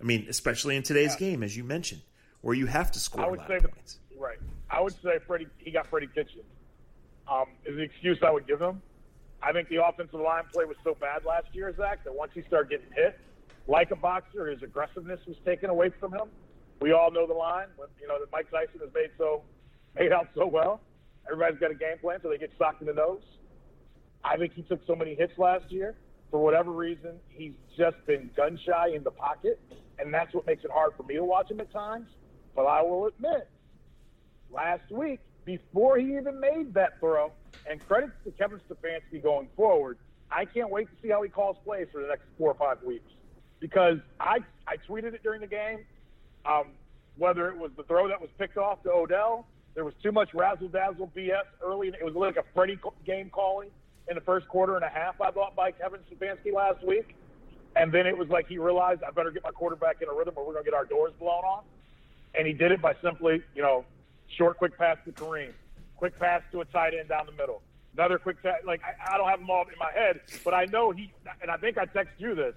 I 0.00 0.04
mean, 0.04 0.26
especially 0.28 0.76
in 0.76 0.82
today's 0.84 1.16
game, 1.16 1.42
as 1.42 1.56
you 1.56 1.64
mentioned, 1.64 2.02
where 2.42 2.54
you 2.54 2.66
have 2.66 2.92
to 2.92 2.98
score 3.00 3.24
I 3.24 3.26
a 3.26 3.30
would 3.30 3.38
lot 3.40 3.48
say 3.48 3.56
of 3.56 3.62
the, 3.62 3.68
points. 3.68 3.98
right. 4.18 4.38
I 4.70 4.80
would 4.80 4.94
say 5.02 5.18
Freddie. 5.26 5.48
He 5.58 5.72
got 5.72 5.88
Freddie 5.88 6.06
Kitchen. 6.14 6.42
Um, 7.28 7.46
is 7.66 7.76
the 7.76 7.82
excuse 7.82 8.18
I 8.24 8.30
would 8.30 8.46
give 8.46 8.60
him. 8.60 8.80
I 9.42 9.52
think 9.52 9.68
the 9.68 9.84
offensive 9.84 10.20
line 10.20 10.44
play 10.52 10.64
was 10.64 10.76
so 10.84 10.94
bad 11.00 11.24
last 11.24 11.46
year, 11.52 11.74
Zach, 11.76 12.04
that 12.04 12.14
once 12.14 12.32
he 12.34 12.42
started 12.46 12.70
getting 12.70 12.92
hit, 12.94 13.18
like 13.66 13.90
a 13.90 13.96
boxer, 13.96 14.46
his 14.46 14.62
aggressiveness 14.62 15.20
was 15.26 15.36
taken 15.44 15.70
away 15.70 15.90
from 15.98 16.12
him. 16.12 16.28
We 16.80 16.92
all 16.92 17.10
know 17.10 17.26
the 17.26 17.34
line, 17.34 17.68
when, 17.76 17.88
you 18.00 18.08
know, 18.08 18.18
that 18.18 18.30
Mike 18.32 18.50
Tyson 18.50 18.80
has 18.80 18.90
made 18.94 19.10
so 19.18 19.42
made 19.98 20.12
out 20.12 20.28
so 20.34 20.46
well. 20.46 20.80
Everybody's 21.26 21.58
got 21.58 21.70
a 21.70 21.74
game 21.74 21.98
plan, 22.00 22.18
so 22.22 22.28
they 22.28 22.38
get 22.38 22.52
socked 22.58 22.80
in 22.80 22.86
the 22.86 22.94
nose. 22.94 23.22
I 24.24 24.36
think 24.36 24.52
he 24.54 24.62
took 24.62 24.80
so 24.86 24.94
many 24.94 25.14
hits 25.14 25.32
last 25.38 25.70
year. 25.70 25.96
For 26.30 26.42
whatever 26.42 26.70
reason, 26.70 27.18
he's 27.28 27.54
just 27.76 27.96
been 28.06 28.30
gun 28.36 28.58
shy 28.64 28.90
in 28.94 29.02
the 29.02 29.10
pocket, 29.10 29.60
and 29.98 30.12
that's 30.14 30.32
what 30.32 30.46
makes 30.46 30.64
it 30.64 30.70
hard 30.70 30.92
for 30.96 31.02
me 31.02 31.14
to 31.14 31.24
watch 31.24 31.50
him 31.50 31.60
at 31.60 31.72
times. 31.72 32.06
But 32.54 32.66
I 32.66 32.82
will 32.82 33.06
admit, 33.06 33.48
last 34.50 34.90
week, 34.90 35.20
before 35.44 35.98
he 35.98 36.16
even 36.16 36.38
made 36.38 36.72
that 36.74 37.00
throw, 37.00 37.32
and 37.68 37.86
credit 37.86 38.10
to 38.24 38.30
Kevin 38.32 38.60
Stefanski 38.68 39.22
going 39.22 39.48
forward, 39.56 39.98
I 40.30 40.44
can't 40.44 40.70
wait 40.70 40.88
to 40.88 41.02
see 41.02 41.08
how 41.08 41.22
he 41.22 41.28
calls 41.28 41.56
plays 41.64 41.88
for 41.92 42.00
the 42.00 42.08
next 42.08 42.22
four 42.38 42.50
or 42.50 42.54
five 42.54 42.82
weeks. 42.82 43.10
Because 43.58 43.98
I 44.18 44.38
I 44.66 44.76
tweeted 44.88 45.14
it 45.14 45.22
during 45.22 45.40
the 45.40 45.46
game, 45.46 45.84
um, 46.46 46.68
whether 47.16 47.48
it 47.50 47.56
was 47.56 47.70
the 47.76 47.82
throw 47.82 48.08
that 48.08 48.20
was 48.20 48.30
picked 48.38 48.56
off 48.56 48.82
to 48.84 48.90
Odell, 48.90 49.46
there 49.74 49.84
was 49.84 49.94
too 50.02 50.12
much 50.12 50.32
razzle 50.34 50.68
dazzle 50.68 51.10
BS 51.14 51.44
early. 51.62 51.88
It 51.88 52.04
was 52.04 52.14
like 52.14 52.36
a 52.36 52.44
Freddie 52.54 52.78
game 53.04 53.30
calling 53.30 53.70
in 54.08 54.14
the 54.14 54.20
first 54.20 54.48
quarter 54.48 54.76
and 54.76 54.84
a 54.84 54.88
half. 54.88 55.20
I 55.20 55.30
thought 55.30 55.54
by 55.54 55.70
Kevin 55.72 56.00
Stefanski 56.10 56.52
last 56.52 56.84
week, 56.84 57.14
and 57.76 57.92
then 57.92 58.06
it 58.06 58.16
was 58.16 58.28
like 58.28 58.48
he 58.48 58.58
realized 58.58 59.02
I 59.02 59.10
better 59.10 59.30
get 59.30 59.44
my 59.44 59.50
quarterback 59.50 60.02
in 60.02 60.08
a 60.08 60.12
rhythm 60.12 60.34
or 60.36 60.46
we're 60.46 60.54
gonna 60.54 60.64
get 60.64 60.74
our 60.74 60.84
doors 60.84 61.12
blown 61.18 61.44
off. 61.44 61.64
And 62.34 62.46
he 62.46 62.52
did 62.52 62.72
it 62.72 62.80
by 62.80 62.94
simply, 63.02 63.42
you 63.54 63.62
know, 63.62 63.84
short 64.36 64.56
quick 64.58 64.76
pass 64.78 64.96
to 65.04 65.12
Kareem, 65.12 65.52
quick 66.00 66.18
pass 66.18 66.40
to 66.50 66.62
a 66.62 66.64
tight 66.64 66.94
end 66.98 67.10
down 67.10 67.26
the 67.26 67.32
middle, 67.32 67.60
another 67.94 68.18
quick 68.18 68.42
pass. 68.42 68.56
Like 68.66 68.80
I, 68.82 69.14
I 69.14 69.18
don't 69.18 69.28
have 69.28 69.38
them 69.38 69.50
all 69.50 69.62
in 69.62 69.78
my 69.78 69.92
head, 69.92 70.20
but 70.42 70.54
I 70.54 70.64
know 70.64 70.90
he. 70.90 71.12
And 71.42 71.50
I 71.50 71.58
think 71.58 71.76
I 71.76 71.84
texted 71.84 72.18
you 72.18 72.34
this. 72.34 72.54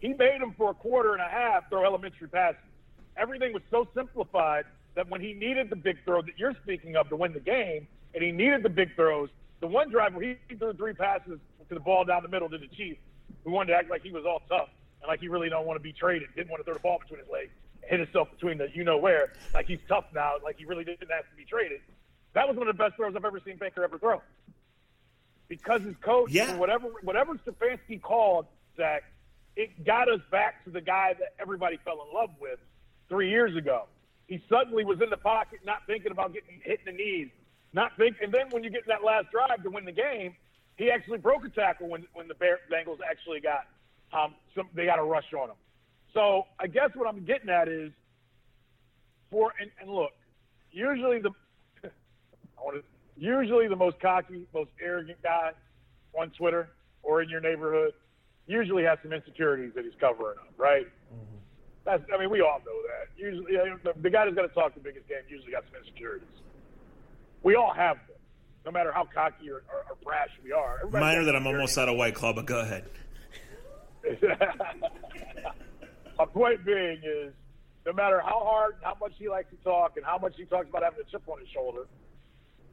He 0.00 0.14
made 0.14 0.40
him 0.40 0.54
for 0.56 0.70
a 0.70 0.74
quarter 0.74 1.12
and 1.12 1.20
a 1.20 1.28
half 1.28 1.68
throw 1.68 1.84
elementary 1.84 2.28
passes. 2.28 2.62
Everything 3.16 3.52
was 3.52 3.62
so 3.70 3.86
simplified 3.94 4.64
that 4.94 5.08
when 5.10 5.20
he 5.20 5.34
needed 5.34 5.68
the 5.68 5.76
big 5.76 5.98
throw 6.06 6.22
that 6.22 6.38
you're 6.38 6.56
speaking 6.62 6.96
of 6.96 7.10
to 7.10 7.16
win 7.16 7.34
the 7.34 7.40
game, 7.40 7.86
and 8.14 8.24
he 8.24 8.32
needed 8.32 8.62
the 8.62 8.70
big 8.70 8.96
throws, 8.96 9.28
the 9.60 9.66
one 9.66 9.90
drive 9.90 10.14
where 10.14 10.36
he 10.48 10.56
threw 10.56 10.72
three 10.72 10.94
passes 10.94 11.38
to 11.68 11.74
the 11.74 11.80
ball 11.80 12.06
down 12.06 12.22
the 12.22 12.28
middle 12.28 12.48
to 12.48 12.56
the 12.56 12.68
Chiefs, 12.68 13.00
who 13.44 13.50
wanted 13.50 13.72
to 13.72 13.78
act 13.78 13.90
like 13.90 14.02
he 14.02 14.10
was 14.10 14.24
all 14.24 14.40
tough 14.48 14.70
and 15.02 15.08
like 15.08 15.20
he 15.20 15.28
really 15.28 15.50
don't 15.50 15.66
want 15.66 15.78
to 15.78 15.82
be 15.82 15.92
traded, 15.92 16.28
didn't 16.34 16.50
want 16.50 16.60
to 16.60 16.64
throw 16.64 16.74
the 16.74 16.80
ball 16.80 16.98
between 17.00 17.20
his 17.20 17.28
legs, 17.30 17.50
hit 17.82 18.00
himself 18.00 18.30
between 18.30 18.56
the 18.56 18.68
you 18.72 18.82
know 18.82 18.96
where, 18.96 19.34
like 19.52 19.66
he's 19.66 19.80
tough 19.88 20.04
now, 20.14 20.32
like 20.42 20.56
he 20.56 20.64
really 20.64 20.84
didn't 20.84 21.10
have 21.10 21.28
to 21.28 21.36
be 21.36 21.44
traded. 21.44 21.80
That 22.34 22.48
was 22.48 22.56
one 22.56 22.68
of 22.68 22.76
the 22.76 22.82
best 22.82 22.96
throws 22.96 23.14
I've 23.14 23.24
ever 23.24 23.40
seen 23.44 23.56
Baker 23.56 23.84
ever 23.84 23.98
throw. 23.98 24.22
Because 25.48 25.82
his 25.82 25.96
coach, 26.00 26.30
Yeah. 26.30 26.56
whatever 26.56 26.88
whatever 27.02 27.34
Stefanski 27.36 28.00
called, 28.00 28.46
Zach, 28.76 29.04
it 29.54 29.84
got 29.84 30.08
us 30.10 30.20
back 30.30 30.64
to 30.64 30.70
the 30.70 30.80
guy 30.80 31.14
that 31.14 31.34
everybody 31.38 31.76
fell 31.78 32.02
in 32.06 32.14
love 32.14 32.30
with 32.40 32.58
three 33.08 33.28
years 33.28 33.54
ago. 33.54 33.86
He 34.28 34.42
suddenly 34.48 34.84
was 34.84 35.02
in 35.02 35.10
the 35.10 35.16
pocket, 35.18 35.60
not 35.64 35.86
thinking 35.86 36.10
about 36.10 36.32
getting 36.32 36.60
hit 36.64 36.80
in 36.86 36.96
the 36.96 37.02
knees, 37.02 37.28
not 37.74 37.94
think. 37.98 38.16
And 38.22 38.32
then 38.32 38.48
when 38.50 38.64
you 38.64 38.70
get 38.70 38.82
in 38.84 38.88
that 38.88 39.04
last 39.04 39.30
drive 39.30 39.62
to 39.62 39.68
win 39.70 39.84
the 39.84 39.92
game, 39.92 40.34
he 40.76 40.90
actually 40.90 41.18
broke 41.18 41.44
a 41.44 41.50
tackle 41.50 41.88
when 41.88 42.06
when 42.14 42.28
the 42.28 42.34
Bear, 42.34 42.60
Bengals 42.70 43.00
actually 43.06 43.40
got 43.40 43.66
um, 44.12 44.34
some. 44.54 44.70
They 44.72 44.86
got 44.86 44.98
a 44.98 45.02
rush 45.04 45.34
on 45.34 45.50
him. 45.50 45.56
So 46.14 46.46
I 46.58 46.66
guess 46.66 46.90
what 46.94 47.06
I'm 47.06 47.24
getting 47.24 47.50
at 47.50 47.68
is 47.68 47.92
for 49.30 49.52
and, 49.60 49.70
and 49.80 49.90
look, 49.90 50.12
usually 50.70 51.20
the 51.20 51.32
want 52.64 52.76
to 52.76 52.82
usually 53.16 53.68
the 53.68 53.76
most 53.76 54.00
cocky, 54.00 54.46
most 54.54 54.70
arrogant 54.80 55.22
guy 55.22 55.52
on 56.18 56.30
Twitter 56.30 56.70
or 57.02 57.22
in 57.22 57.28
your 57.28 57.40
neighborhood 57.40 57.92
usually 58.46 58.84
has 58.84 58.98
some 59.02 59.12
insecurities 59.12 59.72
that 59.74 59.84
he's 59.84 59.94
covering 60.00 60.38
up, 60.38 60.52
right? 60.56 60.86
Mm-hmm. 60.86 61.36
That's 61.84 62.02
I 62.14 62.18
mean 62.18 62.30
we 62.30 62.40
all 62.40 62.60
know 62.64 62.82
that. 62.88 63.08
Usually 63.16 63.52
the, 63.84 63.92
the 64.00 64.10
guy 64.10 64.24
that's 64.24 64.36
going 64.36 64.48
to 64.48 64.54
talk 64.54 64.74
the 64.74 64.80
biggest 64.80 65.08
game 65.08 65.18
usually 65.28 65.52
got 65.52 65.64
some 65.70 65.80
insecurities. 65.80 66.28
We 67.42 67.56
all 67.56 67.74
have 67.74 67.96
them, 68.06 68.16
no 68.64 68.70
matter 68.70 68.92
how 68.92 69.08
cocky 69.12 69.50
or, 69.50 69.62
or, 69.68 69.84
or 69.90 69.96
brash 70.02 70.30
we 70.44 70.52
are. 70.52 70.78
Everybody's 70.80 71.00
Minor 71.00 71.24
that 71.24 71.36
I'm 71.36 71.46
almost 71.46 71.76
out 71.76 71.88
of 71.88 71.96
White 71.96 72.14
Claw, 72.14 72.32
but 72.32 72.46
go 72.46 72.60
ahead. 72.60 72.84
My 76.18 76.26
point 76.26 76.64
being 76.64 77.00
is, 77.04 77.32
no 77.84 77.92
matter 77.92 78.20
how 78.20 78.44
hard, 78.44 78.76
how 78.82 78.96
much 79.00 79.12
he 79.18 79.28
likes 79.28 79.50
to 79.50 79.56
talk, 79.64 79.96
and 79.96 80.04
how 80.06 80.18
much 80.18 80.34
he 80.36 80.44
talks 80.44 80.68
about 80.68 80.84
having 80.84 81.00
a 81.00 81.10
chip 81.10 81.22
on 81.26 81.40
his 81.40 81.48
shoulder, 81.48 81.86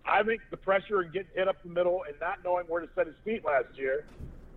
I 0.10 0.24
think 0.24 0.41
the 0.50 0.58
pressure 0.58 1.02
and 1.02 1.13
getting 1.13 1.32
hit 1.36 1.48
up 1.48 1.62
the 1.63 1.69
middle 1.69 2.04
and 2.08 2.15
not 2.19 2.43
knowing 2.43 2.65
where 2.67 2.82
to 2.82 2.89
set 2.95 3.08
his 3.08 3.15
feet 3.24 3.45
last 3.45 3.78
year 3.78 4.06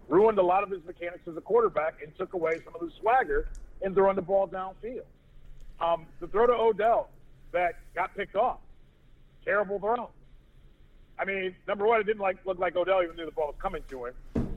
ruined 0.08 0.38
a 0.38 0.42
lot 0.42 0.62
of 0.62 0.70
his 0.70 0.84
mechanics 0.84 1.26
as 1.28 1.36
a 1.36 1.40
quarterback 1.40 2.02
and 2.02 2.16
took 2.16 2.34
away 2.34 2.60
some 2.64 2.74
of 2.74 2.80
the 2.80 2.90
swagger 3.00 3.48
in 3.82 3.94
throwing 3.94 4.16
the 4.16 4.22
ball 4.22 4.48
downfield. 4.48 5.04
Um, 5.80 6.06
the 6.20 6.26
throw 6.26 6.46
to 6.46 6.52
Odell 6.52 7.08
that 7.52 7.74
got 7.94 8.14
picked 8.16 8.36
off, 8.36 8.58
terrible 9.44 9.78
throw. 9.78 10.10
I 11.18 11.24
mean, 11.24 11.54
number 11.68 11.86
one, 11.86 12.00
it 12.00 12.04
didn't 12.04 12.22
like 12.22 12.38
look 12.46 12.58
like 12.58 12.76
Odell 12.76 13.02
even 13.02 13.16
knew 13.16 13.26
the 13.26 13.32
ball 13.32 13.48
was 13.48 13.56
coming 13.60 13.82
to 13.90 14.06
him. 14.06 14.14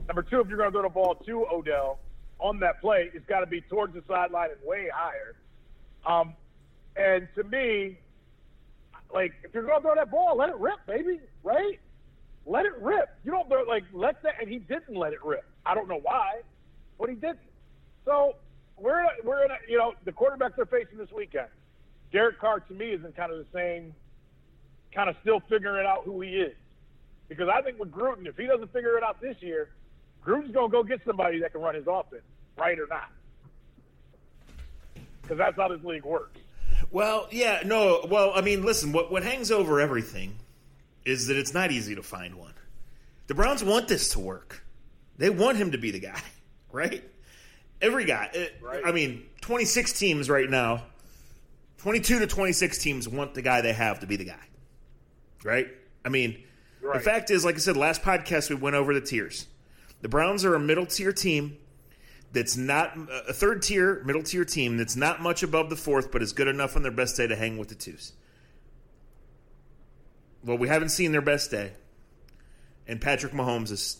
Number 0.08 0.22
two, 0.22 0.40
if 0.40 0.48
you're 0.48 0.56
going 0.56 0.70
to 0.70 0.72
throw 0.72 0.82
the 0.82 0.88
ball 0.88 1.14
to 1.14 1.46
Odell 1.52 1.98
on 2.38 2.60
that 2.60 2.80
play, 2.80 3.10
it's 3.12 3.26
got 3.26 3.40
to 3.40 3.46
be 3.46 3.60
towards 3.60 3.94
the 3.94 4.02
sideline 4.08 4.50
and 4.50 4.60
way 4.64 4.88
higher. 4.92 5.36
Um, 6.06 6.34
and 6.96 7.28
to 7.34 7.44
me, 7.44 7.98
like 9.12 9.32
if 9.44 9.54
you're 9.54 9.62
to 9.62 9.80
throw 9.80 9.94
that 9.94 10.10
ball, 10.10 10.36
let 10.36 10.48
it 10.48 10.56
rip, 10.56 10.84
baby, 10.86 11.20
right? 11.42 11.78
Let 12.44 12.66
it 12.66 12.76
rip. 12.80 13.08
You 13.24 13.32
don't 13.32 13.48
throw 13.48 13.62
like 13.62 13.84
let 13.92 14.22
that, 14.22 14.34
and 14.40 14.48
he 14.48 14.58
didn't 14.58 14.94
let 14.94 15.12
it 15.12 15.24
rip. 15.24 15.44
I 15.64 15.74
don't 15.74 15.88
know 15.88 16.00
why, 16.00 16.40
but 16.98 17.08
he 17.08 17.14
didn't. 17.14 17.38
So 18.04 18.36
we're 18.78 19.00
in 19.00 19.06
a, 19.06 19.26
we're 19.26 19.44
in 19.44 19.50
a, 19.50 19.56
you 19.68 19.78
know 19.78 19.94
the 20.04 20.12
quarterbacks 20.12 20.56
they're 20.56 20.66
facing 20.66 20.98
this 20.98 21.10
weekend. 21.10 21.48
Derek 22.12 22.38
Carr 22.38 22.60
to 22.60 22.74
me 22.74 22.90
is 22.90 23.04
in 23.04 23.12
kind 23.12 23.32
of 23.32 23.38
the 23.38 23.46
same 23.52 23.94
kind 24.94 25.10
of 25.10 25.16
still 25.20 25.40
figuring 25.48 25.86
out 25.86 26.02
who 26.04 26.20
he 26.20 26.30
is. 26.30 26.54
Because 27.28 27.48
I 27.52 27.60
think 27.62 27.78
with 27.78 27.90
Gruden, 27.90 28.26
if 28.26 28.36
he 28.36 28.46
doesn't 28.46 28.72
figure 28.72 28.96
it 28.96 29.02
out 29.02 29.20
this 29.20 29.36
year, 29.40 29.70
Gruden's 30.24 30.52
to 30.54 30.68
go 30.68 30.82
get 30.82 31.00
somebody 31.04 31.40
that 31.40 31.52
can 31.52 31.60
run 31.60 31.74
his 31.74 31.86
offense, 31.86 32.22
right 32.56 32.78
or 32.78 32.86
not. 32.86 33.10
Because 35.22 35.38
that's 35.38 35.56
how 35.56 35.68
this 35.68 35.82
league 35.84 36.04
works. 36.04 36.38
Well, 36.90 37.28
yeah, 37.30 37.62
no. 37.64 38.06
Well, 38.08 38.32
I 38.34 38.40
mean, 38.40 38.62
listen. 38.64 38.92
What 38.92 39.10
what 39.10 39.22
hangs 39.22 39.50
over 39.50 39.80
everything 39.80 40.36
is 41.04 41.26
that 41.28 41.36
it's 41.36 41.54
not 41.54 41.70
easy 41.70 41.94
to 41.94 42.02
find 42.02 42.34
one. 42.36 42.54
The 43.26 43.34
Browns 43.34 43.62
want 43.64 43.88
this 43.88 44.10
to 44.10 44.20
work. 44.20 44.64
They 45.18 45.30
want 45.30 45.56
him 45.56 45.72
to 45.72 45.78
be 45.78 45.90
the 45.90 46.00
guy, 46.00 46.20
right? 46.72 47.02
Every 47.82 48.04
guy. 48.04 48.30
uh, 48.34 48.64
Right. 48.64 48.82
I 48.84 48.92
mean, 48.92 49.24
twenty 49.40 49.64
six 49.64 49.92
teams 49.98 50.30
right 50.30 50.48
now. 50.48 50.84
Twenty 51.78 52.00
two 52.00 52.18
to 52.20 52.26
twenty 52.26 52.52
six 52.52 52.78
teams 52.78 53.08
want 53.08 53.34
the 53.34 53.42
guy 53.42 53.60
they 53.60 53.72
have 53.72 54.00
to 54.00 54.06
be 54.06 54.16
the 54.16 54.24
guy, 54.24 54.44
right? 55.44 55.68
I 56.04 56.08
mean, 56.08 56.42
the 56.80 57.00
fact 57.00 57.30
is, 57.30 57.44
like 57.44 57.56
I 57.56 57.58
said, 57.58 57.76
last 57.76 58.02
podcast 58.02 58.48
we 58.48 58.56
went 58.56 58.76
over 58.76 58.94
the 58.94 59.00
tiers. 59.00 59.46
The 60.02 60.08
Browns 60.08 60.44
are 60.44 60.54
a 60.54 60.60
middle 60.60 60.86
tier 60.86 61.12
team 61.12 61.56
that's 62.36 62.56
not 62.58 62.92
a 63.26 63.32
third 63.32 63.62
tier, 63.62 64.02
middle 64.04 64.22
tier 64.22 64.44
team 64.44 64.76
that's 64.76 64.94
not 64.94 65.22
much 65.22 65.42
above 65.42 65.70
the 65.70 65.76
fourth, 65.76 66.12
but 66.12 66.22
is 66.22 66.34
good 66.34 66.48
enough 66.48 66.76
on 66.76 66.82
their 66.82 66.92
best 66.92 67.16
day 67.16 67.26
to 67.26 67.34
hang 67.34 67.56
with 67.56 67.68
the 67.68 67.74
twos. 67.74 68.12
Well, 70.44 70.58
we 70.58 70.68
haven't 70.68 70.90
seen 70.90 71.12
their 71.12 71.22
best 71.22 71.50
day, 71.50 71.72
and 72.86 73.00
Patrick 73.00 73.32
Mahomes 73.32 73.70
is 73.70 73.98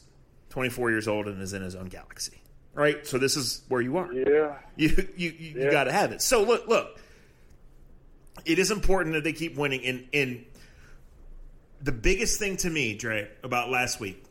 24 0.50 0.90
years 0.90 1.08
old 1.08 1.28
and 1.28 1.40
is 1.40 1.54
in 1.54 1.62
his 1.62 1.74
own 1.74 1.86
galaxy. 1.86 2.42
Right, 2.74 3.06
so 3.06 3.16
this 3.16 3.38
is 3.38 3.62
where 3.68 3.80
you 3.80 3.96
are. 3.96 4.12
Yeah. 4.12 4.58
You 4.76 5.08
you 5.16 5.34
you, 5.38 5.62
you 5.62 5.70
got 5.70 5.84
to 5.84 5.92
have 5.92 6.12
it. 6.12 6.20
So 6.20 6.42
look 6.42 6.68
look, 6.68 7.00
it 8.44 8.58
is 8.58 8.70
important 8.70 9.14
that 9.14 9.24
they 9.24 9.32
keep 9.32 9.56
winning. 9.56 9.82
And 9.82 10.08
and 10.12 10.44
the 11.80 11.92
biggest 11.92 12.38
thing 12.38 12.58
to 12.58 12.68
me, 12.68 12.94
Dre, 12.94 13.30
about 13.42 13.70
last 13.70 13.98
week, 13.98 14.22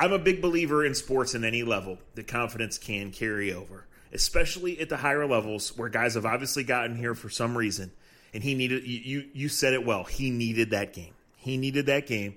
I'm 0.00 0.12
a 0.12 0.18
big 0.18 0.40
believer 0.40 0.82
in 0.84 0.94
sports 0.94 1.34
in 1.34 1.44
any 1.44 1.62
level 1.62 1.98
that 2.14 2.26
confidence 2.26 2.78
can 2.78 3.10
carry 3.10 3.52
over, 3.52 3.84
especially 4.14 4.80
at 4.80 4.88
the 4.88 4.96
higher 4.96 5.26
levels 5.26 5.76
where 5.76 5.90
guys 5.90 6.14
have 6.14 6.24
obviously 6.24 6.64
gotten 6.64 6.96
here 6.96 7.14
for 7.14 7.28
some 7.28 7.56
reason. 7.56 7.92
and 8.32 8.42
he 8.42 8.54
needed 8.54 8.86
you. 8.86 9.28
You, 9.32 9.48
said 9.48 9.74
it 9.74 9.84
well. 9.84 10.04
He 10.04 10.30
needed 10.30 10.70
that 10.70 10.92
game. 10.92 11.12
He 11.36 11.56
needed 11.56 11.86
that 11.86 12.06
game. 12.06 12.36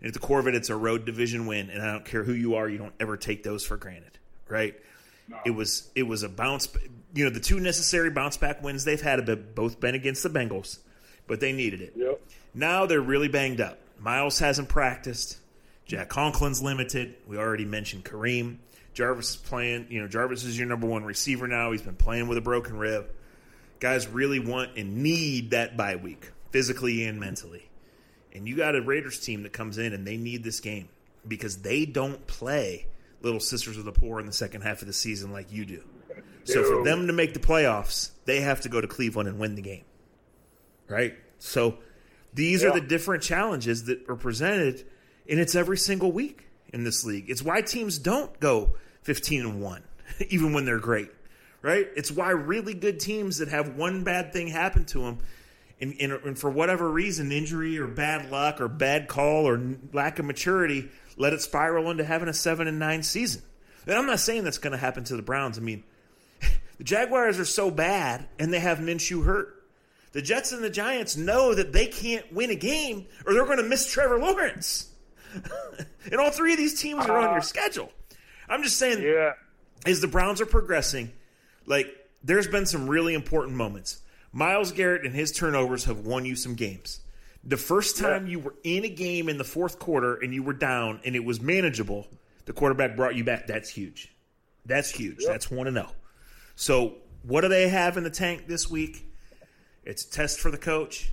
And 0.00 0.08
at 0.08 0.14
the 0.14 0.20
core 0.20 0.40
of 0.40 0.46
it, 0.48 0.54
it's 0.54 0.70
a 0.70 0.76
road 0.76 1.04
division 1.04 1.46
win, 1.46 1.68
and 1.70 1.82
I 1.82 1.92
don't 1.92 2.04
care 2.04 2.24
who 2.24 2.32
you 2.32 2.54
are, 2.54 2.68
you 2.68 2.78
don't 2.78 2.94
ever 2.98 3.16
take 3.16 3.42
those 3.42 3.64
for 3.64 3.76
granted, 3.76 4.18
right? 4.48 4.74
No. 5.28 5.36
It 5.44 5.50
was 5.50 5.90
it 5.94 6.04
was 6.04 6.22
a 6.22 6.28
bounce. 6.28 6.68
You 7.14 7.24
know, 7.24 7.30
the 7.30 7.40
two 7.40 7.60
necessary 7.60 8.10
bounce 8.10 8.36
back 8.36 8.62
wins 8.62 8.84
they've 8.84 9.00
had 9.00 9.28
have 9.28 9.54
both 9.54 9.80
been 9.80 9.94
against 9.94 10.22
the 10.22 10.30
Bengals, 10.30 10.78
but 11.26 11.40
they 11.40 11.52
needed 11.52 11.82
it. 11.82 11.92
Yep. 11.94 12.20
Now 12.54 12.86
they're 12.86 13.00
really 13.00 13.28
banged 13.28 13.60
up. 13.60 13.78
Miles 13.98 14.38
hasn't 14.38 14.68
practiced. 14.68 15.38
Jack 15.86 16.08
Conklin's 16.08 16.62
limited. 16.62 17.16
We 17.26 17.36
already 17.36 17.64
mentioned 17.64 18.04
Kareem. 18.04 18.58
Jarvis 18.94 19.30
is 19.30 19.36
playing. 19.36 19.86
You 19.90 20.00
know, 20.00 20.08
Jarvis 20.08 20.44
is 20.44 20.58
your 20.58 20.66
number 20.66 20.86
one 20.86 21.04
receiver 21.04 21.48
now. 21.48 21.72
He's 21.72 21.82
been 21.82 21.96
playing 21.96 22.28
with 22.28 22.38
a 22.38 22.42
broken 22.42 22.76
rib. 22.78 23.10
Guys 23.80 24.06
really 24.06 24.38
want 24.38 24.76
and 24.76 24.98
need 24.98 25.50
that 25.50 25.76
bye 25.76 25.96
week, 25.96 26.30
physically 26.50 27.04
and 27.04 27.18
mentally. 27.18 27.68
And 28.32 28.46
you 28.46 28.56
got 28.56 28.76
a 28.76 28.80
Raiders 28.80 29.20
team 29.20 29.42
that 29.42 29.52
comes 29.52 29.78
in 29.78 29.92
and 29.92 30.06
they 30.06 30.16
need 30.16 30.44
this 30.44 30.60
game 30.60 30.88
because 31.26 31.58
they 31.58 31.84
don't 31.84 32.26
play 32.26 32.86
Little 33.20 33.40
Sisters 33.40 33.76
of 33.76 33.84
the 33.84 33.92
Poor 33.92 34.20
in 34.20 34.26
the 34.26 34.32
second 34.32 34.62
half 34.62 34.82
of 34.82 34.86
the 34.86 34.92
season 34.92 35.32
like 35.32 35.52
you 35.52 35.64
do. 35.64 35.82
So 36.44 36.64
for 36.64 36.84
them 36.84 37.06
to 37.06 37.12
make 37.12 37.34
the 37.34 37.40
playoffs, 37.40 38.10
they 38.24 38.40
have 38.40 38.62
to 38.62 38.68
go 38.68 38.80
to 38.80 38.88
Cleveland 38.88 39.28
and 39.28 39.38
win 39.38 39.54
the 39.54 39.62
game. 39.62 39.84
Right? 40.88 41.14
So 41.38 41.78
these 42.34 42.62
yeah. 42.62 42.70
are 42.70 42.72
the 42.72 42.80
different 42.80 43.22
challenges 43.22 43.84
that 43.84 44.08
are 44.08 44.16
presented, 44.16 44.84
and 45.28 45.40
it's 45.40 45.54
every 45.54 45.78
single 45.78 46.12
week 46.12 46.48
in 46.72 46.84
this 46.84 47.04
league. 47.04 47.28
It's 47.28 47.42
why 47.42 47.60
teams 47.60 47.98
don't 47.98 48.38
go 48.40 48.74
15 49.02 49.40
and 49.40 49.62
1, 49.62 49.82
even 50.28 50.52
when 50.52 50.64
they're 50.64 50.78
great. 50.78 51.10
Right? 51.60 51.86
It's 51.94 52.10
why 52.10 52.30
really 52.30 52.74
good 52.74 52.98
teams 52.98 53.38
that 53.38 53.48
have 53.48 53.76
one 53.76 54.02
bad 54.02 54.32
thing 54.32 54.48
happen 54.48 54.84
to 54.86 55.02
them 55.02 55.18
and, 55.82 55.96
and, 55.98 56.12
and, 56.12 56.38
for 56.38 56.48
whatever 56.48 56.88
reason, 56.88 57.32
injury 57.32 57.76
or 57.76 57.88
bad 57.88 58.30
luck 58.30 58.60
or 58.60 58.68
bad 58.68 59.08
call 59.08 59.48
or 59.48 59.60
lack 59.92 60.20
of 60.20 60.24
maturity, 60.24 60.88
let 61.16 61.32
it 61.32 61.42
spiral 61.42 61.90
into 61.90 62.04
having 62.04 62.28
a 62.28 62.32
seven 62.32 62.68
and 62.68 62.78
nine 62.78 63.02
season. 63.02 63.42
And 63.84 63.96
I'm 63.96 64.06
not 64.06 64.20
saying 64.20 64.44
that's 64.44 64.58
going 64.58 64.70
to 64.70 64.78
happen 64.78 65.02
to 65.04 65.16
the 65.16 65.22
Browns. 65.22 65.58
I 65.58 65.60
mean, 65.60 65.82
the 66.78 66.84
Jaguars 66.84 67.40
are 67.40 67.44
so 67.44 67.68
bad, 67.68 68.28
and 68.38 68.54
they 68.54 68.60
have 68.60 68.78
Minshew 68.78 69.24
hurt. 69.24 69.64
The 70.12 70.22
Jets 70.22 70.52
and 70.52 70.62
the 70.62 70.70
Giants 70.70 71.16
know 71.16 71.52
that 71.52 71.72
they 71.72 71.86
can't 71.86 72.32
win 72.32 72.50
a 72.50 72.54
game, 72.54 73.06
or 73.26 73.34
they're 73.34 73.44
going 73.44 73.56
to 73.56 73.64
miss 73.64 73.90
Trevor 73.90 74.20
Lawrence. 74.20 74.88
and 76.10 76.20
all 76.20 76.30
three 76.30 76.52
of 76.52 76.58
these 76.58 76.80
teams 76.80 77.04
are 77.06 77.16
on 77.16 77.22
your 77.22 77.30
uh-huh. 77.32 77.40
schedule. 77.40 77.92
I'm 78.48 78.62
just 78.62 78.78
saying, 78.78 79.02
yeah. 79.02 79.32
as 79.86 80.00
the 80.00 80.08
Browns 80.08 80.40
are 80.40 80.46
progressing, 80.46 81.12
like 81.66 81.86
there's 82.22 82.48
been 82.48 82.66
some 82.66 82.88
really 82.88 83.14
important 83.14 83.56
moments. 83.56 84.00
Myles 84.32 84.72
Garrett 84.72 85.04
and 85.04 85.14
his 85.14 85.32
turnovers 85.32 85.84
have 85.84 86.00
won 86.00 86.24
you 86.24 86.36
some 86.36 86.54
games. 86.54 87.00
The 87.44 87.56
first 87.56 87.98
time 87.98 88.26
yeah. 88.26 88.32
you 88.32 88.38
were 88.40 88.54
in 88.62 88.84
a 88.84 88.88
game 88.88 89.28
in 89.28 89.36
the 89.36 89.44
fourth 89.44 89.78
quarter 89.78 90.14
and 90.14 90.32
you 90.32 90.42
were 90.42 90.52
down 90.52 91.00
and 91.04 91.16
it 91.16 91.24
was 91.24 91.40
manageable, 91.40 92.06
the 92.44 92.52
quarterback 92.52 92.96
brought 92.96 93.16
you 93.16 93.24
back. 93.24 93.46
That's 93.46 93.68
huge. 93.68 94.12
That's 94.64 94.90
huge. 94.90 95.18
Yeah. 95.20 95.32
That's 95.32 95.50
one 95.50 95.66
to 95.66 95.72
know. 95.72 95.88
So, 96.54 96.94
what 97.22 97.42
do 97.42 97.48
they 97.48 97.68
have 97.68 97.96
in 97.96 98.04
the 98.04 98.10
tank 98.10 98.46
this 98.46 98.70
week? 98.70 99.06
It's 99.84 100.04
a 100.04 100.10
test 100.10 100.40
for 100.40 100.50
the 100.50 100.58
coach. 100.58 101.10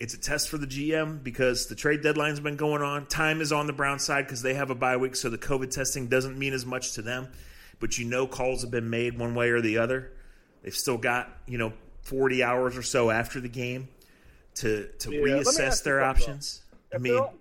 It's 0.00 0.12
a 0.12 0.20
test 0.20 0.48
for 0.48 0.58
the 0.58 0.66
GM 0.66 1.22
because 1.22 1.66
the 1.66 1.74
trade 1.74 2.02
deadline's 2.02 2.40
been 2.40 2.56
going 2.56 2.82
on. 2.82 3.06
Time 3.06 3.40
is 3.40 3.52
on 3.52 3.66
the 3.66 3.72
Brown 3.72 3.98
side 3.98 4.26
because 4.26 4.42
they 4.42 4.54
have 4.54 4.70
a 4.70 4.74
bye 4.74 4.96
week, 4.96 5.14
so 5.14 5.30
the 5.30 5.38
COVID 5.38 5.70
testing 5.70 6.08
doesn't 6.08 6.36
mean 6.36 6.52
as 6.52 6.66
much 6.66 6.92
to 6.94 7.02
them. 7.02 7.28
But 7.78 7.98
you 7.98 8.04
know, 8.04 8.26
calls 8.26 8.62
have 8.62 8.70
been 8.70 8.90
made 8.90 9.18
one 9.18 9.34
way 9.34 9.50
or 9.50 9.60
the 9.60 9.78
other. 9.78 10.12
They've 10.62 10.74
still 10.74 10.98
got 10.98 11.30
you 11.46 11.58
know 11.58 11.72
40 12.02 12.42
hours 12.42 12.76
or 12.76 12.82
so 12.82 13.10
after 13.10 13.40
the 13.40 13.48
game 13.48 13.88
to 14.56 14.88
to 14.98 15.12
yeah, 15.12 15.20
reassess 15.20 15.82
their 15.82 16.02
options. 16.02 16.62
I 16.92 16.98
mean, 16.98 17.16
all, 17.16 17.34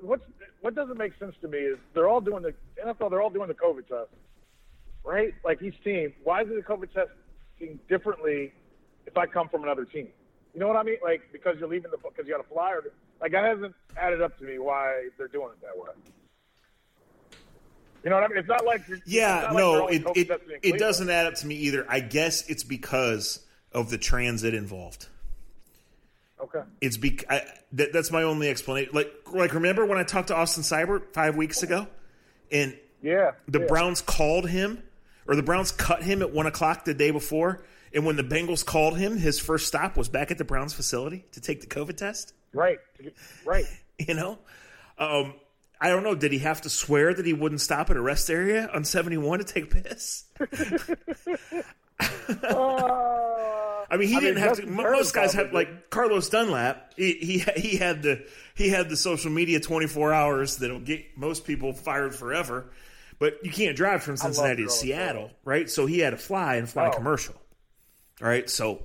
what 0.00 0.20
what 0.60 0.74
doesn't 0.74 0.98
make 0.98 1.18
sense 1.18 1.34
to 1.42 1.48
me 1.48 1.58
is 1.58 1.78
they're 1.94 2.08
all 2.08 2.20
doing 2.20 2.42
the 2.42 2.54
NFL. 2.84 3.10
They're 3.10 3.22
all 3.22 3.30
doing 3.30 3.48
the 3.48 3.54
COVID 3.54 3.88
test, 3.88 4.10
right? 5.04 5.34
Like 5.44 5.62
each 5.62 5.82
team. 5.82 6.12
Why 6.24 6.42
is 6.42 6.48
it 6.50 6.54
the 6.54 6.62
COVID 6.62 6.88
testing 6.92 7.78
differently 7.88 8.52
if 9.06 9.16
I 9.16 9.26
come 9.26 9.48
from 9.48 9.62
another 9.62 9.84
team? 9.84 10.08
You 10.56 10.60
know 10.60 10.68
what 10.68 10.78
I 10.78 10.84
mean? 10.84 10.96
Like 11.04 11.20
because 11.32 11.56
you're 11.58 11.68
leaving 11.68 11.90
the 11.90 11.98
because 11.98 12.26
you 12.26 12.32
got 12.32 12.40
a 12.40 12.48
flyer. 12.48 12.82
Like 13.20 13.32
that 13.32 13.44
hasn't 13.44 13.74
added 13.94 14.22
up 14.22 14.38
to 14.38 14.44
me 14.44 14.58
why 14.58 15.10
they're 15.18 15.28
doing 15.28 15.50
it 15.50 15.60
that 15.60 15.76
way. 15.76 15.90
You 18.02 18.08
know 18.08 18.16
what 18.16 18.24
I 18.24 18.28
mean? 18.28 18.38
It's 18.38 18.48
not 18.48 18.64
like 18.64 18.80
yeah, 19.04 19.40
not 19.42 19.52
no, 19.52 19.84
like 19.84 19.94
it 20.16 20.30
it, 20.30 20.40
it 20.62 20.78
doesn't 20.78 21.10
add 21.10 21.26
up 21.26 21.34
to 21.34 21.46
me 21.46 21.56
either. 21.56 21.84
I 21.90 22.00
guess 22.00 22.48
it's 22.48 22.64
because 22.64 23.44
of 23.70 23.90
the 23.90 23.98
transit 23.98 24.54
involved. 24.54 25.08
Okay. 26.40 26.62
It's 26.80 26.96
be 26.96 27.20
I, 27.28 27.42
that, 27.72 27.92
that's 27.92 28.10
my 28.10 28.22
only 28.22 28.48
explanation. 28.48 28.94
Like 28.94 29.12
like 29.30 29.52
remember 29.52 29.84
when 29.84 29.98
I 29.98 30.04
talked 30.04 30.28
to 30.28 30.34
Austin 30.34 30.62
Seibert 30.62 31.12
five 31.12 31.36
weeks 31.36 31.62
ago, 31.62 31.86
and 32.50 32.74
yeah, 33.02 33.32
the 33.46 33.60
yeah. 33.60 33.66
Browns 33.66 34.00
called 34.00 34.48
him 34.48 34.82
or 35.28 35.36
the 35.36 35.42
Browns 35.42 35.70
cut 35.70 36.02
him 36.02 36.22
at 36.22 36.32
one 36.32 36.46
o'clock 36.46 36.86
the 36.86 36.94
day 36.94 37.10
before, 37.10 37.62
and 37.96 38.04
when 38.04 38.16
the 38.16 38.22
Bengals 38.22 38.64
called 38.64 38.98
him, 38.98 39.16
his 39.16 39.40
first 39.40 39.66
stop 39.66 39.96
was 39.96 40.10
back 40.10 40.30
at 40.30 40.36
the 40.36 40.44
Browns 40.44 40.74
facility 40.74 41.24
to 41.32 41.40
take 41.40 41.62
the 41.62 41.66
COVID 41.66 41.96
test. 41.96 42.34
Right. 42.52 42.78
Right. 43.46 43.64
you 43.98 44.12
know, 44.12 44.38
um, 44.98 45.32
I 45.80 45.88
don't 45.88 46.02
know. 46.02 46.14
Did 46.14 46.30
he 46.30 46.40
have 46.40 46.60
to 46.62 46.70
swear 46.70 47.14
that 47.14 47.24
he 47.24 47.32
wouldn't 47.32 47.62
stop 47.62 47.88
at 47.88 47.96
a 47.96 48.00
rest 48.00 48.28
area 48.28 48.68
on 48.72 48.84
seventy 48.84 49.16
one 49.16 49.38
to 49.38 49.46
take 49.46 49.64
a 49.64 49.80
piss? 49.80 50.24
uh, 50.38 50.46
I 53.90 53.96
mean, 53.96 54.08
he 54.08 54.16
I 54.16 54.20
didn't 54.20 54.34
mean, 54.34 54.44
have 54.44 54.56
to. 54.58 54.66
Most 54.66 55.14
guys 55.14 55.32
have 55.32 55.54
like 55.54 55.88
Carlos 55.88 56.28
Dunlap. 56.28 56.92
He, 56.96 57.12
he 57.14 57.38
he 57.58 57.76
had 57.78 58.02
the 58.02 58.26
he 58.54 58.68
had 58.68 58.90
the 58.90 58.96
social 58.96 59.30
media 59.30 59.60
twenty 59.60 59.86
four 59.86 60.12
hours 60.12 60.58
that'll 60.58 60.80
get 60.80 61.16
most 61.16 61.46
people 61.46 61.72
fired 61.72 62.14
forever. 62.14 62.66
But 63.18 63.38
you 63.42 63.50
can't 63.50 63.74
drive 63.74 64.02
from 64.02 64.18
Cincinnati 64.18 64.64
to 64.64 64.70
Seattle, 64.70 65.30
right? 65.44 65.70
So 65.70 65.86
he 65.86 66.00
had 66.00 66.10
to 66.10 66.18
fly 66.18 66.56
and 66.56 66.68
fly 66.68 66.88
oh. 66.88 66.90
commercial. 66.90 67.34
All 68.20 68.28
right, 68.28 68.48
so 68.48 68.82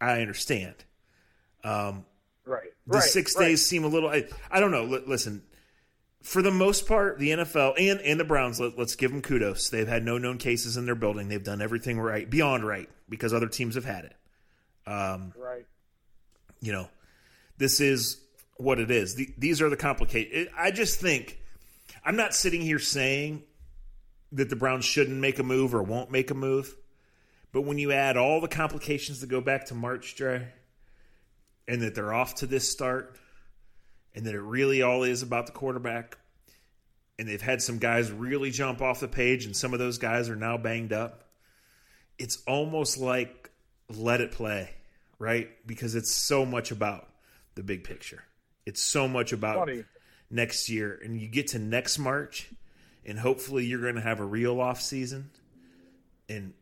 I 0.00 0.20
understand. 0.20 0.74
Um, 1.64 2.04
right. 2.44 2.70
The 2.86 2.98
right, 2.98 3.02
six 3.02 3.36
right. 3.36 3.48
days 3.48 3.66
seem 3.66 3.84
a 3.84 3.88
little. 3.88 4.08
I, 4.08 4.24
I 4.50 4.60
don't 4.60 4.70
know. 4.70 4.84
L- 4.84 5.02
listen, 5.06 5.42
for 6.22 6.42
the 6.42 6.50
most 6.50 6.86
part, 6.86 7.18
the 7.18 7.30
NFL 7.30 7.74
and, 7.78 8.00
and 8.00 8.18
the 8.18 8.24
Browns, 8.24 8.60
let, 8.60 8.78
us 8.78 8.94
give 8.94 9.10
them 9.10 9.22
kudos. 9.22 9.70
They've 9.70 9.88
had 9.88 10.04
no 10.04 10.18
known 10.18 10.38
cases 10.38 10.76
in 10.76 10.86
their 10.86 10.94
building. 10.94 11.28
They've 11.28 11.42
done 11.42 11.62
everything 11.62 12.00
right, 12.00 12.28
beyond 12.28 12.66
right, 12.66 12.88
because 13.08 13.32
other 13.32 13.48
teams 13.48 13.74
have 13.74 13.84
had 13.84 14.04
it. 14.06 14.16
Um, 14.86 15.32
right. 15.36 15.66
You 16.60 16.72
know, 16.72 16.88
this 17.58 17.80
is 17.80 18.20
what 18.56 18.78
it 18.78 18.90
is. 18.90 19.14
The, 19.14 19.32
these 19.38 19.62
are 19.62 19.68
the 19.68 19.76
complicated. 19.76 20.48
I 20.56 20.70
just 20.70 21.00
think 21.00 21.38
I'm 22.04 22.16
not 22.16 22.34
sitting 22.34 22.60
here 22.60 22.78
saying 22.78 23.42
that 24.32 24.50
the 24.50 24.56
Browns 24.56 24.84
shouldn't 24.84 25.18
make 25.18 25.38
a 25.38 25.42
move 25.42 25.74
or 25.74 25.82
won't 25.82 26.10
make 26.10 26.30
a 26.30 26.34
move, 26.34 26.74
but 27.52 27.62
when 27.62 27.78
you 27.78 27.92
add 27.92 28.16
all 28.16 28.40
the 28.40 28.48
complications 28.48 29.20
that 29.20 29.28
go 29.28 29.40
back 29.40 29.66
to 29.66 29.74
March, 29.74 30.14
Dre, 30.16 30.48
and 31.66 31.82
that 31.82 31.94
they're 31.94 32.12
off 32.12 32.36
to 32.36 32.46
this 32.46 32.70
start 32.70 33.18
and 34.14 34.26
that 34.26 34.34
it 34.34 34.40
really 34.40 34.82
all 34.82 35.04
is 35.04 35.22
about 35.22 35.46
the 35.46 35.52
quarterback. 35.52 36.18
And 37.18 37.28
they've 37.28 37.42
had 37.42 37.62
some 37.62 37.78
guys 37.78 38.10
really 38.10 38.50
jump 38.50 38.80
off 38.80 39.00
the 39.00 39.08
page, 39.08 39.44
and 39.44 39.56
some 39.56 39.72
of 39.72 39.78
those 39.78 39.98
guys 39.98 40.28
are 40.28 40.36
now 40.36 40.56
banged 40.56 40.92
up. 40.92 41.24
It's 42.18 42.42
almost 42.46 42.98
like 42.98 43.50
let 43.88 44.20
it 44.20 44.32
play, 44.32 44.70
right? 45.18 45.48
Because 45.66 45.94
it's 45.94 46.12
so 46.12 46.44
much 46.44 46.70
about 46.70 47.08
the 47.54 47.62
big 47.62 47.84
picture. 47.84 48.22
It's 48.66 48.82
so 48.82 49.08
much 49.08 49.32
about 49.32 49.66
Funny. 49.66 49.84
next 50.30 50.68
year. 50.68 50.98
And 51.02 51.20
you 51.20 51.26
get 51.28 51.48
to 51.48 51.58
next 51.58 51.98
March, 51.98 52.50
and 53.04 53.18
hopefully 53.18 53.66
you're 53.66 53.82
going 53.82 53.96
to 53.96 54.00
have 54.00 54.20
a 54.20 54.24
real 54.24 54.60
off 54.60 54.80
season 54.80 55.30
and 56.28 56.54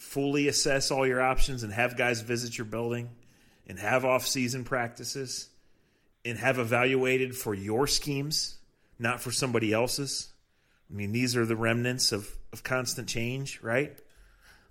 fully 0.00 0.48
assess 0.48 0.90
all 0.90 1.06
your 1.06 1.20
options 1.20 1.62
and 1.62 1.72
have 1.72 1.96
guys 1.96 2.22
visit 2.22 2.56
your 2.56 2.64
building 2.64 3.10
and 3.66 3.78
have 3.78 4.04
off 4.04 4.26
season 4.26 4.64
practices 4.64 5.50
and 6.24 6.38
have 6.38 6.58
evaluated 6.58 7.36
for 7.36 7.54
your 7.54 7.86
schemes, 7.86 8.58
not 8.98 9.20
for 9.20 9.30
somebody 9.30 9.72
else's. 9.72 10.32
I 10.90 10.94
mean, 10.94 11.12
these 11.12 11.36
are 11.36 11.44
the 11.44 11.54
remnants 11.54 12.12
of, 12.12 12.28
of 12.52 12.62
constant 12.62 13.08
change, 13.08 13.60
right? 13.62 13.96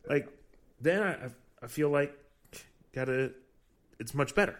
Like, 0.08 0.28
then 0.82 1.04
I, 1.04 1.30
I 1.64 1.68
feel 1.68 1.90
like 1.90 2.12
gotta, 2.92 3.32
it's 4.00 4.16
much 4.16 4.34
better. 4.34 4.60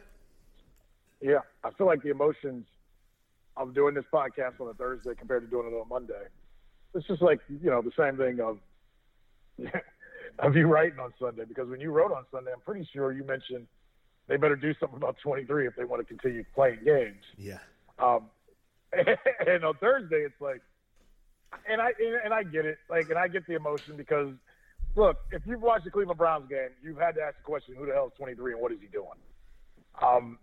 Yeah, 1.20 1.40
I 1.64 1.72
feel 1.72 1.88
like 1.88 2.04
the 2.04 2.12
emotions 2.12 2.68
of 3.58 3.74
doing 3.74 3.96
this 3.96 4.06
podcast 4.14 4.62
on 4.62 4.68
a 4.68 4.74
Thursday 4.76 5.16
compared 5.18 5.44
to 5.44 5.50
doing 5.50 5.68
it 5.68 5.76
on 5.76 5.90
Monday. 5.90 6.28
It's 6.94 7.08
just 7.08 7.22
like 7.22 7.40
you 7.50 7.70
know 7.70 7.82
the 7.82 7.92
same 7.98 8.18
thing 8.18 8.40
of 8.40 8.58
of 10.44 10.56
you 10.56 10.68
writing 10.68 11.00
on 11.00 11.14
Sunday 11.20 11.44
because 11.48 11.70
when 11.70 11.80
you 11.80 11.92
wrote 11.92 12.12
on 12.12 12.26
Sunday, 12.32 12.52
I'm 12.54 12.62
pretty 12.62 12.88
sure 12.94 13.12
you 13.12 13.24
mentioned 13.24 13.68
they 14.28 14.38
better 14.38 14.56
do 14.56 14.74
something 14.80 14.98
about 14.98 15.18
23 15.22 15.68
if 15.68 15.76
they 15.76 15.84
want 15.84 16.02
to 16.02 16.06
continue 16.06 16.44
playing 16.54 16.80
games. 16.86 17.24
Yeah. 17.38 17.58
Um, 17.98 18.30
and 18.94 19.64
on 19.64 19.76
Thursday, 19.76 20.22
it's 20.26 20.40
like, 20.40 20.62
and 21.68 21.82
I 21.82 21.92
and 22.24 22.34
I 22.34 22.44
get 22.44 22.66
it, 22.66 22.78
like, 22.90 23.10
and 23.10 23.18
I 23.18 23.28
get 23.28 23.46
the 23.48 23.56
emotion 23.56 23.98
because, 23.98 24.30
look, 24.96 25.18
if 25.32 25.42
you've 25.48 25.62
watched 25.62 25.86
the 25.86 25.92
Cleveland 25.92 26.18
Browns 26.18 26.48
game, 26.48 26.70
you've 26.84 26.98
had 26.98 27.16
to 27.16 27.22
ask 27.22 27.38
the 27.38 27.44
question, 27.44 27.76
who 27.76 27.88
the 27.88 27.94
hell 27.94 28.08
is 28.08 28.14
23 28.18 28.54
and 28.54 28.62
what 28.62 28.72
is 28.72 28.78
he 28.80 28.88
doing? 28.88 29.18
Um, 30.02 30.38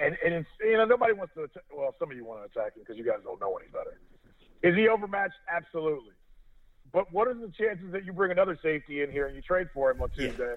and 0.00 0.16
and 0.24 0.34
it's 0.34 0.48
you 0.60 0.76
know 0.76 0.84
nobody 0.84 1.12
wants 1.12 1.34
to. 1.34 1.48
Well, 1.74 1.94
some 1.98 2.10
of 2.10 2.16
you 2.16 2.24
want 2.24 2.40
to 2.40 2.46
attack 2.46 2.76
him 2.76 2.82
because 2.84 2.96
you 2.96 3.04
guys 3.04 3.18
don't 3.24 3.40
know 3.40 3.56
any 3.56 3.68
better. 3.72 3.98
Is 4.62 4.76
he 4.76 4.88
overmatched? 4.88 5.34
Absolutely. 5.50 6.12
But 6.92 7.12
what 7.12 7.28
are 7.28 7.34
the 7.34 7.52
chances 7.56 7.92
that 7.92 8.04
you 8.04 8.12
bring 8.12 8.32
another 8.32 8.58
safety 8.62 9.02
in 9.02 9.10
here 9.10 9.26
and 9.26 9.36
you 9.36 9.42
trade 9.42 9.68
for 9.72 9.90
him 9.90 10.02
on 10.02 10.10
Tuesday, 10.10 10.54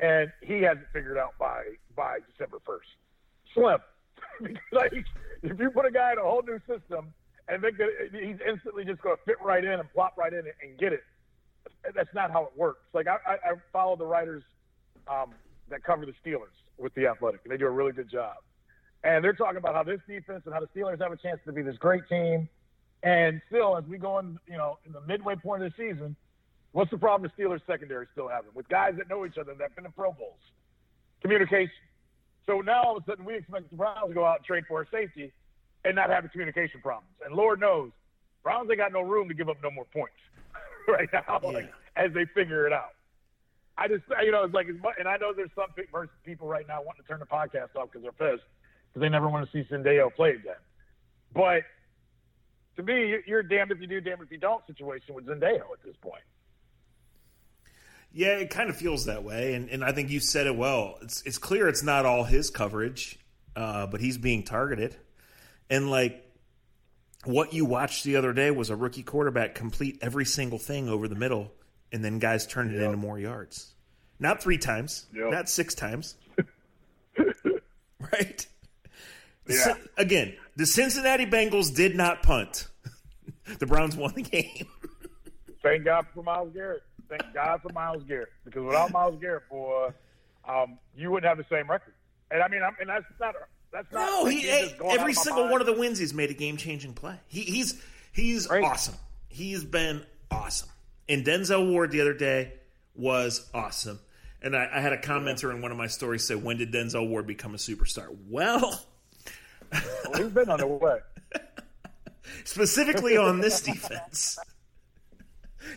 yeah. 0.00 0.22
and 0.22 0.32
he 0.42 0.62
hasn't 0.62 0.86
figured 0.92 1.18
out 1.18 1.34
by 1.38 1.62
by 1.96 2.18
December 2.30 2.58
first? 2.64 2.88
Slim. 3.54 3.78
like 4.72 4.92
if 5.42 5.58
you 5.58 5.70
put 5.70 5.86
a 5.86 5.90
guy 5.90 6.12
in 6.12 6.18
a 6.18 6.22
whole 6.22 6.42
new 6.46 6.58
system 6.60 7.12
and 7.48 7.62
think 7.62 7.78
that 7.78 7.88
he's 8.12 8.36
instantly 8.46 8.84
just 8.84 9.00
going 9.02 9.16
to 9.16 9.22
fit 9.24 9.36
right 9.42 9.64
in 9.64 9.80
and 9.80 9.92
plop 9.92 10.16
right 10.16 10.32
in 10.32 10.44
and 10.62 10.78
get 10.78 10.92
it, 10.92 11.02
that's 11.94 12.12
not 12.14 12.30
how 12.30 12.44
it 12.44 12.52
works. 12.56 12.82
Like 12.92 13.06
I, 13.06 13.16
I, 13.26 13.32
I 13.32 13.54
follow 13.72 13.96
the 13.96 14.06
writers 14.06 14.42
um, 15.08 15.34
that 15.70 15.82
cover 15.82 16.06
the 16.06 16.14
Steelers 16.24 16.54
with 16.78 16.94
the 16.94 17.06
Athletic, 17.06 17.40
and 17.44 17.52
they 17.52 17.56
do 17.56 17.66
a 17.66 17.70
really 17.70 17.92
good 17.92 18.10
job. 18.10 18.36
And 19.04 19.24
they're 19.24 19.32
talking 19.32 19.56
about 19.56 19.74
how 19.74 19.82
this 19.82 20.00
defense 20.06 20.42
and 20.44 20.54
how 20.54 20.60
the 20.60 20.68
Steelers 20.68 21.00
have 21.00 21.12
a 21.12 21.16
chance 21.16 21.40
to 21.46 21.52
be 21.52 21.62
this 21.62 21.76
great 21.76 22.08
team. 22.08 22.48
And 23.02 23.40
still, 23.48 23.76
as 23.76 23.84
we 23.84 23.98
go 23.98 24.18
in, 24.18 24.38
you 24.46 24.56
know, 24.56 24.78
in 24.86 24.92
the 24.92 25.00
midway 25.00 25.34
point 25.34 25.62
of 25.62 25.72
the 25.72 25.90
season, 25.90 26.14
what's 26.72 26.90
the 26.90 26.98
problem 26.98 27.30
the 27.36 27.42
Steelers 27.42 27.60
secondary 27.66 28.06
still 28.12 28.28
having 28.28 28.50
with 28.54 28.68
guys 28.68 28.94
that 28.98 29.08
know 29.08 29.26
each 29.26 29.38
other 29.38 29.54
that've 29.58 29.74
been 29.74 29.86
in 29.86 29.92
Pro 29.92 30.12
Bowls? 30.12 30.38
Communication. 31.20 31.72
So 32.46 32.60
now 32.60 32.82
all 32.82 32.96
of 32.96 33.02
a 33.02 33.06
sudden 33.10 33.24
we 33.24 33.36
expect 33.36 33.70
the 33.70 33.76
Browns 33.76 34.08
to 34.08 34.14
go 34.14 34.24
out 34.24 34.38
and 34.38 34.44
trade 34.44 34.64
for 34.68 34.82
a 34.82 34.86
safety 34.90 35.32
and 35.84 35.96
not 35.96 36.10
have 36.10 36.30
communication 36.30 36.80
problems. 36.80 37.10
And 37.24 37.34
Lord 37.34 37.60
knows, 37.60 37.90
Browns 38.42 38.68
ain't 38.70 38.78
got 38.78 38.92
no 38.92 39.02
room 39.02 39.28
to 39.28 39.34
give 39.34 39.48
up 39.48 39.56
no 39.62 39.70
more 39.70 39.86
points 39.92 40.14
right 40.88 41.08
now 41.12 41.40
yeah. 41.42 41.48
like, 41.48 41.72
as 41.96 42.12
they 42.14 42.24
figure 42.34 42.66
it 42.66 42.72
out. 42.72 42.94
I 43.78 43.88
just, 43.88 44.04
you 44.24 44.30
know, 44.30 44.44
it's 44.44 44.54
like, 44.54 44.66
and 44.68 45.08
I 45.08 45.16
know 45.16 45.32
there's 45.34 45.50
some 45.54 45.68
people 46.24 46.46
right 46.46 46.66
now 46.68 46.82
wanting 46.82 47.02
to 47.02 47.08
turn 47.08 47.20
the 47.20 47.26
podcast 47.26 47.74
off 47.74 47.90
because 47.90 48.02
they're 48.02 48.12
pissed 48.12 48.44
because 48.92 49.00
they 49.00 49.08
never 49.08 49.28
want 49.28 49.48
to 49.48 49.52
see 49.52 49.66
Sendejo 49.72 50.14
play 50.14 50.30
again. 50.30 50.60
But 51.34 51.62
to 52.76 52.82
me, 52.82 53.16
you're 53.26 53.42
damned 53.42 53.70
if 53.70 53.80
you 53.80 53.86
do, 53.86 54.00
damned 54.00 54.22
if 54.22 54.30
you 54.30 54.38
don't 54.38 54.66
situation 54.66 55.14
with 55.14 55.26
Sendejo 55.26 55.60
at 55.72 55.82
this 55.84 55.96
point. 56.00 56.22
Yeah, 58.14 58.36
it 58.36 58.50
kind 58.50 58.68
of 58.68 58.76
feels 58.76 59.06
that 59.06 59.24
way, 59.24 59.54
and, 59.54 59.70
and 59.70 59.82
I 59.82 59.92
think 59.92 60.10
you 60.10 60.20
said 60.20 60.46
it 60.46 60.54
well. 60.54 60.98
It's 61.00 61.22
it's 61.22 61.38
clear 61.38 61.66
it's 61.66 61.82
not 61.82 62.04
all 62.04 62.24
his 62.24 62.50
coverage, 62.50 63.18
uh, 63.56 63.86
but 63.86 64.00
he's 64.00 64.18
being 64.18 64.42
targeted, 64.42 64.96
and 65.70 65.90
like 65.90 66.22
what 67.24 67.54
you 67.54 67.64
watched 67.64 68.04
the 68.04 68.16
other 68.16 68.32
day 68.32 68.50
was 68.50 68.68
a 68.68 68.76
rookie 68.76 69.02
quarterback 69.02 69.54
complete 69.54 69.98
every 70.02 70.24
single 70.24 70.58
thing 70.58 70.90
over 70.90 71.08
the 71.08 71.14
middle, 71.14 71.52
and 71.90 72.04
then 72.04 72.18
guys 72.18 72.46
turned 72.46 72.72
it 72.72 72.76
yep. 72.76 72.86
into 72.86 72.96
more 72.98 73.18
yards. 73.18 73.72
Not 74.18 74.42
three 74.42 74.58
times, 74.58 75.06
yep. 75.14 75.30
not 75.30 75.48
six 75.48 75.74
times, 75.74 76.16
right? 78.12 78.46
Yeah. 79.48 79.74
Again, 79.96 80.34
the 80.56 80.66
Cincinnati 80.66 81.26
Bengals 81.26 81.74
did 81.74 81.96
not 81.96 82.22
punt. 82.22 82.68
the 83.58 83.66
Browns 83.66 83.96
won 83.96 84.12
the 84.14 84.22
game. 84.22 84.66
Thank 85.62 85.84
God 85.84 86.06
for 86.14 86.22
Myles 86.22 86.52
Garrett. 86.52 86.82
Thank 87.08 87.34
God 87.34 87.60
for 87.62 87.72
Myles 87.72 88.02
Garrett 88.04 88.30
because 88.44 88.62
without 88.62 88.92
Myles 88.92 89.20
Garrett, 89.20 89.48
boy, 89.50 89.90
um, 90.48 90.78
you 90.96 91.10
wouldn't 91.10 91.28
have 91.28 91.38
the 91.38 91.54
same 91.54 91.70
record. 91.70 91.94
And 92.30 92.42
I 92.42 92.48
mean, 92.48 92.62
I'm, 92.62 92.74
and 92.80 92.88
that's 92.88 93.04
not 93.20 93.34
that's 93.72 93.90
not. 93.92 94.06
No, 94.06 94.26
he, 94.26 94.40
hey, 94.40 94.74
every 94.90 95.14
single 95.14 95.48
one 95.48 95.60
of 95.60 95.66
the 95.66 95.72
wins 95.72 95.98
he's 95.98 96.14
made 96.14 96.30
a 96.30 96.34
game 96.34 96.56
changing 96.56 96.94
play. 96.94 97.16
He, 97.28 97.42
he's 97.42 97.82
he's 98.12 98.48
right. 98.48 98.64
awesome. 98.64 98.94
He's 99.28 99.64
been 99.64 100.04
awesome. 100.30 100.68
And 101.08 101.24
Denzel 101.24 101.70
Ward 101.70 101.90
the 101.90 102.00
other 102.00 102.14
day 102.14 102.54
was 102.94 103.48
awesome. 103.52 103.98
And 104.42 104.56
I, 104.56 104.68
I 104.72 104.80
had 104.80 104.92
a 104.92 104.98
commenter 104.98 105.50
in 105.54 105.62
one 105.62 105.70
of 105.70 105.76
my 105.76 105.86
stories 105.86 106.26
say, 106.26 106.34
"When 106.34 106.56
did 106.56 106.72
Denzel 106.72 107.08
Ward 107.08 107.26
become 107.26 107.54
a 107.54 107.58
superstar?" 107.58 108.08
Well, 108.28 108.80
well 109.72 110.22
he's 110.22 110.32
been 110.32 110.48
on 110.50 110.58
the 110.58 110.66
way. 110.66 110.98
Specifically 112.44 113.16
on 113.16 113.40
this 113.40 113.60
defense. 113.60 114.38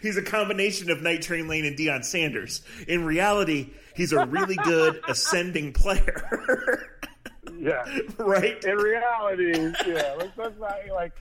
He's 0.02 0.18
a 0.18 0.22
combination 0.22 0.89
of 0.89 1.02
Night 1.02 1.22
Train 1.22 1.48
Lane 1.48 1.66
and 1.66 1.78
Deion 1.78 2.04
Sanders. 2.04 2.62
In 2.88 3.06
reality, 3.06 3.70
he's 3.96 4.14
a 4.14 4.26
really 4.26 4.56
good 4.56 5.00
ascending 5.08 5.74
player. 5.74 6.88
yeah. 7.58 7.86
Right? 8.18 8.64
In 8.64 8.76
reality, 8.76 9.74
yeah. 9.86 10.28
Not 10.38 10.60
like 10.91 11.14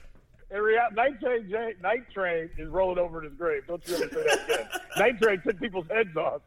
in 0.51 0.61
reality, 0.61 0.95
Night 0.95 1.19
Train, 1.19 1.75
Night 1.81 2.11
Train 2.13 2.49
is 2.57 2.69
rolling 2.69 2.99
over 2.99 3.23
in 3.23 3.29
his 3.29 3.37
grave. 3.37 3.63
Don't 3.67 3.85
you 3.87 3.95
ever 3.95 4.07
say 4.09 4.23
that 4.23 4.45
again. 4.45 4.67
Night 4.97 5.21
Train 5.21 5.41
took 5.41 5.59
people's 5.59 5.87
heads 5.87 6.15
off. 6.15 6.41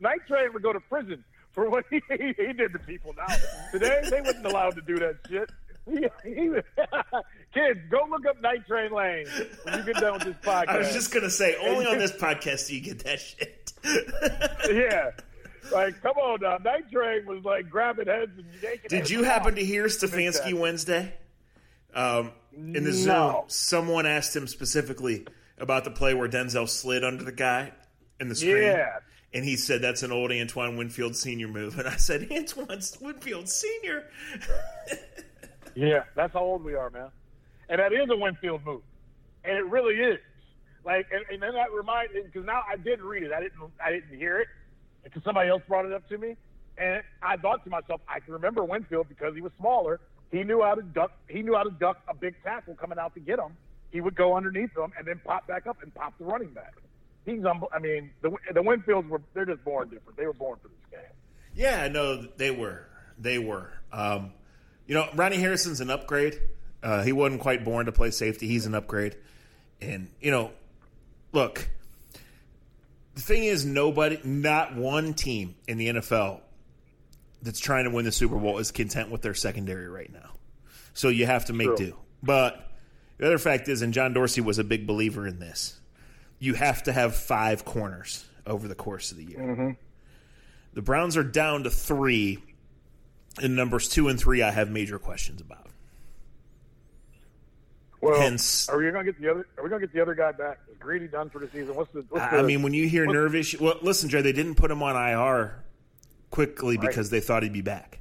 Night 0.00 0.20
Train 0.28 0.52
would 0.52 0.62
go 0.62 0.72
to 0.72 0.80
prison 0.80 1.24
for 1.54 1.68
what 1.68 1.84
he, 1.90 2.00
he, 2.08 2.52
did 2.52 2.72
to 2.72 2.78
people. 2.86 3.14
Now 3.16 3.34
today 3.70 4.00
they 4.08 4.20
wasn't 4.20 4.46
allowed 4.46 4.74
to 4.76 4.82
do 4.82 4.98
that 4.98 5.16
shit. 5.28 5.50
Kids, 7.54 7.80
go 7.90 8.06
look 8.08 8.24
up 8.26 8.40
Night 8.40 8.66
Train 8.66 8.92
Lane 8.92 9.26
when 9.64 9.78
you 9.78 9.84
get 9.84 9.96
done 9.96 10.14
with 10.14 10.22
this 10.22 10.36
podcast. 10.42 10.68
I 10.68 10.78
was 10.78 10.92
just 10.92 11.12
gonna 11.12 11.30
say, 11.30 11.56
only 11.60 11.86
on 11.86 11.98
this 11.98 12.12
podcast 12.12 12.68
do 12.68 12.76
you 12.76 12.80
get 12.80 13.00
that 13.04 13.20
shit. 13.20 13.72
yeah. 14.72 15.10
Like, 15.72 16.00
come 16.02 16.16
on 16.16 16.40
now. 16.40 16.58
Night 16.58 16.90
Train 16.90 17.26
was 17.26 17.44
like 17.44 17.68
grabbing 17.68 18.06
heads 18.06 18.32
and 18.36 18.46
yanking 18.62 18.88
Did 18.88 19.10
you 19.10 19.22
happen 19.22 19.54
to 19.54 19.64
hear 19.64 19.86
Stefanski 19.86 20.54
Wednesday? 20.54 21.14
Um, 21.94 22.32
in 22.54 22.84
the 22.84 22.92
Zoom, 22.92 23.44
someone 23.48 24.06
asked 24.06 24.34
him 24.34 24.46
specifically 24.46 25.26
about 25.58 25.84
the 25.84 25.90
play 25.90 26.14
where 26.14 26.28
Denzel 26.28 26.68
slid 26.68 27.04
under 27.04 27.22
the 27.22 27.32
guy 27.32 27.72
in 28.18 28.28
the 28.28 28.34
screen. 28.34 28.62
Yeah. 28.62 28.98
And 29.34 29.44
he 29.44 29.56
said 29.56 29.80
that's 29.80 30.02
an 30.02 30.12
old 30.12 30.30
Antoine 30.30 30.76
Winfield 30.76 31.16
Senior 31.16 31.48
move. 31.48 31.78
And 31.82 31.88
I 31.88 31.96
said, 31.96 32.28
Antoine 32.30 32.80
Winfield 33.00 33.48
Senior. 33.48 34.08
yeah, 35.74 36.04
that's 36.14 36.32
how 36.34 36.40
old 36.40 36.64
we 36.64 36.74
are, 36.74 36.90
man. 36.90 37.08
And 37.68 37.78
that 37.78 37.92
is 37.92 38.08
a 38.10 38.16
Winfield 38.16 38.64
move, 38.64 38.82
and 39.44 39.56
it 39.56 39.64
really 39.66 39.94
is. 39.94 40.18
Like, 40.84 41.06
and, 41.12 41.24
and 41.30 41.42
then 41.42 41.54
that 41.54 41.72
reminded 41.72 42.24
because 42.24 42.44
now 42.44 42.62
I 42.70 42.76
did 42.76 43.00
read 43.00 43.22
it. 43.22 43.32
I 43.32 43.40
didn't. 43.40 43.58
I 43.82 43.90
didn't 43.92 44.18
hear 44.18 44.40
it 44.40 44.48
because 45.04 45.22
somebody 45.24 45.48
else 45.48 45.62
brought 45.66 45.86
it 45.86 45.92
up 45.92 46.06
to 46.08 46.18
me, 46.18 46.36
and 46.76 47.02
I 47.22 47.36
thought 47.36 47.64
to 47.64 47.70
myself, 47.70 48.00
I 48.08 48.20
can 48.20 48.34
remember 48.34 48.64
Winfield 48.64 49.08
because 49.08 49.34
he 49.34 49.40
was 49.40 49.52
smaller. 49.58 50.00
He 50.30 50.42
knew 50.42 50.62
how 50.62 50.74
to 50.74 50.82
duck. 50.82 51.12
He 51.28 51.42
knew 51.42 51.54
how 51.54 51.62
to 51.62 51.70
duck 51.70 52.02
a 52.08 52.14
big 52.14 52.34
tackle 52.42 52.74
coming 52.74 52.98
out 52.98 53.14
to 53.14 53.20
get 53.20 53.38
him. 53.38 53.56
He 53.90 54.00
would 54.00 54.16
go 54.16 54.36
underneath 54.36 54.74
them 54.74 54.92
and 54.98 55.06
then 55.06 55.20
pop 55.24 55.46
back 55.46 55.66
up 55.66 55.82
and 55.82 55.94
pop 55.94 56.16
the 56.18 56.24
running 56.24 56.48
back. 56.48 56.74
He's. 57.24 57.44
Um, 57.44 57.64
I 57.72 57.78
mean, 57.78 58.10
the 58.20 58.30
the 58.52 58.60
Winfields 58.60 59.08
were. 59.08 59.22
They're 59.34 59.46
just 59.46 59.64
born 59.64 59.88
different. 59.88 60.16
They 60.16 60.26
were 60.26 60.32
born 60.32 60.58
for 60.62 60.68
this 60.68 60.90
game. 60.90 61.10
Yeah, 61.54 61.88
no, 61.88 62.22
they 62.36 62.50
were. 62.50 62.86
They 63.18 63.38
were. 63.38 63.72
Um, 63.92 64.32
you 64.86 64.94
know, 64.94 65.08
Ronnie 65.14 65.36
Harrison's 65.36 65.80
an 65.80 65.90
upgrade. 65.90 66.40
Uh, 66.82 67.02
he 67.02 67.12
wasn't 67.12 67.40
quite 67.40 67.64
born 67.64 67.86
to 67.86 67.92
play 67.92 68.10
safety. 68.10 68.48
He's 68.48 68.66
an 68.66 68.74
upgrade. 68.74 69.16
And, 69.80 70.08
you 70.20 70.30
know, 70.30 70.50
look, 71.32 71.68
the 73.14 73.20
thing 73.20 73.44
is, 73.44 73.64
nobody, 73.64 74.20
not 74.24 74.74
one 74.74 75.14
team 75.14 75.54
in 75.68 75.78
the 75.78 75.88
NFL 75.88 76.40
that's 77.42 77.60
trying 77.60 77.84
to 77.84 77.90
win 77.90 78.04
the 78.04 78.12
Super 78.12 78.36
Bowl 78.36 78.58
is 78.58 78.70
content 78.70 79.10
with 79.10 79.22
their 79.22 79.34
secondary 79.34 79.88
right 79.88 80.12
now. 80.12 80.30
So 80.94 81.08
you 81.08 81.26
have 81.26 81.46
to 81.46 81.52
make 81.52 81.68
True. 81.68 81.76
do. 81.76 81.96
But 82.22 82.68
the 83.18 83.26
other 83.26 83.38
fact 83.38 83.68
is, 83.68 83.82
and 83.82 83.92
John 83.92 84.12
Dorsey 84.12 84.40
was 84.40 84.58
a 84.58 84.64
big 84.64 84.86
believer 84.86 85.26
in 85.26 85.38
this, 85.38 85.78
you 86.42 86.54
have 86.54 86.82
to 86.82 86.92
have 86.92 87.14
five 87.14 87.64
corners 87.64 88.24
over 88.44 88.66
the 88.66 88.74
course 88.74 89.12
of 89.12 89.16
the 89.16 89.24
year. 89.24 89.38
Mm-hmm. 89.38 89.70
The 90.72 90.82
Browns 90.82 91.16
are 91.16 91.22
down 91.22 91.62
to 91.62 91.70
three. 91.70 92.42
In 93.40 93.54
numbers 93.54 93.88
two 93.88 94.08
and 94.08 94.18
three, 94.18 94.42
I 94.42 94.50
have 94.50 94.68
major 94.68 94.98
questions 94.98 95.40
about. 95.40 95.68
Well, 98.00 98.20
Hence, 98.20 98.68
are 98.68 98.76
we 98.76 98.90
going 98.90 99.06
to 99.06 99.12
get 99.12 99.22
the 99.22 99.30
other? 99.30 99.46
Are 99.56 99.62
we 99.62 99.70
going 99.70 99.80
to 99.80 99.86
get 99.86 99.94
the 99.94 100.02
other 100.02 100.16
guy 100.16 100.32
back? 100.32 100.58
Is 100.70 100.76
Greedy 100.78 101.06
done 101.06 101.30
for 101.30 101.38
the 101.38 101.46
season? 101.46 101.76
What's 101.76 101.92
the? 101.92 102.04
What's 102.08 102.24
I 102.32 102.42
mean, 102.42 102.62
when 102.62 102.74
you 102.74 102.88
hear 102.88 103.06
nerve 103.06 103.36
issue, 103.36 103.58
well, 103.62 103.76
listen, 103.80 104.10
Jay, 104.10 104.20
they 104.20 104.32
didn't 104.32 104.56
put 104.56 104.70
him 104.70 104.82
on 104.82 104.96
IR 104.96 105.62
quickly 106.30 106.76
right. 106.76 106.88
because 106.88 107.08
they 107.08 107.20
thought 107.20 107.44
he'd 107.44 107.52
be 107.52 107.62
back, 107.62 108.00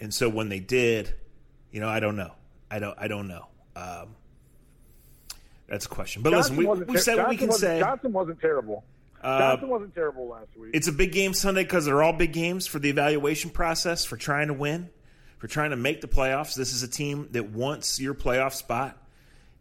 and 0.00 0.12
so 0.12 0.28
when 0.28 0.48
they 0.48 0.60
did, 0.60 1.14
you 1.70 1.80
know, 1.80 1.88
I 1.88 2.00
don't 2.00 2.16
know, 2.16 2.32
I 2.68 2.80
don't, 2.80 2.98
I 2.98 3.06
don't 3.06 3.28
know. 3.28 3.46
Um, 3.76 4.16
that's 5.68 5.86
a 5.86 5.88
question. 5.88 6.22
But 6.22 6.30
Johnson 6.30 6.56
listen, 6.56 6.86
we, 6.86 6.94
we 6.94 6.98
said 6.98 7.18
what 7.18 7.28
we 7.28 7.36
can 7.36 7.52
say. 7.52 7.80
Johnson 7.80 8.12
wasn't 8.12 8.40
terrible. 8.40 8.84
Uh, 9.22 9.38
Johnson 9.38 9.68
wasn't 9.68 9.94
terrible 9.94 10.28
last 10.28 10.56
week. 10.56 10.70
It's 10.74 10.88
a 10.88 10.92
big 10.92 11.12
game 11.12 11.34
Sunday 11.34 11.64
because 11.64 11.84
they're 11.84 12.02
all 12.02 12.12
big 12.12 12.32
games 12.32 12.66
for 12.66 12.78
the 12.78 12.88
evaluation 12.88 13.50
process 13.50 14.04
for 14.04 14.16
trying 14.16 14.48
to 14.48 14.54
win 14.54 14.90
for 15.38 15.46
trying 15.46 15.70
to 15.70 15.76
make 15.76 16.00
the 16.00 16.08
playoffs. 16.08 16.54
This 16.54 16.72
is 16.72 16.82
a 16.82 16.88
team 16.88 17.28
that 17.30 17.50
wants 17.50 18.00
your 18.00 18.14
playoff 18.14 18.52
spot, 18.52 19.00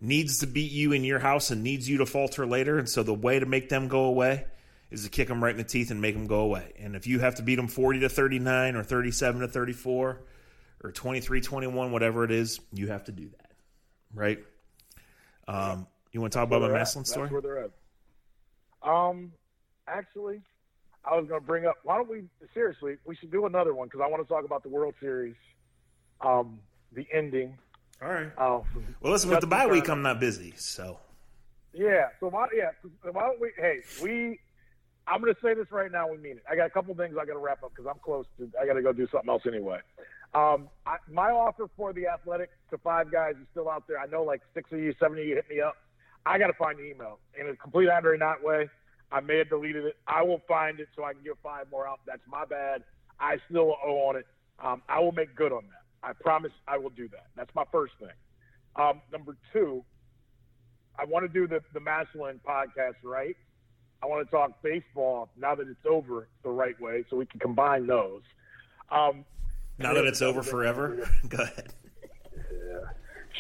needs 0.02 0.40
to 0.40 0.48
beat 0.48 0.72
you 0.72 0.92
in 0.92 1.04
your 1.04 1.20
house, 1.20 1.52
and 1.52 1.64
needs 1.64 1.88
you 1.88 2.00
to 2.00 2.06
falter 2.06 2.46
later. 2.46 2.78
And 2.78 2.90
so 2.90 3.04
the 3.04 3.14
way 3.14 3.40
to 3.40 3.46
make 3.46 3.70
them 3.70 3.88
go 3.88 4.06
away 4.06 4.46
is 4.90 5.04
to 5.04 5.10
kick 5.10 5.28
them 5.28 5.44
right 5.44 5.52
in 5.52 5.58
the 5.58 5.64
teeth 5.64 5.92
and 5.92 6.02
make 6.02 6.16
them 6.16 6.28
go 6.28 6.40
away. 6.40 6.74
And 6.80 6.96
if 6.96 7.08
you 7.08 7.20
have 7.20 7.36
to 7.36 7.44
beat 7.44 7.56
them 7.56 7.68
40 7.68 8.02
to 8.02 8.10
39 8.10 8.76
or 8.76 8.84
37 8.84 9.42
to 9.42 9.48
34 9.48 10.22
or 10.84 10.92
23 10.92 11.42
21, 11.42 11.92
whatever 11.92 12.24
it 12.24 12.32
is, 12.32 12.60
you 12.74 12.88
have 12.88 13.06
to 13.06 13.12
do 13.12 13.30
that. 13.30 13.52
Right? 14.14 14.40
Um, 15.48 15.88
you 16.12 16.22
want 16.22 16.34
to 16.34 16.40
talk 16.40 16.48
about 16.48 16.62
my 16.62 16.70
Massillon 16.70 17.06
story? 17.06 17.26
That's 17.26 17.34
where 17.34 17.42
they're 17.42 17.64
at. 17.66 17.72
Um, 18.84 19.32
actually, 19.88 20.42
I 21.06 21.16
was 21.18 21.28
going 21.28 21.40
to 21.42 21.46
bring 21.46 21.66
up. 21.66 21.76
Why 21.84 21.98
don't 21.98 22.10
we 22.10 22.24
seriously? 22.54 22.98
We 23.06 23.16
should 23.16 23.32
do 23.32 23.46
another 23.46 23.74
one 23.74 23.88
because 23.88 24.02
I 24.04 24.08
want 24.08 24.26
to 24.26 24.28
talk 24.34 24.46
about 24.46 24.64
the 24.64 24.70
World 24.70 24.94
Series, 25.00 25.36
um, 26.22 26.60
the 26.94 27.06
ending. 27.14 27.58
All 28.02 28.10
right. 28.10 28.32
Uh, 28.38 28.62
Well, 29.02 29.12
listen, 29.14 29.30
with 29.30 29.42
the 29.42 29.48
bye 29.48 29.68
week, 29.68 29.90
I'm 29.90 30.02
not 30.02 30.20
busy, 30.20 30.54
so 30.56 31.00
Yeah. 31.74 32.10
So 32.20 32.30
why? 32.30 32.48
Yeah. 32.56 32.72
Why 33.12 33.24
don't 33.24 33.40
we? 33.42 33.52
Hey, 33.58 33.80
we. 34.02 34.40
I'm 35.08 35.22
going 35.22 35.34
to 35.34 35.40
say 35.42 35.54
this 35.54 35.72
right 35.72 35.90
now. 35.90 36.12
We 36.12 36.18
mean 36.18 36.34
it. 36.34 36.44
I 36.52 36.58
got 36.58 36.66
a 36.68 36.70
couple 36.70 36.94
things 36.94 37.16
I 37.20 37.26
got 37.26 37.34
to 37.34 37.40
wrap 37.40 37.64
up 37.64 37.72
because 37.74 37.90
I'm 37.90 38.00
close 38.04 38.26
to. 38.40 38.52
I 38.62 38.66
got 38.66 38.74
to 38.74 38.82
go 38.82 38.92
do 38.92 39.08
something 39.12 39.30
else 39.30 39.44
anyway. 39.48 39.80
Um, 40.34 40.68
I, 40.86 40.98
my 41.10 41.30
offer 41.32 41.68
for 41.78 41.94
the 41.94 42.08
athletic 42.08 42.50
to 42.72 42.78
five 42.78 43.10
guys 43.12 43.36
is 43.42 43.48
still 43.52 43.70
out 43.70 43.88
there. 43.88 44.00
I 44.00 44.08
know 44.08 44.24
like 44.24 44.42
six 44.54 44.70
of 44.74 44.80
you, 44.80 44.94
seven 45.00 45.18
of 45.18 45.26
you 45.26 45.36
hit 45.36 45.50
me 45.50 45.62
up. 45.62 45.76
I 46.26 46.38
got 46.38 46.48
to 46.48 46.54
find 46.54 46.78
the 46.78 46.84
email 46.84 47.20
in 47.40 47.48
a 47.48 47.56
complete 47.56 47.90
Andre 47.90 48.18
Knott 48.18 48.44
way. 48.44 48.70
I 49.12 49.22
may 49.22 49.38
have 49.38 49.50
deleted 49.50 49.86
it. 49.86 49.96
I 50.08 50.22
will 50.24 50.42
find 50.48 50.80
it 50.80 50.90
so 50.96 51.04
I 51.04 51.14
can 51.14 51.24
give 51.24 51.36
five 51.42 51.68
more 51.72 51.88
out. 51.88 52.00
That's 52.06 52.22
my 52.28 52.46
bad. 52.46 52.84
I 53.20 53.38
still 53.50 53.76
owe 53.84 54.10
on 54.10 54.18
it. 54.18 54.26
Um, 54.64 54.82
I 54.90 55.00
will 55.00 55.12
make 55.14 55.36
good 55.36 55.52
on 55.52 55.64
that. 55.68 56.08
I 56.08 56.14
promise 56.14 56.52
I 56.68 56.78
will 56.78 56.90
do 56.90 57.08
that. 57.10 57.28
That's 57.36 57.54
my 57.56 57.64
first 57.72 57.94
thing. 58.00 58.10
Um, 58.76 59.02
number 59.12 59.36
two, 59.54 59.84
I 61.00 61.06
want 61.06 61.26
to 61.26 61.32
do 61.32 61.48
the, 61.48 61.62
the 61.74 61.80
Massillon 61.80 62.40
podcast 62.48 62.96
right. 63.04 63.36
I 64.02 64.06
want 64.06 64.26
to 64.26 64.32
talk 64.32 64.62
baseball 64.62 65.30
now 65.38 65.56
that 65.56 65.68
it's 65.68 65.86
over 65.90 66.28
the 66.44 66.50
right 66.50 66.80
way 66.80 67.04
so 67.10 67.18
we 67.18 67.26
can 67.26 67.40
combine 67.40 67.88
those. 67.88 68.22
Um, 68.92 69.26
now 69.80 69.94
that 69.94 70.06
it's 70.06 70.22
over 70.22 70.44
forever, 70.44 71.10
go 71.30 71.44
ahead. 71.44 71.74
Yeah. 72.36 72.80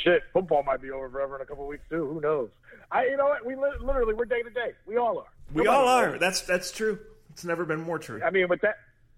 shit, 0.04 0.24
football 0.34 0.64
might 0.64 0.82
be 0.82 0.92
over 0.92 1.10
forever 1.10 1.36
in 1.36 1.42
a 1.42 1.46
couple 1.46 1.64
of 1.64 1.70
weeks 1.70 1.84
too. 1.90 2.08
Who 2.08 2.22
knows? 2.22 2.50
I, 2.92 3.06
you 3.06 3.18
know 3.18 3.26
what? 3.26 3.46
We 3.46 3.56
li- 3.56 3.78
literally 3.82 4.14
we're 4.14 4.26
day 4.26 4.42
to 4.44 4.50
day. 4.50 4.72
We 4.86 4.98
all 4.98 5.20
are. 5.20 5.28
We 5.54 5.68
all 5.68 5.88
are. 5.88 6.18
That's 6.18 6.42
that's 6.42 6.72
true. 6.72 7.00
It's 7.32 7.44
never 7.46 7.66
been 7.66 7.82
more 7.82 8.00
true. 8.00 8.22
I 8.24 8.30
mean, 8.32 8.48
but 8.48 8.62
that, 8.62 8.76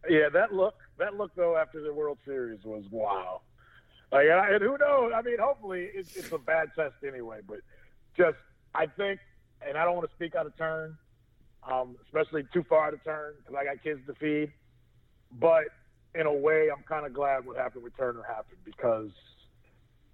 yeah, 0.10 0.30
that 0.30 0.54
look, 0.54 0.76
that 0.98 1.16
look 1.16 1.32
though 1.36 1.56
after 1.56 1.82
the 1.82 1.94
World 1.94 2.18
Series 2.26 2.64
was 2.64 2.84
wow. 2.92 3.42
Like, 4.12 4.26
and 4.26 4.34
I- 4.40 4.50
and 4.54 4.62
who 4.64 4.78
knows? 4.78 5.12
I 5.16 5.22
mean, 5.22 5.38
hopefully 5.40 5.90
it's, 5.94 6.16
it's 6.16 6.32
a 6.32 6.38
bad 6.38 6.70
test 6.76 6.96
anyway. 7.08 7.40
But 7.48 7.60
just, 8.18 8.38
I 8.74 8.88
think, 8.88 9.20
and 9.68 9.78
I 9.78 9.86
don't 9.86 9.96
want 9.96 10.10
to 10.10 10.16
speak 10.16 10.36
out 10.36 10.46
of 10.48 10.58
turn, 10.58 10.98
um, 11.70 11.96
especially 12.06 12.44
too 12.52 12.64
far 12.68 12.88
out 12.88 12.94
of 12.96 13.04
turn 13.04 13.36
because 13.38 13.56
I 13.60 13.64
got 13.66 13.84
kids 13.84 14.00
to 14.08 14.14
feed. 14.16 14.52
But 15.40 15.66
in 16.16 16.26
a 16.26 16.34
way, 16.34 16.70
I'm 16.76 16.84
kind 16.88 17.06
of 17.06 17.14
glad 17.14 17.46
what 17.46 17.56
happened 17.56 17.84
with 17.84 17.96
Turner 17.96 18.24
happened 18.24 18.58
because 18.66 19.12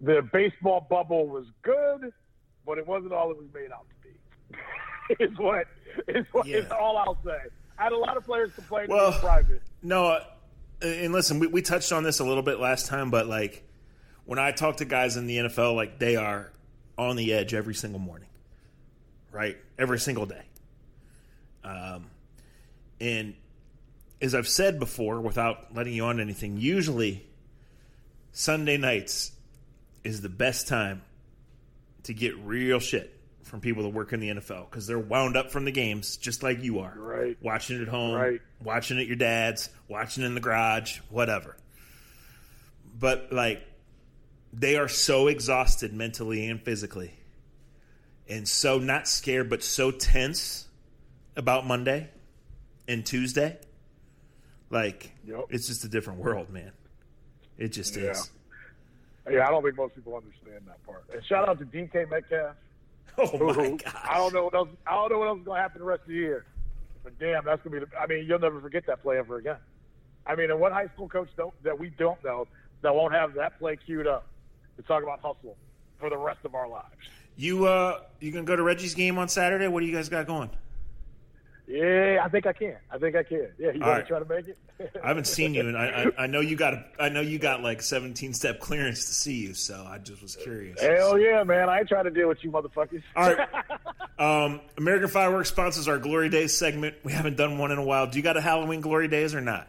the 0.01 0.21
baseball 0.33 0.85
bubble 0.89 1.27
was 1.27 1.45
good, 1.63 2.11
but 2.65 2.77
it 2.77 2.87
wasn't 2.87 3.13
all 3.13 3.31
it 3.31 3.37
was 3.37 3.47
made 3.53 3.71
out 3.71 3.85
to 3.89 4.07
be. 5.17 5.23
is 5.23 5.37
what 5.37 5.67
is 6.07 6.25
what 6.31 6.47
is 6.47 6.65
Yeah. 6.69 6.75
all 6.75 6.97
I'll 6.97 7.17
say. 7.23 7.37
I 7.77 7.83
had 7.83 7.91
a 7.91 7.97
lot 7.97 8.17
of 8.17 8.23
players 8.25 8.51
complain 8.53 8.87
Well- 8.89 9.13
in 9.13 9.19
private. 9.19 9.61
No, 9.81 10.05
uh, 10.05 10.23
and 10.81 11.13
listen, 11.13 11.39
we, 11.39 11.47
we 11.47 11.61
touched 11.61 11.91
on 11.91 12.03
this 12.03 12.19
a 12.19 12.23
little 12.23 12.43
bit 12.43 12.59
last 12.59 12.87
time, 12.87 13.11
but 13.11 13.27
like 13.27 13.63
when 14.25 14.39
I 14.39 14.51
talk 14.51 14.77
to 14.77 14.85
guys 14.85 15.15
in 15.17 15.27
the 15.27 15.37
NFL, 15.37 15.75
like 15.75 15.99
they 15.99 16.15
are 16.15 16.51
on 16.97 17.15
the 17.17 17.33
edge 17.33 17.53
every 17.53 17.75
single 17.75 17.99
morning, 17.99 18.29
right? 19.31 19.57
Every 19.77 19.99
single 19.99 20.25
day. 20.25 20.41
Um, 21.63 22.05
and 22.99 23.35
as 24.21 24.33
I've 24.33 24.47
said 24.47 24.79
before, 24.79 25.19
without 25.19 25.75
letting 25.75 25.93
you 25.93 26.05
on 26.05 26.19
anything, 26.19 26.57
usually 26.57 27.25
Sunday 28.31 28.77
nights 28.77 29.31
is 30.03 30.21
the 30.21 30.29
best 30.29 30.67
time 30.67 31.01
to 32.05 32.13
get 32.13 32.35
real 32.39 32.79
shit 32.79 33.11
from 33.43 33.61
people 33.61 33.83
that 33.83 33.89
work 33.89 34.11
in 34.13 34.19
the 34.19 34.29
NFL 34.29 34.69
because 34.69 34.87
they're 34.87 34.97
wound 34.97 35.37
up 35.37 35.51
from 35.51 35.65
the 35.65 35.71
games 35.71 36.17
just 36.17 36.41
like 36.41 36.63
you 36.63 36.79
are. 36.79 36.93
Right. 36.97 37.37
Watching 37.41 37.77
it 37.77 37.83
at 37.83 37.87
home, 37.87 38.13
Right. 38.15 38.41
watching 38.63 38.99
at 38.99 39.05
your 39.05 39.15
dad's, 39.17 39.69
watching 39.87 40.23
in 40.23 40.33
the 40.33 40.41
garage, 40.41 40.97
whatever. 41.09 41.55
But 42.97 43.31
like 43.31 43.61
they 44.53 44.77
are 44.77 44.87
so 44.87 45.27
exhausted 45.27 45.93
mentally 45.93 46.47
and 46.47 46.61
physically. 46.61 47.11
And 48.27 48.47
so 48.47 48.79
not 48.79 49.07
scared 49.07 49.49
but 49.49 49.63
so 49.63 49.91
tense 49.91 50.67
about 51.35 51.67
Monday 51.67 52.09
and 52.87 53.05
Tuesday. 53.05 53.59
Like 54.71 55.11
Yep. 55.25 55.45
it's 55.49 55.67
just 55.67 55.83
a 55.83 55.87
different 55.87 56.19
world, 56.19 56.49
man. 56.49 56.71
It 57.57 57.69
just 57.69 57.95
Yeah. 57.95 58.11
is. 58.11 58.31
Yeah, 59.29 59.47
I 59.47 59.51
don't 59.51 59.63
think 59.63 59.75
most 59.75 59.95
people 59.95 60.15
understand 60.15 60.61
that 60.67 60.85
part. 60.85 61.03
And 61.13 61.23
shout 61.25 61.47
out 61.49 61.59
to 61.59 61.65
DK 61.65 62.09
Metcalf. 62.09 62.55
Oh 63.17 63.37
my 63.53 63.53
who- 63.53 63.77
gosh. 63.77 63.93
I 64.09 64.15
don't 64.17 64.33
know 64.33 64.43
what 64.43 64.53
else. 64.55 64.69
I 64.85 64.91
don't 64.95 65.09
know 65.11 65.19
what 65.19 65.27
else 65.29 65.39
is 65.39 65.45
going 65.45 65.57
to 65.57 65.61
happen 65.61 65.79
the 65.79 65.85
rest 65.85 66.01
of 66.01 66.07
the 66.09 66.15
year. 66.15 66.45
But 67.01 67.17
damn, 67.17 67.45
that's 67.45 67.61
going 67.63 67.79
to 67.79 67.85
be. 67.85 67.89
The, 67.89 67.97
I 67.97 68.07
mean, 68.07 68.25
you'll 68.27 68.39
never 68.39 68.59
forget 68.59 68.85
that 68.87 69.01
play 69.03 69.17
ever 69.17 69.37
again. 69.37 69.55
I 70.27 70.35
mean, 70.35 70.51
and 70.51 70.59
what 70.59 70.73
high 70.73 70.87
school 70.87 71.07
coach 71.07 71.29
don't 71.37 71.53
that 71.63 71.79
we 71.79 71.89
don't 71.91 72.21
know 72.25 72.45
that 72.81 72.93
won't 72.93 73.13
have 73.13 73.33
that 73.35 73.57
play 73.57 73.77
queued 73.77 74.05
up 74.07 74.25
to 74.75 74.83
talk 74.83 75.01
about 75.03 75.19
hustle 75.21 75.55
for 75.97 76.09
the 76.09 76.17
rest 76.17 76.39
of 76.43 76.55
our 76.55 76.67
lives. 76.67 76.89
You 77.37 77.65
uh 77.67 78.01
you 78.19 78.31
gonna 78.31 78.43
go 78.43 78.55
to 78.55 78.63
Reggie's 78.63 78.95
game 78.95 79.17
on 79.17 79.29
Saturday? 79.29 79.67
What 79.67 79.79
do 79.81 79.85
you 79.85 79.95
guys 79.95 80.09
got 80.09 80.25
going? 80.27 80.49
Yeah, 81.67 82.21
I 82.23 82.29
think 82.29 82.45
I 82.45 82.53
can. 82.53 82.77
I 82.91 82.97
think 82.99 83.15
I 83.15 83.23
can. 83.23 83.47
Yeah, 83.57 83.71
you 83.71 83.79
want 83.79 83.83
right. 83.83 84.01
to 84.01 84.07
try 84.07 84.19
to 84.19 84.25
make 84.25 84.47
it? 84.47 84.57
I 85.03 85.07
haven't 85.07 85.25
seen 85.25 85.55
you, 85.55 85.61
and 85.61 85.75
I, 85.75 86.11
I, 86.17 86.23
I 86.23 86.27
know 86.27 86.39
you 86.39 86.55
got 86.55 86.73
a, 86.75 86.85
I 86.99 87.09
know 87.09 87.21
you 87.21 87.39
got 87.39 87.63
like 87.63 87.81
seventeen 87.81 88.33
step 88.33 88.59
clearance 88.59 89.05
to 89.05 89.13
see 89.13 89.35
you. 89.41 89.55
So 89.55 89.83
I 89.87 89.97
just 89.97 90.21
was 90.21 90.35
curious. 90.35 90.79
Hell 90.79 91.17
yeah, 91.17 91.43
man! 91.43 91.67
I 91.67 91.79
ain't 91.79 91.87
trying 91.89 92.03
to 92.03 92.11
deal 92.11 92.27
with 92.27 92.43
you 92.43 92.51
motherfuckers. 92.51 93.03
All 93.15 93.33
right. 93.33 93.47
Um, 94.17 94.61
American 94.77 95.09
Fireworks 95.09 95.49
sponsors 95.49 95.89
our 95.89 95.99
Glory 95.99 96.29
Days 96.29 96.57
segment. 96.57 96.95
We 97.03 97.11
haven't 97.11 97.35
done 97.35 97.57
one 97.57 97.71
in 97.71 97.77
a 97.77 97.83
while. 97.83 98.07
Do 98.07 98.17
you 98.17 98.23
got 98.23 98.37
a 98.37 98.41
Halloween 98.41 98.79
Glory 98.79 99.09
Days 99.09 99.35
or 99.35 99.41
not? 99.41 99.67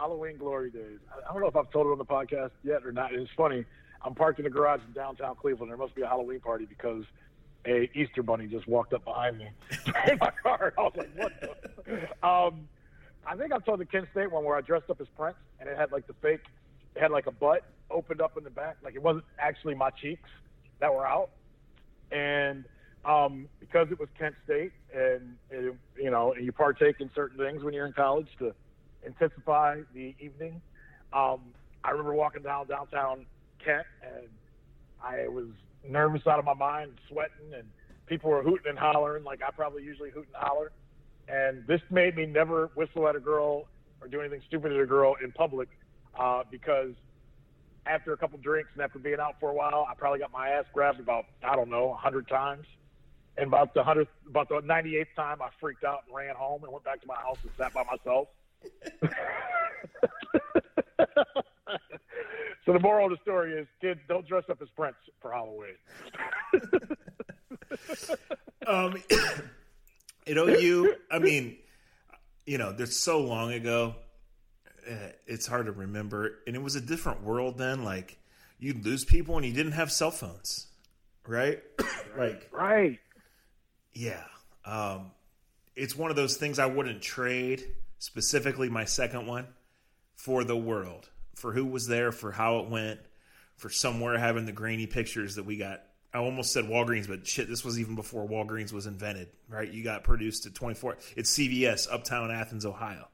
Halloween 0.00 0.38
glory 0.38 0.70
days. 0.70 0.98
I- 1.12 1.28
I 1.28 1.32
don't 1.32 1.42
know 1.42 1.48
if 1.48 1.56
I've 1.56 1.70
told 1.70 1.86
it 1.86 1.90
on 1.90 1.98
the 1.98 2.04
podcast 2.04 2.52
yet 2.64 2.86
or 2.86 2.92
not. 2.92 3.12
It's 3.12 3.30
funny. 3.36 3.64
I'm 4.02 4.14
parked 4.14 4.38
in 4.38 4.44
the 4.44 4.50
garage 4.50 4.80
in 4.86 4.92
downtown 4.92 5.36
Cleveland. 5.36 5.70
There 5.70 5.76
must 5.76 5.94
be 5.94 6.02
a 6.02 6.06
Halloween 6.06 6.40
party 6.40 6.64
because 6.64 7.04
a 7.66 7.90
Easter 7.94 8.22
bunny 8.22 8.46
just 8.46 8.66
walked 8.66 8.92
up 8.92 9.04
behind 9.04 9.38
me 9.38 9.48
in 10.10 10.18
my 10.18 10.30
car. 10.42 10.72
I 10.78 10.82
was 10.82 10.92
like, 10.96 11.10
what? 11.16 11.32
The? 11.86 12.26
Um, 12.26 12.68
I 13.26 13.36
think 13.36 13.52
I've 13.52 13.64
told 13.64 13.80
the 13.80 13.84
Kent 13.84 14.08
State 14.12 14.30
one 14.30 14.44
where 14.44 14.56
I 14.56 14.60
dressed 14.60 14.88
up 14.90 15.00
as 15.00 15.06
Prince 15.16 15.36
and 15.58 15.68
it 15.68 15.76
had 15.76 15.92
like 15.92 16.06
the 16.06 16.14
fake, 16.22 16.40
it 16.96 17.00
had 17.00 17.10
like 17.10 17.26
a 17.26 17.32
butt 17.32 17.64
opened 17.90 18.20
up 18.20 18.36
in 18.36 18.44
the 18.44 18.50
back. 18.50 18.76
Like 18.82 18.94
it 18.94 19.02
wasn't 19.02 19.24
actually 19.38 19.74
my 19.74 19.90
cheeks 19.90 20.28
that 20.80 20.92
were 20.92 21.06
out. 21.06 21.30
And 22.10 22.64
um, 23.04 23.48
because 23.60 23.88
it 23.90 23.98
was 23.98 24.08
Kent 24.18 24.34
State 24.44 24.72
and, 24.94 25.36
it, 25.50 25.74
you 25.96 26.10
know, 26.10 26.32
and 26.32 26.44
you 26.44 26.52
partake 26.52 26.96
in 27.00 27.10
certain 27.14 27.38
things 27.38 27.62
when 27.62 27.74
you're 27.74 27.86
in 27.86 27.92
college 27.92 28.28
to 28.38 28.54
intensify 29.04 29.80
the 29.94 30.14
evening. 30.18 30.60
Um, 31.12 31.40
I 31.84 31.90
remember 31.90 32.14
walking 32.14 32.42
down 32.42 32.66
downtown 32.66 33.26
Kent 33.64 33.86
and 34.02 34.28
I 35.02 35.28
was 35.28 35.46
nervous 35.88 36.26
out 36.26 36.38
of 36.38 36.44
my 36.44 36.54
mind, 36.54 36.92
sweating, 37.08 37.54
and 37.54 37.68
people 38.06 38.30
were 38.30 38.42
hooting 38.42 38.68
and 38.68 38.78
hollering 38.78 39.24
like 39.24 39.40
I 39.46 39.50
probably 39.50 39.82
usually 39.82 40.10
hoot 40.10 40.26
and 40.26 40.36
holler. 40.36 40.72
And 41.28 41.66
this 41.66 41.80
made 41.90 42.16
me 42.16 42.26
never 42.26 42.70
whistle 42.74 43.06
at 43.08 43.16
a 43.16 43.20
girl 43.20 43.66
or 44.00 44.08
do 44.08 44.20
anything 44.20 44.42
stupid 44.46 44.72
at 44.72 44.80
a 44.80 44.86
girl 44.86 45.14
in 45.22 45.32
public 45.32 45.68
uh, 46.18 46.42
because 46.50 46.94
after 47.86 48.12
a 48.12 48.16
couple 48.16 48.38
drinks 48.38 48.70
and 48.74 48.82
after 48.82 48.98
being 48.98 49.20
out 49.20 49.36
for 49.40 49.50
a 49.50 49.54
while, 49.54 49.86
I 49.88 49.94
probably 49.94 50.18
got 50.18 50.32
my 50.32 50.48
ass 50.50 50.64
grabbed 50.72 51.00
about 51.00 51.26
I 51.42 51.56
don't 51.56 51.70
know 51.70 51.92
a 51.92 51.96
hundred 51.96 52.28
times. 52.28 52.66
And 53.36 53.46
about 53.46 53.74
the 53.74 53.84
hundredth, 53.84 54.10
about 54.28 54.48
the 54.48 54.60
ninety 54.60 54.98
eighth 54.98 55.14
time, 55.16 55.40
I 55.40 55.48
freaked 55.60 55.84
out 55.84 56.00
and 56.06 56.16
ran 56.16 56.34
home 56.34 56.64
and 56.64 56.72
went 56.72 56.84
back 56.84 57.00
to 57.00 57.06
my 57.06 57.14
house 57.14 57.38
and 57.42 57.52
sat 57.56 57.72
by 57.72 57.84
myself. 57.84 58.28
so 62.66 62.72
the 62.72 62.80
moral 62.80 63.06
of 63.06 63.10
the 63.12 63.22
story 63.22 63.52
is, 63.52 63.66
kids, 63.80 64.00
don't 64.08 64.26
dress 64.26 64.44
up 64.50 64.60
as 64.62 64.68
Prince 64.76 64.96
for 65.20 65.32
Halloween. 65.32 65.76
Um, 68.66 69.02
you 70.26 70.34
know, 70.34 70.46
you. 70.46 70.94
I 71.10 71.18
mean, 71.18 71.56
you 72.46 72.58
know, 72.58 72.72
there's 72.72 72.96
so 72.96 73.20
long 73.20 73.52
ago. 73.52 73.94
uh, 74.88 74.94
It's 75.26 75.46
hard 75.46 75.66
to 75.66 75.72
remember, 75.72 76.38
and 76.46 76.54
it 76.54 76.62
was 76.62 76.76
a 76.76 76.80
different 76.80 77.22
world 77.22 77.58
then. 77.58 77.84
Like 77.84 78.18
you'd 78.58 78.84
lose 78.84 79.04
people, 79.04 79.36
and 79.36 79.46
you 79.46 79.52
didn't 79.52 79.72
have 79.72 79.90
cell 79.90 80.10
phones, 80.10 80.66
right? 81.26 81.62
like 82.18 82.48
Right. 82.52 82.98
Yeah. 83.92 84.22
Um, 84.64 85.12
it's 85.74 85.96
one 85.96 86.10
of 86.10 86.16
those 86.16 86.36
things 86.36 86.58
I 86.58 86.66
wouldn't 86.66 87.02
trade, 87.02 87.64
specifically 87.98 88.68
my 88.68 88.84
second 88.84 89.26
one, 89.26 89.46
for 90.16 90.44
the 90.44 90.56
world, 90.56 91.08
for 91.34 91.52
who 91.52 91.66
was 91.66 91.86
there, 91.86 92.12
for 92.12 92.30
how 92.30 92.58
it 92.58 92.68
went, 92.68 93.00
for 93.56 93.70
somewhere 93.70 94.18
having 94.18 94.46
the 94.46 94.52
grainy 94.52 94.86
pictures 94.86 95.36
that 95.36 95.44
we 95.44 95.56
got. 95.56 95.82
I 96.12 96.18
almost 96.18 96.52
said 96.52 96.64
Walgreens, 96.64 97.06
but 97.06 97.26
shit, 97.26 97.48
this 97.48 97.64
was 97.64 97.78
even 97.78 97.94
before 97.94 98.28
Walgreens 98.28 98.72
was 98.72 98.86
invented, 98.86 99.28
right? 99.48 99.70
You 99.70 99.84
got 99.84 100.02
produced 100.02 100.46
at 100.46 100.54
24. 100.54 100.98
It's 101.16 101.32
CVS, 101.38 101.86
Uptown 101.92 102.30
Athens, 102.32 102.66
Ohio. 102.66 103.08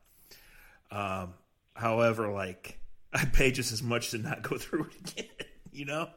Um, 0.90 1.34
however, 1.74 2.28
like, 2.28 2.78
I 3.12 3.24
pay 3.26 3.50
just 3.50 3.72
as 3.72 3.82
much 3.82 4.10
to 4.12 4.18
not 4.18 4.42
go 4.42 4.56
through 4.56 4.86
it 4.86 5.10
again, 5.10 5.30
you 5.72 5.84
know? 5.84 6.08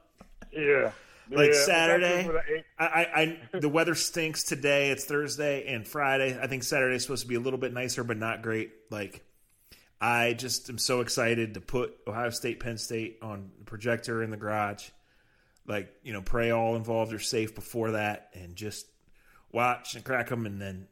Yeah. 0.51 0.91
Like 1.31 1.51
Yeah, 1.53 1.63
Saturday, 1.65 2.07
Texas 2.07 2.27
with 2.27 2.35
an 2.35 2.55
eight. 2.57 2.65
I, 2.79 2.85
I, 2.85 3.37
I 3.53 3.59
the 3.59 3.69
weather 3.69 3.93
stinks 3.93 4.43
today. 4.43 4.89
It's 4.89 5.05
Thursday 5.05 5.67
and 5.67 5.87
Friday. 5.87 6.39
I 6.41 6.47
think 6.47 6.63
Saturday's 6.63 7.03
supposed 7.03 7.21
to 7.21 7.27
be 7.27 7.35
a 7.35 7.39
little 7.39 7.59
bit 7.59 7.71
nicer, 7.71 8.03
but 8.03 8.17
not 8.17 8.41
great. 8.41 8.71
Like 8.89 9.23
I 10.01 10.33
just 10.33 10.69
am 10.69 10.77
so 10.77 11.01
excited 11.01 11.55
to 11.55 11.61
put 11.61 11.97
Ohio 12.07 12.29
State, 12.29 12.59
Penn 12.59 12.77
State 12.77 13.19
on 13.21 13.51
the 13.59 13.65
projector 13.65 14.23
in 14.23 14.31
the 14.31 14.37
garage. 14.37 14.89
Like 15.67 15.93
you 16.03 16.13
know, 16.13 16.21
pray 16.21 16.51
all 16.51 16.75
involved 16.75 17.13
are 17.13 17.19
safe 17.19 17.53
before 17.53 17.91
that, 17.91 18.29
and 18.33 18.55
just 18.55 18.87
watch 19.51 19.95
and 19.95 20.03
crack 20.03 20.29
them, 20.29 20.45
and 20.45 20.61
then 20.61 20.87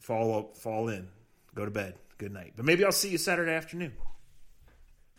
fall 0.00 0.38
up, 0.38 0.56
fall 0.56 0.88
in, 0.88 1.08
go 1.54 1.64
to 1.64 1.70
bed. 1.70 1.94
Good 2.18 2.32
night. 2.32 2.54
But 2.56 2.64
maybe 2.64 2.84
I'll 2.84 2.92
see 2.92 3.10
you 3.10 3.18
Saturday 3.18 3.52
afternoon. 3.52 3.92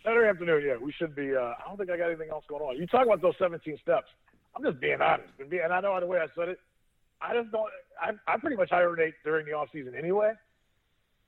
Saturday 0.04 0.30
afternoon, 0.30 0.64
yeah, 0.66 0.78
we 0.78 0.92
should 0.92 1.16
be. 1.16 1.36
Uh, 1.36 1.42
I 1.42 1.68
don't 1.68 1.78
think 1.78 1.92
I 1.92 1.98
got 1.98 2.08
anything 2.08 2.30
else 2.32 2.44
going 2.50 2.64
on. 2.64 2.76
You 2.76 2.88
talk 2.88 3.06
about 3.06 3.22
those 3.22 3.36
17 3.38 3.78
steps. 3.82 4.08
I'm 4.56 4.64
just 4.64 4.80
being 4.80 5.00
honest, 5.00 5.30
and, 5.40 5.50
being, 5.50 5.62
and 5.64 5.72
I 5.72 5.80
know 5.80 6.00
the 6.00 6.08
way 6.08 6.18
I 6.18 6.28
said 6.36 6.50
it. 6.50 6.60
I 7.22 7.36
just 7.36 7.52
don't. 7.52 7.70
I, 8.02 8.12
I 8.32 8.38
pretty 8.38 8.56
much 8.56 8.70
hibernate 8.72 9.14
during 9.24 9.46
the 9.46 9.54
off 9.54 9.70
season 9.72 9.94
anyway. 9.96 10.34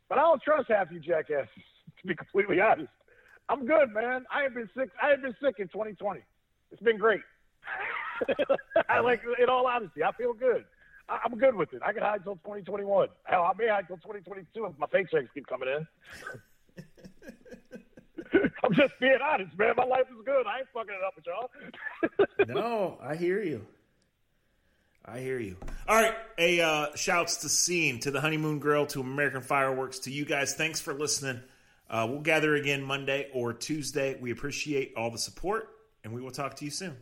But 0.07 0.17
I 0.17 0.21
don't 0.21 0.41
trust 0.41 0.69
half 0.69 0.91
you 0.91 0.99
jackasses. 0.99 1.47
To 2.01 2.07
be 2.07 2.15
completely 2.15 2.61
honest, 2.61 2.89
I'm 3.49 3.65
good, 3.65 3.93
man. 3.93 4.25
I 4.33 4.43
have 4.43 4.53
been 4.53 4.69
sick. 4.77 4.89
I 5.01 5.09
have 5.09 5.21
been 5.21 5.35
sick 5.41 5.55
in 5.59 5.67
2020. 5.67 6.21
It's 6.71 6.81
been 6.81 6.97
great. 6.97 7.21
I 8.89 8.99
like, 8.99 9.21
in 9.41 9.49
all 9.49 9.65
honesty, 9.67 10.03
I 10.03 10.11
feel 10.13 10.33
good. 10.33 10.65
I, 11.09 11.19
I'm 11.25 11.37
good 11.37 11.55
with 11.55 11.73
it. 11.73 11.81
I 11.85 11.91
can 11.91 12.03
hide 12.03 12.23
till 12.23 12.35
2021. 12.35 13.07
Hell, 13.23 13.43
I 13.43 13.51
may 13.57 13.67
hide 13.67 13.87
till 13.87 13.97
2022 13.97 14.65
if 14.65 14.77
my 14.77 14.85
paychecks 14.87 15.27
keep 15.33 15.47
coming 15.47 15.69
in. 15.69 15.87
I'm 18.63 18.73
just 18.75 18.93
being 18.99 19.17
honest, 19.23 19.57
man. 19.57 19.73
My 19.75 19.85
life 19.85 20.05
is 20.11 20.23
good. 20.25 20.45
I 20.45 20.59
ain't 20.59 20.67
fucking 20.73 20.93
it 20.93 21.03
up 21.05 21.15
with 21.15 21.25
y'all. 21.25 21.49
no, 22.55 22.97
I 23.01 23.15
hear 23.15 23.41
you. 23.41 23.65
I 25.03 25.19
hear 25.19 25.39
you. 25.39 25.55
All 25.87 25.95
right. 25.99 26.13
A 26.37 26.61
uh, 26.61 26.95
shouts 26.95 27.37
to 27.37 27.49
Scene, 27.49 27.99
to 28.01 28.11
the 28.11 28.21
Honeymoon 28.21 28.59
Grill, 28.59 28.85
to 28.87 29.01
American 29.01 29.41
Fireworks, 29.41 29.99
to 29.99 30.11
you 30.11 30.25
guys. 30.25 30.53
Thanks 30.53 30.79
for 30.79 30.93
listening. 30.93 31.41
Uh, 31.89 32.05
we'll 32.09 32.21
gather 32.21 32.55
again 32.55 32.83
Monday 32.83 33.29
or 33.33 33.51
Tuesday. 33.51 34.17
We 34.19 34.31
appreciate 34.31 34.93
all 34.95 35.09
the 35.09 35.17
support, 35.17 35.69
and 36.03 36.13
we 36.13 36.21
will 36.21 36.31
talk 36.31 36.55
to 36.57 36.65
you 36.65 36.71
soon. 36.71 36.95